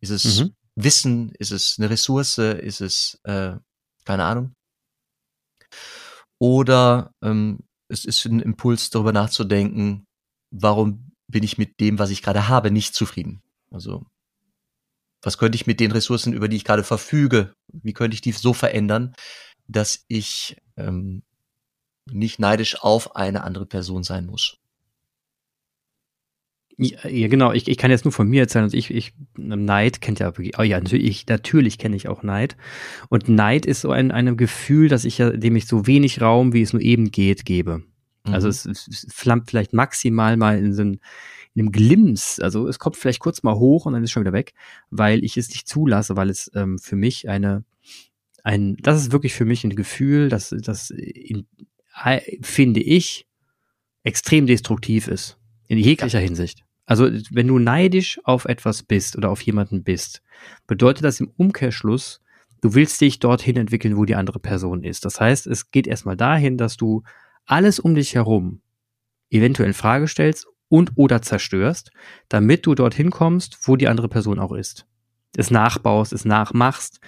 Ist 0.00 0.10
es 0.10 0.40
mhm. 0.40 0.54
Wissen? 0.74 1.32
Ist 1.38 1.52
es 1.52 1.76
eine 1.78 1.90
Ressource? 1.90 2.38
Ist 2.38 2.80
es, 2.80 3.20
äh, 3.24 3.56
keine 4.04 4.24
Ahnung? 4.24 4.54
Oder 6.38 7.12
ähm, 7.22 7.60
es 7.88 8.04
ist 8.04 8.24
ein 8.24 8.40
Impuls, 8.40 8.90
darüber 8.90 9.12
nachzudenken, 9.12 10.06
warum 10.50 11.12
bin 11.28 11.44
ich 11.44 11.58
mit 11.58 11.78
dem, 11.78 11.98
was 11.98 12.10
ich 12.10 12.22
gerade 12.22 12.48
habe, 12.48 12.70
nicht 12.70 12.94
zufrieden? 12.94 13.42
Also, 13.70 14.04
was 15.22 15.38
könnte 15.38 15.56
ich 15.56 15.66
mit 15.66 15.80
den 15.80 15.92
Ressourcen, 15.92 16.32
über 16.32 16.48
die 16.48 16.56
ich 16.56 16.64
gerade 16.64 16.84
verfüge, 16.84 17.54
wie 17.72 17.92
könnte 17.92 18.14
ich 18.14 18.20
die 18.20 18.32
so 18.32 18.52
verändern, 18.52 19.14
dass 19.68 20.04
ich 20.08 20.56
ähm, 20.76 21.22
nicht 22.10 22.38
neidisch 22.38 22.82
auf 22.82 23.16
eine 23.16 23.44
andere 23.44 23.66
Person 23.66 24.02
sein 24.02 24.26
muss? 24.26 24.58
Ja, 26.78 27.28
genau. 27.28 27.52
Ich, 27.52 27.68
ich 27.68 27.76
kann 27.76 27.90
jetzt 27.90 28.04
nur 28.04 28.12
von 28.12 28.28
mir 28.28 28.42
erzählen. 28.42 28.64
Also 28.64 28.76
ich, 28.76 28.90
ich, 28.90 29.12
Neid 29.36 30.00
kennt 30.00 30.18
ja 30.20 30.32
oh 30.58 30.62
ja, 30.62 30.80
natürlich, 30.80 31.26
natürlich 31.26 31.78
kenne 31.78 31.96
ich 31.96 32.08
auch 32.08 32.22
Neid. 32.22 32.56
Und 33.08 33.28
Neid 33.28 33.66
ist 33.66 33.82
so 33.82 33.90
ein, 33.92 34.10
ein 34.10 34.36
Gefühl, 34.36 34.88
dass 34.88 35.04
ich 35.04 35.18
ja, 35.18 35.30
dem 35.30 35.54
ich 35.54 35.66
so 35.66 35.86
wenig 35.86 36.20
Raum, 36.20 36.52
wie 36.52 36.62
es 36.62 36.72
nur 36.72 36.82
eben 36.82 37.10
geht, 37.10 37.44
gebe. 37.44 37.82
Also 38.24 38.30
mhm. 38.30 38.34
Also 38.34 38.48
es, 38.48 38.66
es 38.66 39.06
flammt 39.12 39.50
vielleicht 39.50 39.72
maximal 39.72 40.36
mal 40.36 40.58
in 40.58 40.72
so 40.72 40.82
einem, 40.82 40.92
in 40.92 41.00
einem 41.56 41.72
Glimms. 41.72 42.40
Also 42.40 42.66
es 42.68 42.78
kommt 42.78 42.96
vielleicht 42.96 43.20
kurz 43.20 43.42
mal 43.42 43.54
hoch 43.54 43.86
und 43.86 43.92
dann 43.92 44.02
ist 44.02 44.08
es 44.08 44.12
schon 44.12 44.22
wieder 44.22 44.32
weg, 44.32 44.54
weil 44.90 45.24
ich 45.24 45.36
es 45.36 45.48
nicht 45.50 45.68
zulasse, 45.68 46.16
weil 46.16 46.30
es 46.30 46.50
ähm, 46.54 46.78
für 46.78 46.96
mich 46.96 47.28
eine, 47.28 47.64
ein, 48.42 48.76
das 48.76 49.00
ist 49.00 49.12
wirklich 49.12 49.34
für 49.34 49.44
mich 49.44 49.64
ein 49.64 49.76
Gefühl, 49.76 50.28
dass 50.28 50.50
das 50.50 50.90
in, 50.90 51.46
finde 52.40 52.80
ich 52.80 53.26
extrem 54.02 54.46
destruktiv 54.46 55.08
ist. 55.08 55.38
In 55.68 55.78
jeglicher 55.78 56.18
ja. 56.18 56.24
Hinsicht. 56.24 56.64
Also, 56.84 57.08
wenn 57.30 57.46
du 57.46 57.58
neidisch 57.58 58.20
auf 58.24 58.44
etwas 58.44 58.82
bist 58.82 59.16
oder 59.16 59.30
auf 59.30 59.40
jemanden 59.42 59.84
bist, 59.84 60.22
bedeutet 60.66 61.04
das 61.04 61.20
im 61.20 61.30
Umkehrschluss, 61.36 62.20
du 62.60 62.74
willst 62.74 63.00
dich 63.00 63.20
dorthin 63.20 63.56
entwickeln, 63.56 63.96
wo 63.96 64.04
die 64.04 64.16
andere 64.16 64.40
Person 64.40 64.82
ist. 64.82 65.04
Das 65.04 65.20
heißt, 65.20 65.46
es 65.46 65.70
geht 65.70 65.86
erstmal 65.86 66.16
dahin, 66.16 66.58
dass 66.58 66.76
du 66.76 67.02
alles 67.46 67.78
um 67.78 67.94
dich 67.94 68.14
herum 68.14 68.60
eventuell 69.30 69.68
in 69.68 69.74
Frage 69.74 70.08
stellst 70.08 70.46
und 70.72 70.92
oder 70.94 71.20
zerstörst, 71.20 71.90
damit 72.30 72.64
du 72.64 72.74
dorthin 72.74 73.10
kommst, 73.10 73.58
wo 73.68 73.76
die 73.76 73.88
andere 73.88 74.08
Person 74.08 74.38
auch 74.38 74.52
ist. 74.52 74.86
Es 75.36 75.50
nachbaust, 75.50 76.14
es 76.14 76.24
nachmachst, 76.24 76.98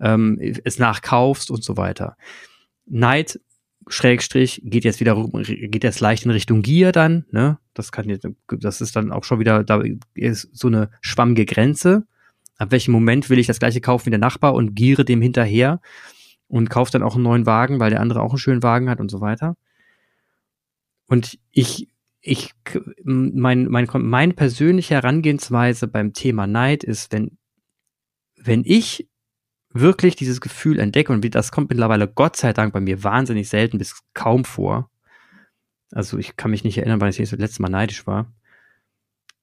ähm, 0.00 0.38
es 0.40 0.78
nachkaufst 0.78 1.50
und 1.50 1.62
so 1.62 1.76
weiter. 1.76 2.16
Neid 2.86 3.38
Schrägstrich 3.88 4.62
geht 4.64 4.84
jetzt 4.84 5.00
wieder 5.00 5.22
geht 5.34 5.84
jetzt 5.84 6.00
leicht 6.00 6.24
in 6.24 6.30
Richtung 6.30 6.62
Gier 6.62 6.92
dann, 6.92 7.26
ne? 7.30 7.58
Das 7.74 7.92
kann 7.92 8.08
jetzt, 8.08 8.26
das 8.48 8.80
ist 8.80 8.96
dann 8.96 9.12
auch 9.12 9.24
schon 9.24 9.38
wieder, 9.38 9.64
da 9.64 9.82
ist 10.14 10.48
so 10.52 10.68
eine 10.68 10.90
schwammige 11.02 11.44
Grenze. 11.44 12.06
Ab 12.56 12.70
welchem 12.70 12.92
Moment 12.92 13.28
will 13.28 13.38
ich 13.38 13.46
das 13.46 13.58
gleiche 13.58 13.82
kaufen 13.82 14.06
wie 14.06 14.10
der 14.10 14.18
Nachbar 14.18 14.54
und 14.54 14.74
giere 14.74 15.04
dem 15.04 15.20
hinterher 15.20 15.82
und 16.48 16.70
kaufe 16.70 16.90
dann 16.90 17.02
auch 17.02 17.16
einen 17.16 17.24
neuen 17.24 17.44
Wagen, 17.44 17.80
weil 17.80 17.90
der 17.90 18.00
andere 18.00 18.22
auch 18.22 18.30
einen 18.30 18.38
schönen 18.38 18.62
Wagen 18.62 18.88
hat 18.88 19.00
und 19.00 19.10
so 19.10 19.20
weiter. 19.20 19.56
Und 21.06 21.38
ich, 21.50 21.88
ich, 22.20 22.52
mein, 23.04 23.66
mein, 23.66 23.88
meine 23.92 24.34
persönliche 24.34 24.94
Herangehensweise 24.94 25.88
beim 25.88 26.12
Thema 26.12 26.46
Neid 26.46 26.84
ist, 26.84 27.12
wenn, 27.12 27.38
wenn 28.36 28.62
ich 28.64 29.08
wirklich 29.72 30.16
dieses 30.16 30.40
Gefühl 30.40 30.78
entdecke, 30.78 31.12
und 31.12 31.34
das 31.34 31.52
kommt 31.52 31.70
mittlerweile 31.70 32.08
Gott 32.08 32.36
sei 32.36 32.52
Dank 32.52 32.72
bei 32.72 32.80
mir 32.80 33.02
wahnsinnig 33.04 33.48
selten 33.48 33.78
bis 33.78 34.02
kaum 34.14 34.44
vor. 34.44 34.90
Also 35.92 36.18
ich 36.18 36.36
kann 36.36 36.50
mich 36.50 36.64
nicht 36.64 36.78
erinnern, 36.78 37.00
wann 37.00 37.08
ich 37.08 37.16
das 37.16 37.32
letzte 37.32 37.62
Mal 37.62 37.68
neidisch 37.68 38.06
war. 38.06 38.32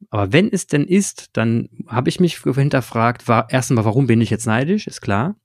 Aber 0.09 0.31
wenn 0.31 0.51
es 0.51 0.67
denn 0.67 0.85
ist, 0.85 1.35
dann 1.35 1.69
habe 1.87 2.09
ich 2.09 2.19
mich 2.19 2.37
hinterfragt, 2.37 3.27
war 3.27 3.49
erstmal, 3.49 3.85
warum 3.85 4.07
bin 4.07 4.21
ich 4.21 4.29
jetzt 4.29 4.45
neidisch? 4.45 4.87
Ist 4.87 5.01
klar. 5.01 5.35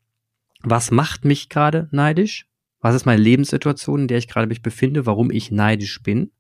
Was 0.61 0.91
macht 0.91 1.25
mich 1.25 1.49
gerade 1.49 1.89
neidisch? 1.91 2.47
Was 2.81 2.95
ist 2.95 3.07
meine 3.07 3.23
Lebenssituation, 3.23 4.03
in 4.03 4.09
der 4.09 4.19
ich 4.19 4.29
gerade 4.29 4.47
mich 4.47 4.63
befinde, 4.63 5.07
warum 5.07 5.31
ich 5.31 5.51
neidisch 5.51 6.03
bin? 6.03 6.31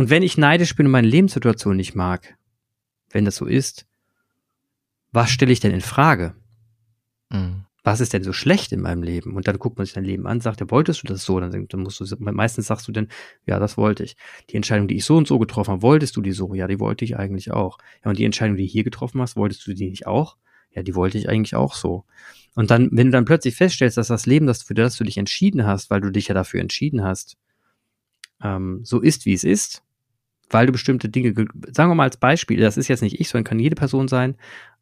Und 0.00 0.08
wenn 0.08 0.22
ich 0.22 0.38
neidisch 0.38 0.74
bin 0.76 0.86
und 0.86 0.92
meine 0.92 1.06
Lebenssituation 1.06 1.76
nicht 1.76 1.94
mag, 1.94 2.38
wenn 3.10 3.26
das 3.26 3.36
so 3.36 3.44
ist, 3.44 3.86
was 5.12 5.28
stelle 5.28 5.52
ich 5.52 5.60
denn 5.60 5.72
in 5.72 5.82
Frage? 5.82 6.34
Mhm. 7.28 7.66
Was 7.82 8.00
ist 8.00 8.14
denn 8.14 8.22
so 8.22 8.32
schlecht 8.32 8.72
in 8.72 8.80
meinem 8.80 9.02
Leben? 9.02 9.36
Und 9.36 9.46
dann 9.46 9.58
guckt 9.58 9.76
man 9.76 9.84
sich 9.84 9.92
dein 9.92 10.06
Leben 10.06 10.26
an, 10.26 10.40
sagt, 10.40 10.60
ja, 10.62 10.70
wolltest 10.70 11.02
du 11.02 11.06
das 11.06 11.22
so? 11.22 11.38
Dann, 11.38 11.68
dann 11.68 11.80
musst 11.82 12.00
du, 12.00 12.16
meistens 12.18 12.68
sagst 12.68 12.88
du 12.88 12.92
dann, 12.92 13.08
ja, 13.44 13.58
das 13.58 13.76
wollte 13.76 14.02
ich. 14.02 14.16
Die 14.48 14.56
Entscheidung, 14.56 14.88
die 14.88 14.96
ich 14.96 15.04
so 15.04 15.18
und 15.18 15.28
so 15.28 15.38
getroffen 15.38 15.72
habe, 15.72 15.82
wolltest 15.82 16.16
du 16.16 16.22
die 16.22 16.32
so? 16.32 16.54
Ja, 16.54 16.66
die 16.66 16.80
wollte 16.80 17.04
ich 17.04 17.18
eigentlich 17.18 17.52
auch. 17.52 17.76
Ja, 18.02 18.08
und 18.08 18.18
die 18.18 18.24
Entscheidung, 18.24 18.56
die 18.56 18.64
du 18.64 18.72
hier 18.72 18.84
getroffen 18.84 19.20
hast, 19.20 19.36
wolltest 19.36 19.66
du 19.66 19.74
die 19.74 19.90
nicht 19.90 20.06
auch? 20.06 20.38
Ja, 20.70 20.82
die 20.82 20.94
wollte 20.94 21.18
ich 21.18 21.28
eigentlich 21.28 21.56
auch 21.56 21.74
so. 21.74 22.06
Und 22.54 22.70
dann, 22.70 22.88
wenn 22.90 23.08
du 23.08 23.12
dann 23.12 23.26
plötzlich 23.26 23.54
feststellst, 23.54 23.98
dass 23.98 24.08
das 24.08 24.24
Leben, 24.24 24.46
das 24.46 24.62
für 24.62 24.72
das 24.72 24.96
du 24.96 25.04
dich 25.04 25.18
entschieden 25.18 25.66
hast, 25.66 25.90
weil 25.90 26.00
du 26.00 26.08
dich 26.08 26.28
ja 26.28 26.34
dafür 26.34 26.62
entschieden 26.62 27.04
hast, 27.04 27.36
ähm, 28.42 28.80
so 28.82 29.00
ist, 29.00 29.26
wie 29.26 29.34
es 29.34 29.44
ist, 29.44 29.82
weil 30.50 30.66
du 30.66 30.72
bestimmte 30.72 31.08
Dinge, 31.08 31.32
sagen 31.72 31.90
wir 31.90 31.94
mal 31.94 32.04
als 32.04 32.16
Beispiel, 32.16 32.60
das 32.60 32.76
ist 32.76 32.88
jetzt 32.88 33.02
nicht 33.02 33.20
ich, 33.20 33.28
sondern 33.28 33.44
kann 33.44 33.58
jede 33.58 33.76
Person 33.76 34.08
sein, 34.08 34.36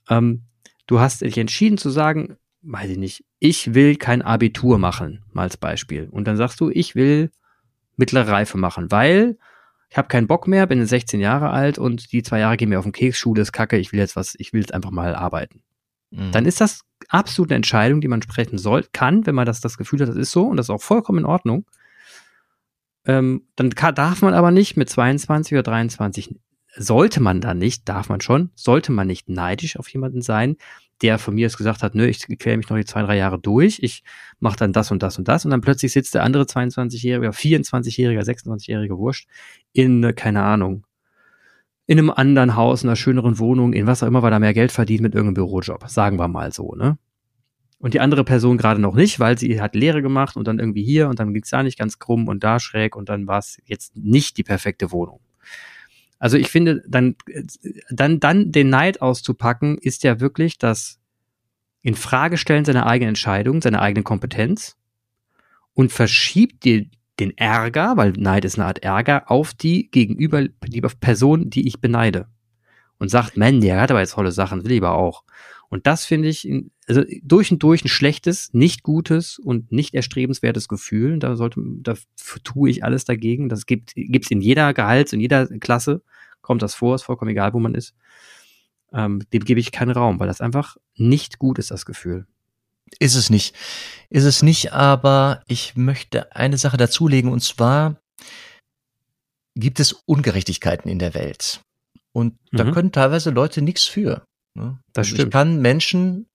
ähm, 0.08 0.42
du 0.86 0.98
hast 0.98 1.20
dich 1.20 1.38
entschieden 1.38 1.78
zu 1.78 1.90
sagen, 1.90 2.36
weiß 2.62 2.90
ich 2.90 2.98
nicht, 2.98 3.24
ich 3.38 3.74
will 3.74 3.96
kein 3.96 4.22
Abitur 4.22 4.78
machen, 4.78 5.24
mal 5.32 5.42
als 5.42 5.56
Beispiel. 5.56 6.08
Und 6.10 6.26
dann 6.26 6.36
sagst 6.36 6.60
du, 6.60 6.70
ich 6.70 6.94
will 6.94 7.30
mittlere 7.96 8.28
Reife 8.28 8.58
machen, 8.58 8.90
weil 8.90 9.38
ich 9.90 9.96
habe 9.96 10.08
keinen 10.08 10.26
Bock 10.26 10.46
mehr, 10.46 10.66
bin 10.66 10.84
16 10.84 11.20
Jahre 11.20 11.50
alt 11.50 11.78
und 11.78 12.12
die 12.12 12.22
zwei 12.22 12.40
Jahre 12.40 12.56
gehen 12.56 12.68
mir 12.68 12.78
auf 12.78 12.84
den 12.84 12.92
Keks, 12.92 13.18
Schule 13.18 13.42
ist 13.42 13.52
kacke, 13.52 13.78
ich 13.78 13.92
will 13.92 14.00
jetzt 14.00 14.16
was, 14.16 14.34
ich 14.38 14.52
will 14.52 14.60
jetzt 14.60 14.74
einfach 14.74 14.90
mal 14.90 15.14
arbeiten. 15.14 15.62
Mhm. 16.10 16.32
Dann 16.32 16.46
ist 16.46 16.60
das 16.60 16.82
absolut 17.08 17.50
eine 17.50 17.56
Entscheidung, 17.56 18.00
die 18.00 18.08
man 18.08 18.22
sprechen 18.22 18.58
soll, 18.58 18.84
kann, 18.92 19.26
wenn 19.26 19.34
man 19.34 19.46
das, 19.46 19.60
das 19.60 19.78
Gefühl 19.78 20.00
hat, 20.00 20.08
das 20.08 20.16
ist 20.16 20.30
so 20.30 20.46
und 20.46 20.56
das 20.56 20.66
ist 20.66 20.70
auch 20.70 20.82
vollkommen 20.82 21.20
in 21.20 21.24
Ordnung. 21.24 21.64
Ähm, 23.08 23.42
dann 23.56 23.74
kann, 23.74 23.94
darf 23.94 24.22
man 24.22 24.34
aber 24.34 24.50
nicht 24.52 24.76
mit 24.76 24.88
22 24.88 25.54
oder 25.54 25.62
23 25.64 26.36
sollte 26.76 27.20
man 27.20 27.40
da 27.40 27.54
nicht, 27.54 27.88
darf 27.88 28.08
man 28.08 28.20
schon, 28.20 28.50
sollte 28.54 28.92
man 28.92 29.06
nicht 29.06 29.28
neidisch 29.28 29.78
auf 29.78 29.88
jemanden 29.88 30.22
sein, 30.22 30.56
der 31.00 31.18
von 31.18 31.34
mir 31.34 31.42
jetzt 31.42 31.56
gesagt 31.56 31.82
hat, 31.82 31.94
nö, 31.94 32.06
ich 32.06 32.26
quäle 32.38 32.58
mich 32.58 32.68
noch 32.68 32.76
die 32.76 32.84
zwei, 32.84 33.02
drei 33.02 33.16
Jahre 33.16 33.38
durch, 33.38 33.80
ich 33.82 34.04
mache 34.40 34.58
dann 34.58 34.72
das 34.72 34.90
und 34.90 35.02
das 35.02 35.18
und 35.18 35.26
das 35.26 35.44
und 35.44 35.50
dann 35.50 35.62
plötzlich 35.62 35.92
sitzt 35.92 36.14
der 36.14 36.22
andere 36.22 36.44
22-Jährige, 36.44 37.30
24-Jährige, 37.30 38.20
26-Jährige 38.20 38.98
Wurscht 38.98 39.28
in, 39.72 40.14
keine 40.14 40.42
Ahnung, 40.42 40.84
in 41.86 41.98
einem 41.98 42.10
anderen 42.10 42.54
Haus, 42.54 42.82
in 42.82 42.90
einer 42.90 42.96
schöneren 42.96 43.38
Wohnung, 43.38 43.72
in 43.72 43.86
was 43.86 44.02
auch 44.02 44.06
immer, 44.06 44.22
weil 44.22 44.32
er 44.32 44.40
mehr 44.40 44.54
Geld 44.54 44.70
verdient 44.70 45.00
mit 45.00 45.14
irgendeinem 45.14 45.34
Bürojob, 45.34 45.88
sagen 45.88 46.18
wir 46.18 46.28
mal 46.28 46.52
so, 46.52 46.74
ne? 46.74 46.98
Und 47.78 47.94
die 47.94 48.00
andere 48.00 48.24
Person 48.24 48.58
gerade 48.58 48.80
noch 48.80 48.94
nicht, 48.94 49.20
weil 49.20 49.38
sie 49.38 49.60
hat 49.60 49.76
Lehre 49.76 50.02
gemacht 50.02 50.36
und 50.36 50.48
dann 50.48 50.58
irgendwie 50.58 50.82
hier 50.82 51.08
und 51.08 51.20
dann 51.20 51.32
ging's 51.32 51.50
da 51.50 51.62
nicht 51.62 51.78
ganz 51.78 51.98
krumm 51.98 52.26
und 52.26 52.42
da 52.42 52.58
schräg 52.58 52.96
und 52.96 53.08
dann 53.08 53.26
war 53.28 53.38
es 53.38 53.60
jetzt 53.64 53.96
nicht 53.96 54.36
die 54.36 54.42
perfekte 54.42 54.90
Wohnung. 54.90 55.20
Also 56.18 56.36
ich 56.36 56.48
finde, 56.48 56.82
dann, 56.88 57.14
dann, 57.90 58.18
dann 58.18 58.50
den 58.50 58.70
Neid 58.70 59.00
auszupacken, 59.00 59.78
ist 59.78 60.02
ja 60.02 60.18
wirklich 60.18 60.58
das 60.58 60.98
in 61.82 61.94
Frage 61.94 62.36
stellen 62.36 62.64
seiner 62.64 62.86
eigenen 62.86 63.10
Entscheidung, 63.10 63.62
seiner 63.62 63.80
eigenen 63.80 64.02
Kompetenz 64.02 64.76
und 65.74 65.92
verschiebt 65.92 66.64
dir 66.64 66.86
den 67.20 67.36
Ärger, 67.36 67.96
weil 67.96 68.12
Neid 68.12 68.44
ist 68.44 68.58
eine 68.58 68.66
Art 68.66 68.82
Ärger, 68.82 69.30
auf 69.30 69.54
die 69.54 69.90
gegenüber, 69.90 70.46
die 70.66 70.80
Person, 70.80 71.50
die 71.50 71.66
ich 71.66 71.80
beneide. 71.80 72.28
Und 72.98 73.10
sagt, 73.10 73.36
man, 73.36 73.60
der 73.60 73.80
hat 73.80 73.92
aber 73.92 74.00
jetzt 74.00 74.14
tolle 74.14 74.32
Sachen, 74.32 74.64
will 74.64 74.72
ich 74.72 74.82
aber 74.82 74.94
auch. 74.94 75.22
Und 75.70 75.86
das 75.86 76.06
finde 76.06 76.28
ich, 76.28 76.48
also 76.86 77.02
durch 77.22 77.52
und 77.52 77.62
durch 77.62 77.84
ein 77.84 77.88
schlechtes, 77.88 78.52
nicht 78.54 78.82
gutes 78.82 79.38
und 79.38 79.70
nicht 79.70 79.94
erstrebenswertes 79.94 80.66
Gefühl. 80.68 81.18
Da 81.18 81.36
sollte, 81.36 81.60
da 81.82 81.94
tue 82.42 82.70
ich 82.70 82.84
alles 82.84 83.04
dagegen. 83.04 83.48
Das 83.48 83.66
gibt, 83.66 83.92
gibt's 83.94 84.30
in 84.30 84.40
jeder 84.40 84.72
Gehalts, 84.72 85.12
in 85.12 85.20
jeder 85.20 85.46
Klasse 85.46 86.02
kommt 86.40 86.62
das 86.62 86.74
vor, 86.74 86.94
ist 86.94 87.02
vollkommen 87.02 87.30
egal, 87.30 87.52
wo 87.52 87.58
man 87.58 87.74
ist. 87.74 87.94
Ähm, 88.92 89.22
dem 89.34 89.44
gebe 89.44 89.60
ich 89.60 89.70
keinen 89.70 89.90
Raum, 89.90 90.18
weil 90.18 90.28
das 90.28 90.40
einfach 90.40 90.78
nicht 90.94 91.38
gut 91.38 91.58
ist, 91.58 91.70
das 91.70 91.84
Gefühl. 91.84 92.26
Ist 92.98 93.16
es 93.16 93.28
nicht. 93.28 93.54
Ist 94.08 94.24
es 94.24 94.42
nicht, 94.42 94.72
aber 94.72 95.42
ich 95.46 95.76
möchte 95.76 96.34
eine 96.34 96.56
Sache 96.56 96.78
dazulegen 96.78 97.30
und 97.30 97.40
zwar 97.40 98.00
gibt 99.54 99.78
es 99.78 99.92
Ungerechtigkeiten 99.92 100.90
in 100.90 100.98
der 100.98 101.12
Welt. 101.12 101.60
Und 102.12 102.38
da 102.50 102.64
mhm. 102.64 102.72
können 102.72 102.92
teilweise 102.92 103.30
Leute 103.30 103.60
nichts 103.60 103.84
für. 103.84 104.24
Ne? 104.54 104.78
Das 104.92 105.06
also 105.06 105.16
stimmt. 105.16 105.28
Ich 105.28 105.32
kann 105.32 105.60
Menschen, 105.60 106.28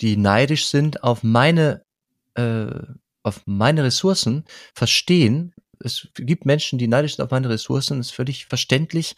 die 0.00 0.16
neidisch 0.16 0.66
sind 0.66 1.02
auf 1.02 1.22
meine, 1.22 1.84
äh, 2.34 2.70
auf 3.22 3.42
meine 3.46 3.84
Ressourcen, 3.84 4.44
verstehen. 4.74 5.54
Es 5.78 6.08
gibt 6.14 6.46
Menschen, 6.46 6.78
die 6.78 6.88
neidisch 6.88 7.16
sind 7.16 7.24
auf 7.24 7.30
meine 7.30 7.48
Ressourcen, 7.48 7.98
das 7.98 8.08
ist 8.08 8.14
völlig 8.14 8.46
verständlich. 8.46 9.14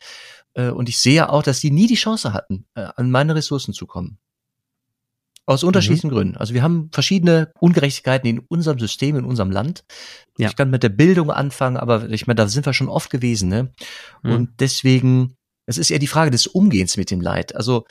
Äh, 0.54 0.70
und 0.70 0.88
ich 0.88 0.98
sehe 0.98 1.28
auch, 1.28 1.42
dass 1.42 1.60
die 1.60 1.70
nie 1.70 1.86
die 1.86 1.94
Chance 1.94 2.32
hatten, 2.32 2.66
äh, 2.74 2.88
an 2.96 3.10
meine 3.10 3.34
Ressourcen 3.34 3.72
zu 3.72 3.86
kommen. 3.86 4.18
Aus 5.44 5.64
unterschiedlichen 5.64 6.08
mhm. 6.08 6.14
Gründen. 6.14 6.36
Also 6.36 6.54
wir 6.54 6.62
haben 6.62 6.88
verschiedene 6.92 7.52
Ungerechtigkeiten 7.58 8.28
in 8.28 8.38
unserem 8.38 8.78
System, 8.78 9.16
in 9.16 9.24
unserem 9.24 9.50
Land. 9.50 9.84
Ja. 10.38 10.48
Ich 10.48 10.56
kann 10.56 10.70
mit 10.70 10.84
der 10.84 10.88
Bildung 10.88 11.32
anfangen, 11.32 11.76
aber 11.76 12.08
ich 12.10 12.28
meine, 12.28 12.36
da 12.36 12.46
sind 12.46 12.64
wir 12.64 12.72
schon 12.72 12.88
oft 12.88 13.10
gewesen. 13.10 13.48
Ne? 13.48 13.72
Mhm. 14.22 14.32
Und 14.32 14.60
deswegen, 14.60 15.36
es 15.66 15.78
ist 15.78 15.90
eher 15.90 15.98
die 15.98 16.06
Frage 16.06 16.30
des 16.30 16.46
Umgehens 16.46 16.96
mit 16.96 17.10
dem 17.10 17.20
Leid. 17.20 17.54
Also 17.54 17.84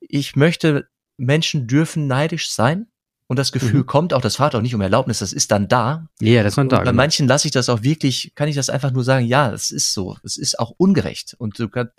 ich 0.00 0.36
möchte, 0.36 0.88
Menschen 1.16 1.66
dürfen 1.66 2.06
neidisch 2.06 2.50
sein. 2.50 2.86
Und 3.28 3.38
das 3.38 3.52
Gefühl 3.52 3.80
mhm. 3.80 3.86
kommt 3.86 4.12
auch, 4.12 4.20
das 4.20 4.36
fragt 4.36 4.54
auch 4.54 4.60
nicht 4.60 4.74
um 4.74 4.82
Erlaubnis, 4.82 5.20
das 5.20 5.32
ist 5.32 5.52
dann 5.52 5.66
da. 5.66 6.06
Ja, 6.20 6.42
das 6.42 6.52
ist 6.52 6.58
dann 6.58 6.68
da. 6.68 6.78
Und 6.78 6.84
bei 6.84 6.90
genau. 6.90 7.02
manchen 7.02 7.26
lasse 7.26 7.48
ich 7.48 7.52
das 7.52 7.70
auch 7.70 7.82
wirklich, 7.82 8.32
kann 8.34 8.48
ich 8.48 8.56
das 8.56 8.68
einfach 8.68 8.90
nur 8.90 9.04
sagen, 9.04 9.24
ja, 9.24 9.50
es 9.52 9.70
ist 9.70 9.94
so. 9.94 10.18
Es 10.22 10.36
ist 10.36 10.58
auch 10.58 10.72
ungerecht. 10.76 11.34
Und 11.38 11.58
du 11.58 11.68
kannst, 11.68 11.94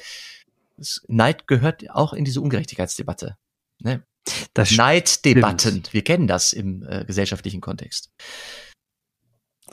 Neid 1.08 1.48
gehört 1.48 1.90
auch 1.90 2.14
in 2.14 2.24
diese 2.24 2.40
Ungerechtigkeitsdebatte. 2.40 3.38
Ne? 3.80 4.04
Das 4.54 4.72
Neiddebatten. 4.72 5.84
Wir 5.92 6.04
kennen 6.04 6.28
das 6.28 6.54
im 6.54 6.84
äh, 6.84 7.04
gesellschaftlichen 7.06 7.62
Kontext. 7.62 8.12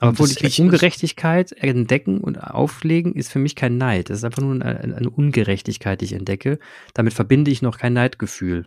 Aber 0.01 0.15
Politik, 0.15 0.59
Ungerechtigkeit 0.59 1.53
entdecken 1.53 2.21
und 2.21 2.39
auflegen 2.39 3.15
ist 3.15 3.31
für 3.31 3.39
mich 3.39 3.55
kein 3.55 3.77
Neid. 3.77 4.09
Das 4.09 4.19
ist 4.19 4.25
einfach 4.25 4.43
nur 4.43 4.55
eine, 4.55 4.81
eine, 4.97 5.11
Ungerechtigkeit, 5.11 6.01
die 6.01 6.07
ich 6.07 6.13
entdecke. 6.15 6.59
Damit 6.95 7.13
verbinde 7.13 7.51
ich 7.51 7.61
noch 7.61 7.77
kein 7.77 7.93
Neidgefühl. 7.93 8.67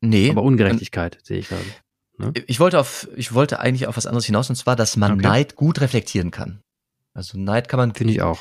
Nee. 0.00 0.30
Aber 0.30 0.42
Ungerechtigkeit 0.42 1.18
sehe 1.24 1.38
ich 1.38 1.48
gerade. 1.48 1.64
Ne? 2.18 2.32
Ich 2.46 2.60
wollte 2.60 2.78
auf, 2.78 3.08
ich 3.16 3.34
wollte 3.34 3.58
eigentlich 3.58 3.88
auf 3.88 3.96
was 3.96 4.06
anderes 4.06 4.24
hinaus, 4.24 4.48
und 4.48 4.56
zwar, 4.56 4.76
dass 4.76 4.96
man 4.96 5.12
okay. 5.12 5.22
Neid 5.22 5.56
gut 5.56 5.80
reflektieren 5.80 6.30
kann. 6.30 6.60
Also 7.12 7.38
Neid 7.38 7.68
kann 7.68 7.78
man. 7.78 7.94
Finde 7.94 8.12
ich 8.12 8.22
auch 8.22 8.38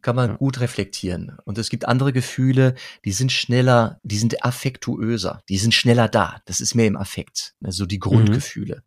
kann 0.00 0.16
man 0.16 0.30
ja. 0.30 0.36
gut 0.36 0.60
reflektieren. 0.60 1.36
Und 1.44 1.58
es 1.58 1.70
gibt 1.70 1.86
andere 1.86 2.12
Gefühle, 2.12 2.74
die 3.04 3.12
sind 3.12 3.32
schneller, 3.32 3.98
die 4.02 4.18
sind 4.18 4.44
affektuöser, 4.44 5.42
die 5.48 5.58
sind 5.58 5.74
schneller 5.74 6.08
da. 6.08 6.40
Das 6.46 6.60
ist 6.60 6.74
mehr 6.74 6.86
im 6.86 6.96
Affekt, 6.96 7.54
also 7.62 7.86
die 7.86 7.98
Grundgefühle. 7.98 8.76
Mhm. 8.76 8.82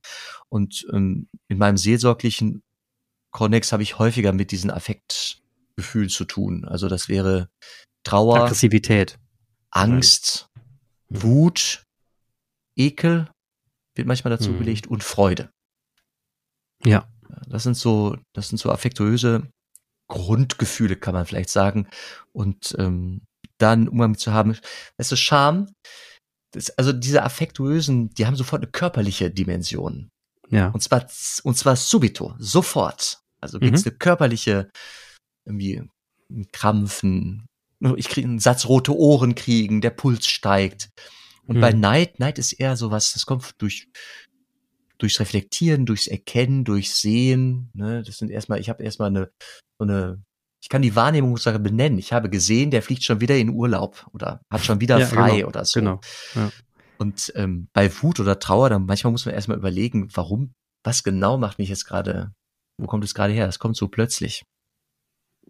Und 0.49 0.87
ähm, 0.93 1.27
in 1.47 1.57
meinem 1.57 1.77
seelsorglichen 1.77 2.63
Konnex 3.31 3.71
habe 3.71 3.83
ich 3.83 3.99
häufiger 3.99 4.33
mit 4.33 4.51
diesen 4.51 4.71
Affektgefühlen 4.71 6.09
zu 6.09 6.25
tun. 6.25 6.65
Also 6.65 6.87
das 6.87 7.09
wäre 7.09 7.49
Trauer, 8.03 8.43
Aggressivität, 8.43 9.19
Angst, 9.69 10.49
mhm. 11.09 11.23
Wut, 11.23 11.85
Ekel 12.75 13.29
wird 13.95 14.07
manchmal 14.07 14.31
dazu 14.31 14.51
mhm. 14.51 14.59
gelegt 14.59 14.87
und 14.87 15.03
Freude. 15.03 15.51
Ja. 16.83 17.07
Das 17.47 17.63
sind 17.63 17.75
so, 17.75 18.17
das 18.33 18.49
sind 18.49 18.57
so 18.57 18.71
affektuöse 18.71 19.49
Grundgefühle, 20.11 20.97
kann 20.97 21.13
man 21.13 21.25
vielleicht 21.25 21.49
sagen. 21.49 21.87
Und 22.33 22.75
ähm, 22.77 23.21
dann 23.57 23.87
Umgang 23.87 24.17
zu 24.17 24.33
haben. 24.33 24.57
Weißt 24.97 25.11
du, 25.11 25.15
Scham, 25.15 25.73
das, 26.51 26.69
also 26.77 26.91
diese 26.91 27.23
affektuösen, 27.23 28.09
die 28.09 28.25
haben 28.25 28.35
sofort 28.35 28.61
eine 28.61 28.71
körperliche 28.71 29.31
Dimension. 29.31 30.09
Ja. 30.49 30.69
Und 30.69 30.81
zwar, 30.81 31.07
und 31.43 31.57
zwar 31.57 31.75
subito, 31.75 32.35
sofort. 32.37 33.21
Also 33.39 33.59
gibt's 33.59 33.85
mhm. 33.85 33.91
eine 33.91 33.97
körperliche, 33.97 34.69
irgendwie 35.45 35.81
ein 36.29 36.47
Krampfen, 36.51 37.47
ich 37.95 38.09
kriege 38.09 38.27
einen 38.27 38.39
Satz 38.39 38.67
rote 38.67 38.95
Ohren 38.95 39.33
kriegen, 39.33 39.81
der 39.81 39.89
Puls 39.89 40.27
steigt. 40.27 40.89
Und 41.47 41.57
mhm. 41.57 41.61
bei 41.61 41.71
Neid, 41.71 42.19
Neid 42.19 42.37
ist 42.37 42.53
eher 42.53 42.77
sowas, 42.77 43.13
das 43.13 43.25
kommt 43.25 43.53
durch 43.57 43.87
durchs 45.01 45.19
Reflektieren, 45.19 45.85
durchs 45.85 46.07
Erkennen, 46.07 46.63
durchs 46.63 47.01
Sehen. 47.01 47.71
Ne? 47.73 48.03
Das 48.03 48.17
sind 48.17 48.29
erstmal, 48.29 48.59
ich 48.59 48.69
habe 48.69 48.83
erstmal 48.83 49.09
eine, 49.09 49.31
so 49.79 49.85
eine, 49.85 50.23
ich 50.61 50.69
kann 50.69 50.81
die 50.81 50.95
Wahrnehmungssache 50.95 51.59
benennen. 51.59 51.97
Ich 51.97 52.13
habe 52.13 52.29
gesehen, 52.29 52.71
der 52.71 52.83
fliegt 52.83 53.03
schon 53.03 53.19
wieder 53.19 53.35
in 53.35 53.49
Urlaub 53.49 54.07
oder 54.13 54.41
hat 54.51 54.63
schon 54.63 54.79
wieder 54.79 54.99
ja, 54.99 55.07
frei 55.07 55.37
genau, 55.37 55.47
oder 55.47 55.65
so. 55.65 55.79
Genau. 55.79 55.99
Ja. 56.35 56.51
Und 56.99 57.33
ähm, 57.35 57.67
bei 57.73 57.91
Wut 58.01 58.19
oder 58.19 58.37
Trauer, 58.37 58.69
dann 58.69 58.85
manchmal 58.85 59.11
muss 59.11 59.25
man 59.25 59.33
erstmal 59.33 59.57
überlegen, 59.57 60.09
warum, 60.13 60.53
was 60.83 61.03
genau 61.03 61.37
macht 61.37 61.57
mich 61.57 61.69
jetzt 61.69 61.85
gerade, 61.85 62.31
wo 62.77 62.85
kommt 62.85 63.03
es 63.03 63.15
gerade 63.15 63.33
her? 63.33 63.47
Das 63.47 63.57
kommt 63.57 63.75
so 63.75 63.87
plötzlich. 63.87 64.43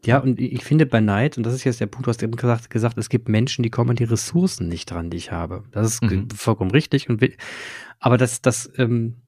Ja, 0.03 0.19
und 0.19 0.39
ich 0.39 0.63
finde 0.63 0.85
bei 0.85 0.99
Neid, 0.99 1.37
und 1.37 1.43
das 1.43 1.53
ist 1.53 1.63
jetzt 1.63 1.79
der 1.79 1.85
Punkt, 1.87 2.07
du 2.07 2.09
hast 2.09 2.23
eben 2.23 2.35
gesagt, 2.35 2.69
gesagt, 2.69 2.97
es 2.97 3.09
gibt 3.09 3.29
Menschen, 3.29 3.63
die 3.63 3.69
kommen 3.69 3.91
an 3.91 3.95
die 3.97 4.05
Ressourcen 4.05 4.67
nicht 4.67 4.89
dran, 4.89 5.09
die 5.09 5.17
ich 5.17 5.31
habe. 5.31 5.63
Das 5.71 5.87
ist 5.87 6.01
mhm. 6.01 6.29
vollkommen 6.29 6.71
richtig. 6.71 7.09
Und 7.09 7.21
aber 7.99 8.17
das, 8.17 8.41
das, 8.41 8.71
ähm, 8.77 9.21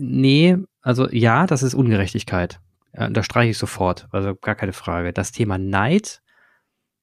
nee, 0.00 0.56
also 0.82 1.08
ja, 1.10 1.46
das 1.46 1.62
ist 1.62 1.74
Ungerechtigkeit. 1.74 2.60
Ja, 2.94 3.08
da 3.08 3.22
streiche 3.22 3.50
ich 3.50 3.58
sofort, 3.58 4.08
also 4.10 4.34
gar 4.34 4.54
keine 4.54 4.72
Frage. 4.72 5.12
Das 5.12 5.32
Thema 5.32 5.58
Neid, 5.58 6.22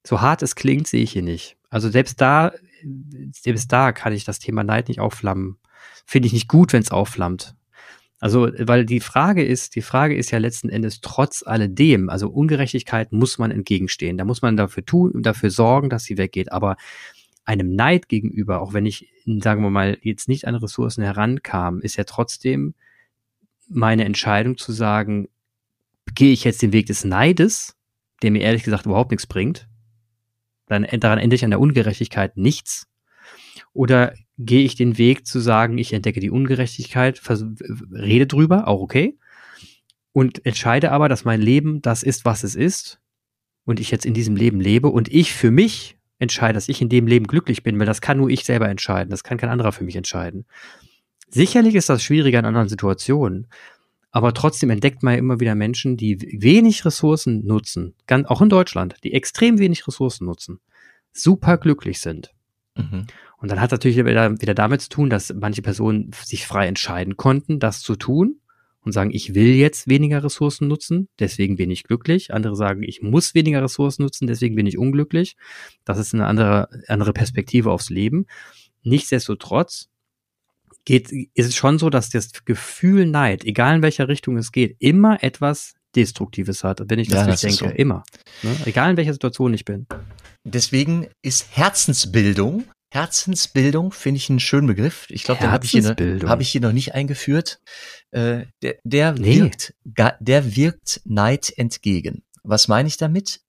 so 0.05 0.21
hart 0.21 0.41
es 0.41 0.55
klingt, 0.55 0.87
sehe 0.87 1.03
ich 1.03 1.11
hier 1.11 1.21
nicht. 1.21 1.57
Also 1.69 1.89
selbst 1.89 2.19
da, 2.19 2.51
selbst 3.31 3.71
da 3.71 3.91
kann 3.91 4.13
ich 4.13 4.25
das 4.25 4.39
Thema 4.39 4.63
Neid 4.63 4.87
nicht 4.89 4.99
aufflammen. 4.99 5.57
Finde 6.05 6.27
ich 6.27 6.33
nicht 6.33 6.47
gut, 6.47 6.73
wenn 6.73 6.81
es 6.81 6.91
aufflammt. 6.91 7.55
Also, 8.19 8.49
weil 8.59 8.85
die 8.85 8.99
Frage 8.99 9.45
ist, 9.45 9.75
die 9.75 9.81
Frage 9.81 10.15
ist 10.15 10.31
ja 10.31 10.39
letzten 10.39 10.69
Endes 10.69 11.01
trotz 11.01 11.43
alledem, 11.45 12.09
also 12.09 12.29
Ungerechtigkeit 12.29 13.11
muss 13.11 13.37
man 13.37 13.51
entgegenstehen. 13.51 14.17
Da 14.17 14.25
muss 14.25 14.41
man 14.41 14.57
dafür 14.57 14.83
tun, 14.83 15.21
dafür 15.21 15.51
sorgen, 15.51 15.89
dass 15.89 16.03
sie 16.03 16.17
weggeht. 16.17 16.51
Aber 16.51 16.77
einem 17.45 17.75
Neid 17.75 18.09
gegenüber, 18.09 18.61
auch 18.61 18.73
wenn 18.73 18.85
ich, 18.85 19.13
sagen 19.25 19.61
wir 19.61 19.69
mal, 19.69 19.97
jetzt 20.01 20.27
nicht 20.27 20.47
an 20.47 20.55
Ressourcen 20.55 21.03
herankam, 21.03 21.79
ist 21.79 21.95
ja 21.95 22.05
trotzdem 22.05 22.73
meine 23.67 24.05
Entscheidung 24.05 24.57
zu 24.57 24.71
sagen, 24.71 25.27
gehe 26.13 26.31
ich 26.31 26.43
jetzt 26.43 26.61
den 26.61 26.73
Weg 26.73 26.87
des 26.87 27.03
Neides, 27.03 27.75
der 28.21 28.31
mir 28.31 28.41
ehrlich 28.41 28.63
gesagt 28.63 28.85
überhaupt 28.85 29.11
nichts 29.11 29.27
bringt, 29.27 29.67
dann 30.67 30.85
daran 30.99 31.19
ändere 31.19 31.35
ich 31.35 31.43
an 31.43 31.51
der 31.51 31.59
Ungerechtigkeit 31.59 32.37
nichts, 32.37 32.87
oder 33.73 34.13
gehe 34.37 34.63
ich 34.63 34.75
den 34.75 34.97
Weg 34.97 35.25
zu 35.25 35.39
sagen, 35.39 35.77
ich 35.77 35.93
entdecke 35.93 36.19
die 36.19 36.31
Ungerechtigkeit, 36.31 37.21
rede 37.91 38.27
drüber, 38.27 38.67
auch 38.67 38.81
okay, 38.81 39.17
und 40.13 40.45
entscheide 40.45 40.91
aber, 40.91 41.09
dass 41.09 41.25
mein 41.25 41.41
Leben 41.41 41.81
das 41.81 42.03
ist, 42.03 42.25
was 42.25 42.43
es 42.43 42.55
ist, 42.55 42.99
und 43.65 43.79
ich 43.79 43.91
jetzt 43.91 44.05
in 44.05 44.13
diesem 44.13 44.35
Leben 44.35 44.61
lebe 44.61 44.87
und 44.87 45.09
ich 45.09 45.33
für 45.33 45.51
mich 45.51 45.97
entscheide, 46.19 46.53
dass 46.53 46.69
ich 46.69 46.81
in 46.81 46.89
dem 46.89 47.05
Leben 47.05 47.27
glücklich 47.27 47.63
bin, 47.63 47.77
weil 47.77 47.85
das 47.85 48.01
kann 48.01 48.17
nur 48.17 48.29
ich 48.29 48.45
selber 48.45 48.69
entscheiden, 48.69 49.11
das 49.11 49.23
kann 49.23 49.37
kein 49.37 49.49
anderer 49.49 49.71
für 49.71 49.83
mich 49.83 49.95
entscheiden. 49.95 50.45
Sicherlich 51.29 51.75
ist 51.75 51.89
das 51.89 52.03
schwieriger 52.03 52.39
in 52.39 52.45
anderen 52.45 52.69
Situationen, 52.69 53.47
aber 54.11 54.33
trotzdem 54.33 54.69
entdeckt 54.69 55.03
man 55.03 55.13
ja 55.13 55.19
immer 55.19 55.39
wieder 55.39 55.55
Menschen, 55.55 55.97
die 55.97 56.19
wenig 56.41 56.85
Ressourcen 56.85 57.45
nutzen, 57.45 57.93
ganz, 58.07 58.27
auch 58.27 58.41
in 58.41 58.49
Deutschland, 58.49 58.95
die 59.03 59.13
extrem 59.13 59.59
wenig 59.59 59.87
Ressourcen 59.87 60.25
nutzen, 60.25 60.59
super 61.11 61.57
glücklich 61.57 61.99
sind. 61.99 62.33
Mhm. 62.75 63.07
Und 63.37 63.51
dann 63.51 63.59
hat 63.59 63.67
es 63.67 63.73
natürlich 63.73 63.97
wieder, 63.97 64.41
wieder 64.41 64.55
damit 64.55 64.81
zu 64.81 64.89
tun, 64.89 65.09
dass 65.09 65.33
manche 65.33 65.61
Personen 65.61 66.11
sich 66.23 66.47
frei 66.47 66.67
entscheiden 66.67 67.17
konnten, 67.17 67.59
das 67.59 67.81
zu 67.81 67.95
tun 67.95 68.39
und 68.81 68.93
sagen, 68.93 69.11
ich 69.13 69.35
will 69.35 69.53
jetzt 69.53 69.87
weniger 69.87 70.23
Ressourcen 70.23 70.67
nutzen, 70.67 71.09
deswegen 71.19 71.57
bin 71.57 71.69
ich 71.69 71.83
glücklich. 71.83 72.33
Andere 72.33 72.55
sagen, 72.55 72.83
ich 72.83 73.01
muss 73.01 73.35
weniger 73.35 73.61
Ressourcen 73.61 74.03
nutzen, 74.03 74.27
deswegen 74.27 74.55
bin 74.55 74.65
ich 74.65 74.77
unglücklich. 74.77 75.35
Das 75.83 75.99
ist 75.99 76.13
eine 76.13 76.25
andere, 76.25 76.69
andere 76.87 77.13
Perspektive 77.13 77.69
aufs 77.69 77.89
Leben. 77.89 78.25
Nichtsdestotrotz 78.81 79.89
geht, 80.87 81.11
ist 81.11 81.47
es 81.49 81.55
schon 81.55 81.79
so, 81.79 81.89
dass 81.89 82.09
das 82.09 82.31
Gefühl 82.45 83.05
Neid, 83.05 83.43
egal 83.43 83.75
in 83.75 83.81
welcher 83.81 84.07
Richtung 84.07 84.37
es 84.37 84.53
geht, 84.53 84.77
immer 84.79 85.21
etwas 85.21 85.73
Destruktives 85.97 86.63
hat, 86.63 86.81
wenn 86.87 86.97
ich 86.97 87.09
das 87.09 87.19
ja, 87.19 87.25
nicht 87.25 87.43
das 87.43 87.57
denke. 87.57 87.75
So. 87.75 87.75
Immer. 87.75 88.03
Ne? 88.41 88.55
Egal 88.65 88.91
in 88.91 88.97
welcher 88.97 89.11
Situation 89.11 89.53
ich 89.53 89.65
bin. 89.65 89.85
Deswegen 90.45 91.07
ist 91.21 91.45
Herzensbildung, 91.51 92.63
Herzensbildung 92.93 93.91
finde 93.91 94.17
ich 94.19 94.29
einen 94.29 94.39
schönen 94.39 94.67
Begriff. 94.67 95.07
Ich 95.09 95.23
glaube, 95.23 95.41
den 95.41 95.51
habe 95.51 95.65
ich, 95.65 95.71
hier, 95.71 95.83
hab 96.23 96.39
ich 96.39 96.49
hier 96.49 96.61
noch 96.61 96.71
nicht 96.71 96.95
eingeführt. 96.95 97.59
Äh, 98.11 98.45
der 98.63 98.77
der, 98.85 99.11
nee. 99.11 99.41
wirkt, 99.41 99.73
der 99.83 100.55
wirkt 100.55 101.01
Neid 101.03 101.51
entgegen. 101.57 102.23
Was 102.43 102.69
meine 102.69 102.87
ich 102.87 102.95
damit? 102.95 103.41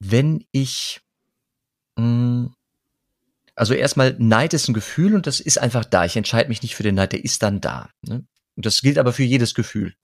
Wenn 0.00 0.44
ich 0.50 1.00
mh, 1.96 2.02
hm, 2.04 2.54
also 3.56 3.72
erstmal, 3.72 4.14
Neid 4.18 4.52
ist 4.52 4.68
ein 4.68 4.74
Gefühl 4.74 5.14
und 5.14 5.26
das 5.26 5.40
ist 5.40 5.58
einfach 5.58 5.84
da. 5.84 6.04
Ich 6.04 6.16
entscheide 6.16 6.50
mich 6.50 6.62
nicht 6.62 6.76
für 6.76 6.82
den 6.82 6.94
Neid, 6.94 7.12
der 7.12 7.24
ist 7.24 7.42
dann 7.42 7.60
da. 7.60 7.88
Ne? 8.02 8.26
Und 8.54 8.66
das 8.66 8.82
gilt 8.82 8.98
aber 8.98 9.12
für 9.12 9.24
jedes 9.24 9.54
Gefühl. 9.54 9.94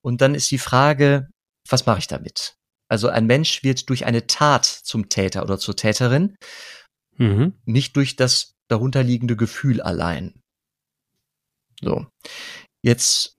Und 0.00 0.22
dann 0.22 0.34
ist 0.34 0.50
die 0.50 0.58
Frage, 0.58 1.28
was 1.68 1.86
mache 1.86 1.98
ich 1.98 2.06
damit? 2.06 2.56
Also 2.88 3.08
ein 3.08 3.26
Mensch 3.26 3.62
wird 3.62 3.88
durch 3.88 4.06
eine 4.06 4.26
Tat 4.26 4.64
zum 4.64 5.08
Täter 5.08 5.42
oder 5.42 5.58
zur 5.58 5.76
Täterin, 5.76 6.36
mhm. 7.16 7.54
nicht 7.64 7.96
durch 7.96 8.16
das 8.16 8.54
darunterliegende 8.68 9.36
Gefühl 9.36 9.80
allein. 9.80 10.40
So. 11.82 12.06
Jetzt 12.82 13.36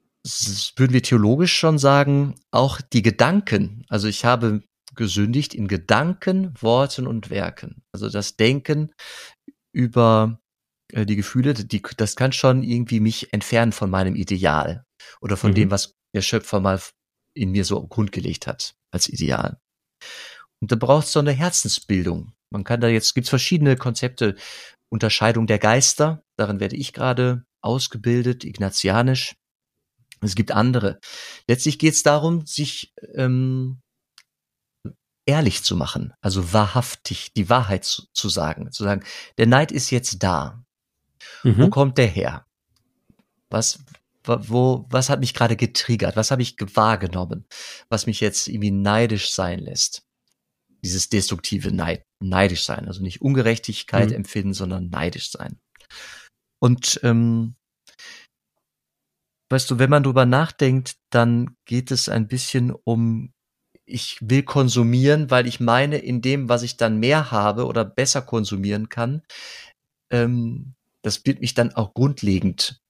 würden 0.75 0.93
wir 0.93 1.03
theologisch 1.03 1.55
schon 1.55 1.77
sagen, 1.77 2.35
auch 2.51 2.81
die 2.81 3.03
Gedanken, 3.03 3.85
also 3.89 4.07
ich 4.07 4.25
habe 4.25 4.61
gesündigt 4.95 5.53
in 5.53 5.67
Gedanken, 5.67 6.53
Worten 6.59 7.05
und 7.05 7.29
Werken. 7.29 7.83
Also 7.91 8.09
das 8.09 8.35
Denken 8.35 8.91
über 9.75 10.39
äh, 10.93 11.05
die 11.05 11.17
Gefühle, 11.17 11.53
die, 11.53 11.81
das 11.97 12.15
kann 12.15 12.31
schon 12.31 12.63
irgendwie 12.63 12.99
mich 12.99 13.33
entfernen 13.33 13.73
von 13.73 13.89
meinem 13.89 14.15
Ideal 14.15 14.85
oder 15.21 15.37
von 15.37 15.51
mhm. 15.51 15.55
dem, 15.55 15.71
was 15.71 15.93
der 16.15 16.21
Schöpfer 16.21 16.59
mal 16.61 16.81
in 17.33 17.51
mir 17.51 17.65
so 17.65 17.85
grundgelegt 17.85 18.47
hat 18.47 18.75
als 18.91 19.09
Ideal. 19.09 19.59
Und 20.61 20.71
da 20.71 20.77
braucht 20.77 21.05
es 21.05 21.11
so 21.11 21.19
eine 21.19 21.33
Herzensbildung. 21.33 22.31
Man 22.49 22.63
kann 22.63 22.79
da 22.79 22.87
jetzt, 22.87 23.13
gibt's 23.13 23.29
verschiedene 23.29 23.75
Konzepte, 23.75 24.35
Unterscheidung 24.89 25.45
der 25.45 25.59
Geister, 25.59 26.23
darin 26.37 26.61
werde 26.61 26.77
ich 26.77 26.93
gerade 26.93 27.43
ausgebildet, 27.61 28.45
ignatianisch. 28.45 29.35
Es 30.21 30.35
gibt 30.35 30.51
andere. 30.51 30.99
Letztlich 31.47 31.77
geht 31.77 31.93
es 31.93 32.03
darum, 32.03 32.45
sich 32.45 32.93
ähm, 33.15 33.81
ehrlich 35.25 35.63
zu 35.63 35.75
machen, 35.75 36.13
also 36.21 36.53
wahrhaftig 36.53 37.33
die 37.33 37.49
Wahrheit 37.49 37.83
zu, 37.83 38.03
zu 38.13 38.29
sagen, 38.29 38.71
zu 38.71 38.83
sagen, 38.83 39.03
der 39.37 39.47
Neid 39.47 39.71
ist 39.71 39.89
jetzt 39.89 40.21
da. 40.23 40.63
Mhm. 41.43 41.57
Wo 41.57 41.69
kommt 41.69 41.97
der 41.97 42.07
her? 42.07 42.45
Was, 43.49 43.83
wo, 44.23 44.85
was 44.89 45.09
hat 45.09 45.19
mich 45.19 45.33
gerade 45.33 45.55
getriggert? 45.55 46.15
Was 46.15 46.31
habe 46.31 46.41
ich 46.41 46.55
wahrgenommen, 46.73 47.45
was 47.89 48.05
mich 48.05 48.19
jetzt 48.19 48.47
irgendwie 48.47 48.71
neidisch 48.71 49.31
sein 49.31 49.59
lässt? 49.59 50.03
Dieses 50.83 51.09
destruktive 51.09 51.71
Neid, 51.71 52.05
neidisch 52.19 52.63
sein, 52.63 52.87
also 52.87 53.01
nicht 53.01 53.21
Ungerechtigkeit 53.21 54.09
mhm. 54.09 54.15
empfinden, 54.15 54.53
sondern 54.53 54.89
neidisch 54.89 55.31
sein. 55.31 55.59
Und 56.59 56.99
ähm, 57.03 57.55
weißt 59.49 59.71
du, 59.71 59.79
wenn 59.79 59.89
man 59.89 60.03
drüber 60.03 60.25
nachdenkt, 60.25 60.97
dann 61.09 61.55
geht 61.65 61.91
es 61.91 62.09
ein 62.09 62.27
bisschen 62.27 62.71
um, 62.71 63.33
ich 63.85 64.17
will 64.21 64.43
konsumieren, 64.43 65.29
weil 65.29 65.47
ich 65.47 65.59
meine, 65.59 65.97
in 65.97 66.21
dem, 66.21 66.49
was 66.49 66.63
ich 66.63 66.77
dann 66.77 66.99
mehr 66.99 67.31
habe 67.31 67.65
oder 67.65 67.85
besser 67.85 68.21
konsumieren 68.21 68.89
kann, 68.89 69.21
ähm, 70.09 70.73
das 71.01 71.25
wird 71.25 71.41
mich 71.41 71.53
dann 71.53 71.73
auch 71.73 71.93
grundlegend 71.93 72.81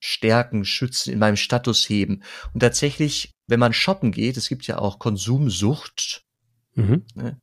stärken, 0.00 0.64
schützen, 0.64 1.12
in 1.12 1.18
meinem 1.18 1.36
Status 1.36 1.88
heben. 1.88 2.22
Und 2.52 2.60
tatsächlich, 2.60 3.32
wenn 3.46 3.60
man 3.60 3.72
shoppen 3.72 4.12
geht, 4.12 4.36
es 4.36 4.48
gibt 4.48 4.66
ja 4.66 4.78
auch 4.78 4.98
Konsumsucht. 4.98 6.24
Mhm. 6.74 7.04
Ne? 7.14 7.40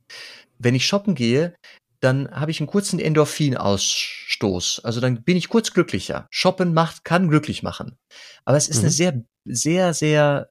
Wenn 0.59 0.75
ich 0.75 0.85
shoppen 0.85 1.15
gehe, 1.15 1.55
dann 1.99 2.29
habe 2.31 2.51
ich 2.51 2.59
einen 2.59 2.67
kurzen 2.67 2.99
Endorphinausstoß. 2.99 4.81
Also 4.83 4.99
dann 4.99 5.23
bin 5.23 5.37
ich 5.37 5.47
kurz 5.47 5.71
glücklicher. 5.71 6.27
Shoppen 6.29 6.73
macht, 6.73 7.05
kann 7.05 7.29
glücklich 7.29 7.63
machen. 7.63 7.97
Aber 8.43 8.57
es 8.57 8.67
ist 8.67 8.77
mhm. 8.77 8.83
eine 8.83 8.91
sehr, 8.91 9.23
sehr, 9.45 9.93
sehr 9.93 10.49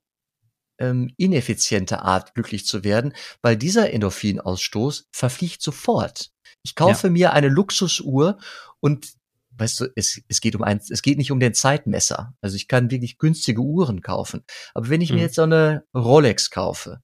ähm, 0.82 1.12
ineffiziente 1.16 2.02
Art, 2.02 2.34
glücklich 2.34 2.66
zu 2.66 2.82
werden, 2.84 3.14
weil 3.40 3.56
dieser 3.56 3.92
Endorphinausstoß 3.92 5.08
verfliegt 5.12 5.62
sofort. 5.62 6.30
Ich 6.64 6.74
kaufe 6.74 7.06
ja. 7.06 7.12
mir 7.12 7.32
eine 7.32 7.48
Luxusuhr 7.48 8.38
und 8.80 9.12
weißt 9.52 9.80
du, 9.80 9.86
es, 9.94 10.20
es 10.28 10.40
geht 10.40 10.56
um 10.56 10.62
ein, 10.62 10.80
es 10.88 11.02
geht 11.02 11.18
nicht 11.18 11.30
um 11.30 11.38
den 11.38 11.54
Zeitmesser. 11.54 12.34
Also 12.40 12.56
ich 12.56 12.68
kann 12.68 12.90
wirklich 12.90 13.18
günstige 13.18 13.60
Uhren 13.60 14.02
kaufen. 14.02 14.44
Aber 14.74 14.88
wenn 14.88 15.00
ich 15.00 15.10
mhm. 15.10 15.16
mir 15.16 15.22
jetzt 15.22 15.36
so 15.36 15.42
eine 15.42 15.84
Rolex 15.94 16.50
kaufe, 16.50 17.00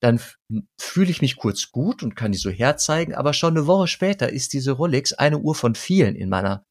dann 0.00 0.20
fühle 0.78 1.10
ich 1.10 1.22
mich 1.22 1.36
kurz 1.36 1.70
gut 1.70 2.02
und 2.02 2.14
kann 2.14 2.32
die 2.32 2.38
so 2.38 2.50
herzeigen, 2.50 3.14
aber 3.14 3.32
schon 3.32 3.56
eine 3.56 3.66
Woche 3.66 3.88
später 3.88 4.30
ist 4.30 4.52
diese 4.52 4.72
Rolex 4.72 5.14
eine 5.14 5.38
Uhr 5.38 5.54
von 5.54 5.74
vielen 5.74 6.14
in 6.16 6.28
meiner, 6.28 6.66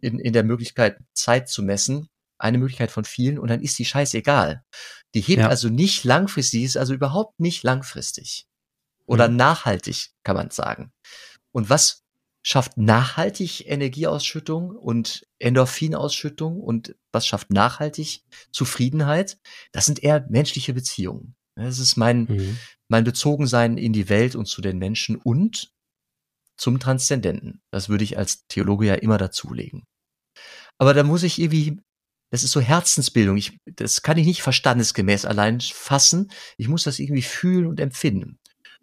in, 0.00 0.18
in 0.18 0.32
der 0.32 0.44
Möglichkeit, 0.44 0.98
Zeit 1.12 1.50
zu 1.50 1.62
messen, 1.62 2.08
eine 2.42 2.58
Möglichkeit 2.58 2.90
von 2.90 3.04
vielen 3.04 3.38
und 3.38 3.48
dann 3.48 3.62
ist 3.62 3.78
die 3.78 3.84
scheißegal. 3.84 4.62
Die 5.14 5.20
hebt 5.20 5.42
ja. 5.42 5.48
also 5.48 5.68
nicht 5.68 6.04
langfristig, 6.04 6.64
ist 6.64 6.76
also 6.76 6.94
überhaupt 6.94 7.38
nicht 7.40 7.62
langfristig. 7.62 8.46
Oder 9.06 9.28
mhm. 9.28 9.36
nachhaltig, 9.36 10.10
kann 10.24 10.36
man 10.36 10.50
sagen. 10.50 10.92
Und 11.52 11.70
was 11.70 12.02
schafft 12.44 12.76
nachhaltig 12.76 13.68
Energieausschüttung 13.68 14.70
und 14.70 15.26
Endorphinausschüttung 15.38 16.60
und 16.60 16.96
was 17.12 17.26
schafft 17.26 17.50
nachhaltig 17.50 18.24
Zufriedenheit? 18.50 19.38
Das 19.70 19.86
sind 19.86 20.02
eher 20.02 20.26
menschliche 20.28 20.74
Beziehungen. 20.74 21.36
Das 21.54 21.78
ist 21.78 21.96
mein, 21.96 22.24
mhm. 22.24 22.58
mein 22.88 23.04
Bezogensein 23.04 23.76
in 23.76 23.92
die 23.92 24.08
Welt 24.08 24.34
und 24.34 24.46
zu 24.46 24.62
den 24.62 24.78
Menschen 24.78 25.16
und 25.16 25.72
zum 26.56 26.80
Transzendenten. 26.80 27.60
Das 27.70 27.88
würde 27.88 28.04
ich 28.04 28.18
als 28.18 28.46
Theologe 28.46 28.86
ja 28.86 28.94
immer 28.94 29.18
dazulegen. 29.18 29.84
Aber 30.78 30.94
da 30.94 31.02
muss 31.02 31.22
ich 31.22 31.40
irgendwie, 31.40 31.80
das 32.32 32.42
ist 32.42 32.52
so 32.52 32.62
Herzensbildung. 32.62 33.36
Ich, 33.36 33.58
das 33.66 34.00
kann 34.00 34.16
ich 34.16 34.26
nicht 34.26 34.40
verstandesgemäß 34.40 35.26
allein 35.26 35.60
fassen. 35.60 36.32
Ich 36.56 36.66
muss 36.66 36.82
das 36.82 36.98
irgendwie 36.98 37.20
fühlen 37.20 37.66
und 37.66 37.78
empfinden. 37.78 38.38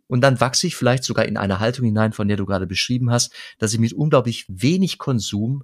Und 0.05 0.21
dann 0.21 0.39
wachse 0.39 0.67
ich 0.67 0.75
vielleicht 0.75 1.03
sogar 1.03 1.25
in 1.25 1.35
eine 1.35 1.59
Haltung 1.59 1.85
hinein, 1.85 2.13
von 2.13 2.27
der 2.27 2.38
du 2.38 2.45
gerade 2.45 2.67
beschrieben 2.67 3.09
hast, 3.09 3.33
dass 3.57 3.73
ich 3.73 3.79
mit 3.79 3.91
unglaublich 3.93 4.45
wenig 4.49 4.99
Konsum 4.99 5.63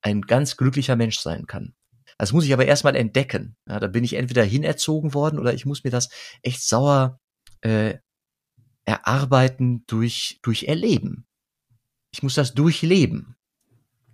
ein 0.00 0.22
ganz 0.22 0.56
glücklicher 0.56 0.96
Mensch 0.96 1.18
sein 1.18 1.46
kann. 1.46 1.74
Das 2.16 2.32
muss 2.32 2.46
ich 2.46 2.54
aber 2.54 2.64
erstmal 2.64 2.96
entdecken. 2.96 3.56
Ja, 3.68 3.80
da 3.80 3.88
bin 3.88 4.02
ich 4.02 4.14
entweder 4.14 4.42
hinerzogen 4.42 5.12
worden 5.12 5.38
oder 5.38 5.52
ich 5.52 5.66
muss 5.66 5.84
mir 5.84 5.90
das 5.90 6.08
echt 6.40 6.62
sauer 6.62 7.20
äh, 7.60 7.98
erarbeiten 8.86 9.84
durch, 9.86 10.38
durch 10.40 10.64
Erleben. 10.64 11.26
Ich 12.12 12.22
muss 12.22 12.34
das 12.34 12.54
durchleben. 12.54 13.35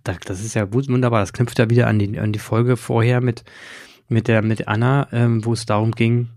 Das 0.03 0.43
ist 0.43 0.53
ja 0.53 0.71
wunderbar. 0.73 1.21
Das 1.21 1.33
knüpft 1.33 1.59
ja 1.59 1.69
wieder 1.69 1.87
an 1.87 1.99
die, 1.99 2.19
an 2.19 2.33
die 2.33 2.39
Folge 2.39 2.77
vorher 2.77 3.21
mit, 3.21 3.43
mit, 4.09 4.27
der, 4.27 4.41
mit 4.41 4.67
Anna, 4.67 5.07
ähm, 5.11 5.45
wo 5.45 5.53
es 5.53 5.65
darum 5.65 5.91
ging, 5.91 6.29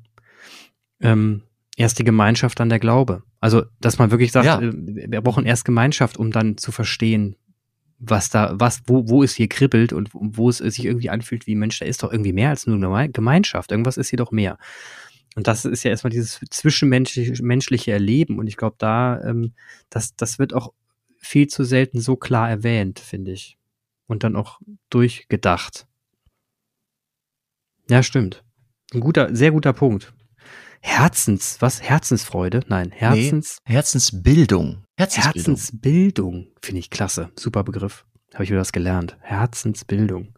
ähm, 1.00 1.42
erst 1.76 1.98
die 1.98 2.04
Gemeinschaft, 2.04 2.60
dann 2.60 2.68
der 2.68 2.78
Glaube. 2.78 3.22
Also, 3.40 3.64
dass 3.80 3.98
man 3.98 4.10
wirklich 4.10 4.32
sagt, 4.32 4.46
ja. 4.46 4.60
Äh, 4.60 4.72
wir 4.74 5.20
brauchen 5.20 5.46
erst 5.46 5.64
Gemeinschaft, 5.64 6.16
um 6.16 6.30
dann 6.30 6.56
zu 6.56 6.72
verstehen, 6.72 7.36
was 7.98 8.30
da, 8.30 8.54
was, 8.54 8.82
wo, 8.86 9.08
wo 9.08 9.22
es 9.22 9.34
hier 9.34 9.48
kribbelt 9.48 9.92
und 9.92 10.10
wo 10.12 10.48
es 10.48 10.58
sich 10.58 10.84
irgendwie 10.84 11.10
anfühlt 11.10 11.46
wie 11.46 11.54
Mensch, 11.54 11.78
da 11.78 11.86
ist 11.86 12.02
doch 12.02 12.12
irgendwie 12.12 12.32
mehr 12.32 12.50
als 12.50 12.66
nur 12.66 12.76
eine 12.76 13.10
Gemeinschaft. 13.10 13.70
Irgendwas 13.70 13.96
ist 13.96 14.10
hier 14.10 14.18
doch 14.18 14.32
mehr. 14.32 14.58
Und 15.34 15.46
das 15.46 15.64
ist 15.64 15.82
ja 15.82 15.90
erstmal 15.90 16.10
dieses 16.10 16.40
zwischenmenschliche 16.50 17.42
menschliche 17.42 17.92
Erleben. 17.92 18.38
Und 18.38 18.46
ich 18.46 18.56
glaube, 18.56 18.76
da, 18.78 19.20
ähm, 19.22 19.52
das, 19.90 20.14
das 20.16 20.38
wird 20.38 20.54
auch 20.54 20.72
viel 21.26 21.48
zu 21.48 21.64
selten 21.64 22.00
so 22.00 22.16
klar 22.16 22.48
erwähnt, 22.48 22.98
finde 22.98 23.32
ich. 23.32 23.58
Und 24.06 24.22
dann 24.22 24.36
auch 24.36 24.60
durchgedacht. 24.90 25.86
Ja, 27.88 28.02
stimmt. 28.02 28.44
Ein 28.94 29.00
guter, 29.00 29.34
sehr 29.34 29.50
guter 29.50 29.72
Punkt. 29.72 30.12
Herzens, 30.80 31.56
was? 31.60 31.82
Herzensfreude? 31.82 32.60
Nein, 32.68 32.92
Herzens. 32.92 33.58
Nee, 33.66 33.74
Herzensbildung. 33.74 34.84
Herzensbildung. 34.96 35.54
Herzensbildung. 35.54 36.46
Finde 36.62 36.78
ich 36.78 36.90
klasse. 36.90 37.30
Super 37.36 37.64
Begriff. 37.64 38.04
Habe 38.34 38.44
ich 38.44 38.50
wieder 38.50 38.60
was 38.60 38.72
gelernt. 38.72 39.16
Herzensbildung. 39.20 40.34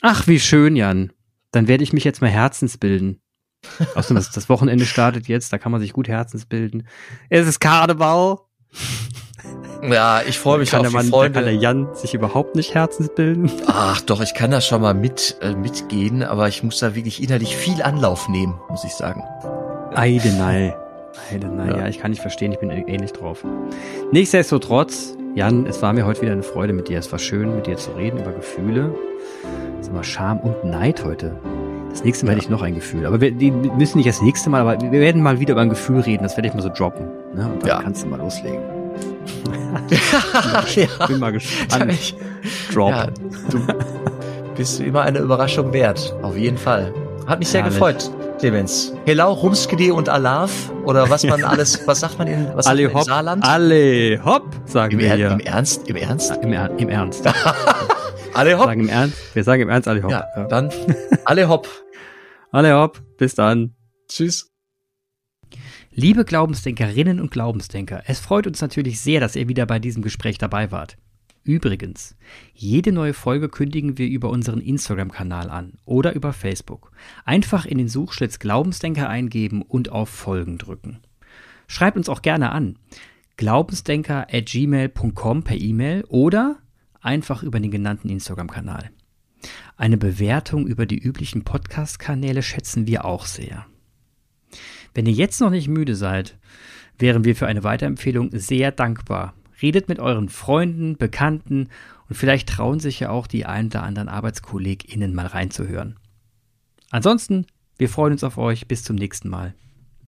Ach, 0.00 0.26
wie 0.26 0.38
schön, 0.38 0.76
Jan. 0.76 1.12
Dann 1.50 1.68
werde 1.68 1.82
ich 1.82 1.92
mich 1.92 2.04
jetzt 2.04 2.20
mal 2.20 2.30
Herzensbilden. 2.30 3.20
Außerdem, 3.94 4.16
das, 4.16 4.30
das 4.30 4.48
Wochenende 4.48 4.86
startet 4.86 5.28
jetzt, 5.28 5.52
da 5.52 5.58
kann 5.58 5.72
man 5.72 5.80
sich 5.80 5.92
gut 5.92 6.08
Herzensbilden. 6.08 6.86
Es 7.28 7.46
ist 7.46 7.60
Karneval. 7.60 8.38
Ja, 9.82 10.22
ich 10.26 10.38
freue 10.38 10.58
mich 10.58 10.70
kann 10.70 10.86
auf 10.86 10.92
der 10.92 11.02
die 11.02 11.08
Freunde. 11.08 11.32
Kann 11.32 11.44
der 11.44 11.56
Jan 11.56 11.88
sich 11.94 12.14
überhaupt 12.14 12.54
nicht 12.54 12.74
Herzensbilden? 12.74 13.50
Ach 13.66 14.00
doch, 14.00 14.20
ich 14.20 14.34
kann 14.34 14.52
da 14.52 14.60
schon 14.60 14.80
mal 14.80 14.94
mit, 14.94 15.36
äh, 15.40 15.54
mitgehen, 15.54 16.22
aber 16.22 16.46
ich 16.46 16.62
muss 16.62 16.78
da 16.78 16.94
wirklich 16.94 17.22
innerlich 17.22 17.56
viel 17.56 17.82
Anlauf 17.82 18.28
nehmen, 18.28 18.54
muss 18.68 18.84
ich 18.84 18.94
sagen. 18.94 19.24
Eidenei. 19.94 20.76
Eidenei, 21.32 21.66
ja. 21.68 21.78
ja, 21.78 21.88
ich 21.88 21.98
kann 21.98 22.12
nicht 22.12 22.20
verstehen, 22.20 22.52
ich 22.52 22.60
bin 22.60 22.70
ähnlich 22.70 23.12
drauf. 23.12 23.44
Nichtsdestotrotz, 24.12 25.16
Jan, 25.34 25.66
es 25.66 25.82
war 25.82 25.92
mir 25.92 26.06
heute 26.06 26.22
wieder 26.22 26.32
eine 26.32 26.44
Freude 26.44 26.72
mit 26.72 26.88
dir. 26.88 26.98
Es 26.98 27.10
war 27.10 27.18
schön, 27.18 27.56
mit 27.56 27.66
dir 27.66 27.76
zu 27.76 27.90
reden 27.92 28.18
über 28.20 28.32
Gefühle. 28.32 28.94
Es 29.80 29.92
war 29.92 30.04
Scham 30.04 30.38
und 30.38 30.64
Neid 30.64 31.04
heute. 31.04 31.36
Das 31.90 32.04
nächste 32.04 32.24
Mal 32.24 32.32
ja. 32.32 32.36
hätte 32.36 32.44
ich 32.44 32.50
noch 32.50 32.62
ein 32.62 32.74
Gefühl. 32.74 33.04
Aber 33.04 33.20
wir 33.20 33.32
die 33.32 33.50
müssen 33.50 33.98
nicht 33.98 34.08
das 34.08 34.22
nächste 34.22 34.48
Mal, 34.48 34.60
aber 34.60 34.80
wir 34.80 35.00
werden 35.00 35.22
mal 35.22 35.40
wieder 35.40 35.52
über 35.52 35.60
ein 35.60 35.68
Gefühl 35.70 36.00
reden. 36.00 36.22
Das 36.22 36.36
werde 36.36 36.48
ich 36.48 36.54
mal 36.54 36.62
so 36.62 36.70
droppen. 36.70 37.06
Ne? 37.34 37.50
Und 37.52 37.62
dann 37.62 37.68
ja. 37.68 37.82
kannst 37.82 38.04
du 38.04 38.08
mal 38.08 38.18
loslegen. 38.18 38.81
ja. 40.74 41.06
Bin 41.06 41.18
mal 41.18 41.32
gespannt. 41.32 41.92
Ich, 41.92 42.14
Drop. 42.72 42.90
Ja, 42.90 43.06
du 43.50 43.66
bist 44.56 44.80
immer 44.80 45.02
eine 45.02 45.18
Überraschung 45.18 45.72
wert. 45.72 46.14
Auf 46.22 46.36
jeden 46.36 46.58
Fall. 46.58 46.92
Hat 47.26 47.38
mich 47.38 47.48
sehr 47.48 47.62
Herrlich. 47.62 47.78
gefreut, 47.78 48.10
Clemens. 48.38 48.92
Helau, 49.06 49.32
Rumskede 49.32 49.94
und 49.94 50.08
Alav 50.08 50.50
oder 50.84 51.08
was 51.08 51.24
man 51.24 51.44
alles, 51.44 51.86
was 51.86 52.00
sagt 52.00 52.18
man 52.18 52.26
in, 52.26 52.48
was 52.54 52.66
alle 52.66 52.88
man 52.88 52.98
in 52.98 53.02
Saarland? 53.04 53.44
Alle 53.44 54.24
hopp, 54.24 54.48
sagen 54.66 54.94
Im 54.94 54.98
wir 54.98 55.14
hier. 55.14 55.30
Im 55.30 55.40
Ernst? 55.40 55.88
Im 55.88 55.96
Ernst? 55.96 56.36
Im, 56.42 56.52
er, 56.52 56.70
Im 56.78 56.88
Ernst. 56.88 57.24
alle 58.34 58.58
hopp. 58.58 58.66
Sagen 58.66 58.80
im 58.80 58.88
Ernst. 58.88 59.16
Wir 59.34 59.44
sagen 59.44 59.62
im 59.62 59.68
Ernst 59.68 59.88
alle 59.88 60.02
hopp. 60.02 60.10
Ja. 60.10 60.26
dann 60.48 60.70
alle 61.24 61.48
hopp. 61.48 61.68
alle 62.50 62.74
hopp. 62.74 63.00
Bis 63.18 63.34
dann. 63.34 63.74
Tschüss. 64.08 64.51
Liebe 65.94 66.24
Glaubensdenkerinnen 66.24 67.20
und 67.20 67.30
Glaubensdenker, 67.30 68.02
es 68.06 68.18
freut 68.18 68.46
uns 68.46 68.62
natürlich 68.62 68.98
sehr, 69.00 69.20
dass 69.20 69.36
ihr 69.36 69.48
wieder 69.48 69.66
bei 69.66 69.78
diesem 69.78 70.02
Gespräch 70.02 70.38
dabei 70.38 70.70
wart. 70.70 70.96
Übrigens, 71.44 72.16
jede 72.54 72.92
neue 72.92 73.12
Folge 73.12 73.50
kündigen 73.50 73.98
wir 73.98 74.06
über 74.08 74.30
unseren 74.30 74.62
Instagram-Kanal 74.62 75.50
an 75.50 75.74
oder 75.84 76.14
über 76.14 76.32
Facebook. 76.32 76.92
Einfach 77.26 77.66
in 77.66 77.76
den 77.76 77.88
Suchschlitz 77.88 78.38
Glaubensdenker 78.38 79.10
eingeben 79.10 79.60
und 79.60 79.92
auf 79.92 80.08
Folgen 80.08 80.56
drücken. 80.56 81.00
Schreibt 81.66 81.98
uns 81.98 82.08
auch 82.08 82.22
gerne 82.22 82.52
an. 82.52 82.78
glaubensdenker 83.36 84.28
at 84.32 84.46
gmail.com 84.46 85.42
per 85.42 85.60
E-Mail 85.60 86.04
oder 86.08 86.56
einfach 87.02 87.42
über 87.42 87.60
den 87.60 87.70
genannten 87.70 88.08
Instagram-Kanal. 88.08 88.90
Eine 89.76 89.98
Bewertung 89.98 90.66
über 90.66 90.86
die 90.86 90.98
üblichen 90.98 91.44
Podcast-Kanäle 91.44 92.42
schätzen 92.42 92.86
wir 92.86 93.04
auch 93.04 93.26
sehr. 93.26 93.66
Wenn 94.94 95.06
ihr 95.06 95.12
jetzt 95.12 95.40
noch 95.40 95.50
nicht 95.50 95.68
müde 95.68 95.94
seid, 95.94 96.36
wären 96.98 97.24
wir 97.24 97.34
für 97.34 97.46
eine 97.46 97.64
Weiterempfehlung 97.64 98.30
sehr 98.32 98.72
dankbar. 98.72 99.34
Redet 99.60 99.88
mit 99.88 100.00
euren 100.00 100.28
Freunden, 100.28 100.96
Bekannten 100.96 101.68
und 102.08 102.16
vielleicht 102.16 102.48
trauen 102.48 102.80
sich 102.80 103.00
ja 103.00 103.10
auch 103.10 103.26
die 103.26 103.46
ein 103.46 103.66
oder 103.66 103.82
anderen 103.82 104.08
ArbeitskollegInnen 104.08 105.14
mal 105.14 105.26
reinzuhören. 105.26 105.96
Ansonsten, 106.90 107.46
wir 107.78 107.88
freuen 107.88 108.12
uns 108.12 108.24
auf 108.24 108.38
euch. 108.38 108.68
Bis 108.68 108.84
zum 108.84 108.96
nächsten 108.96 109.28
Mal. 109.28 109.54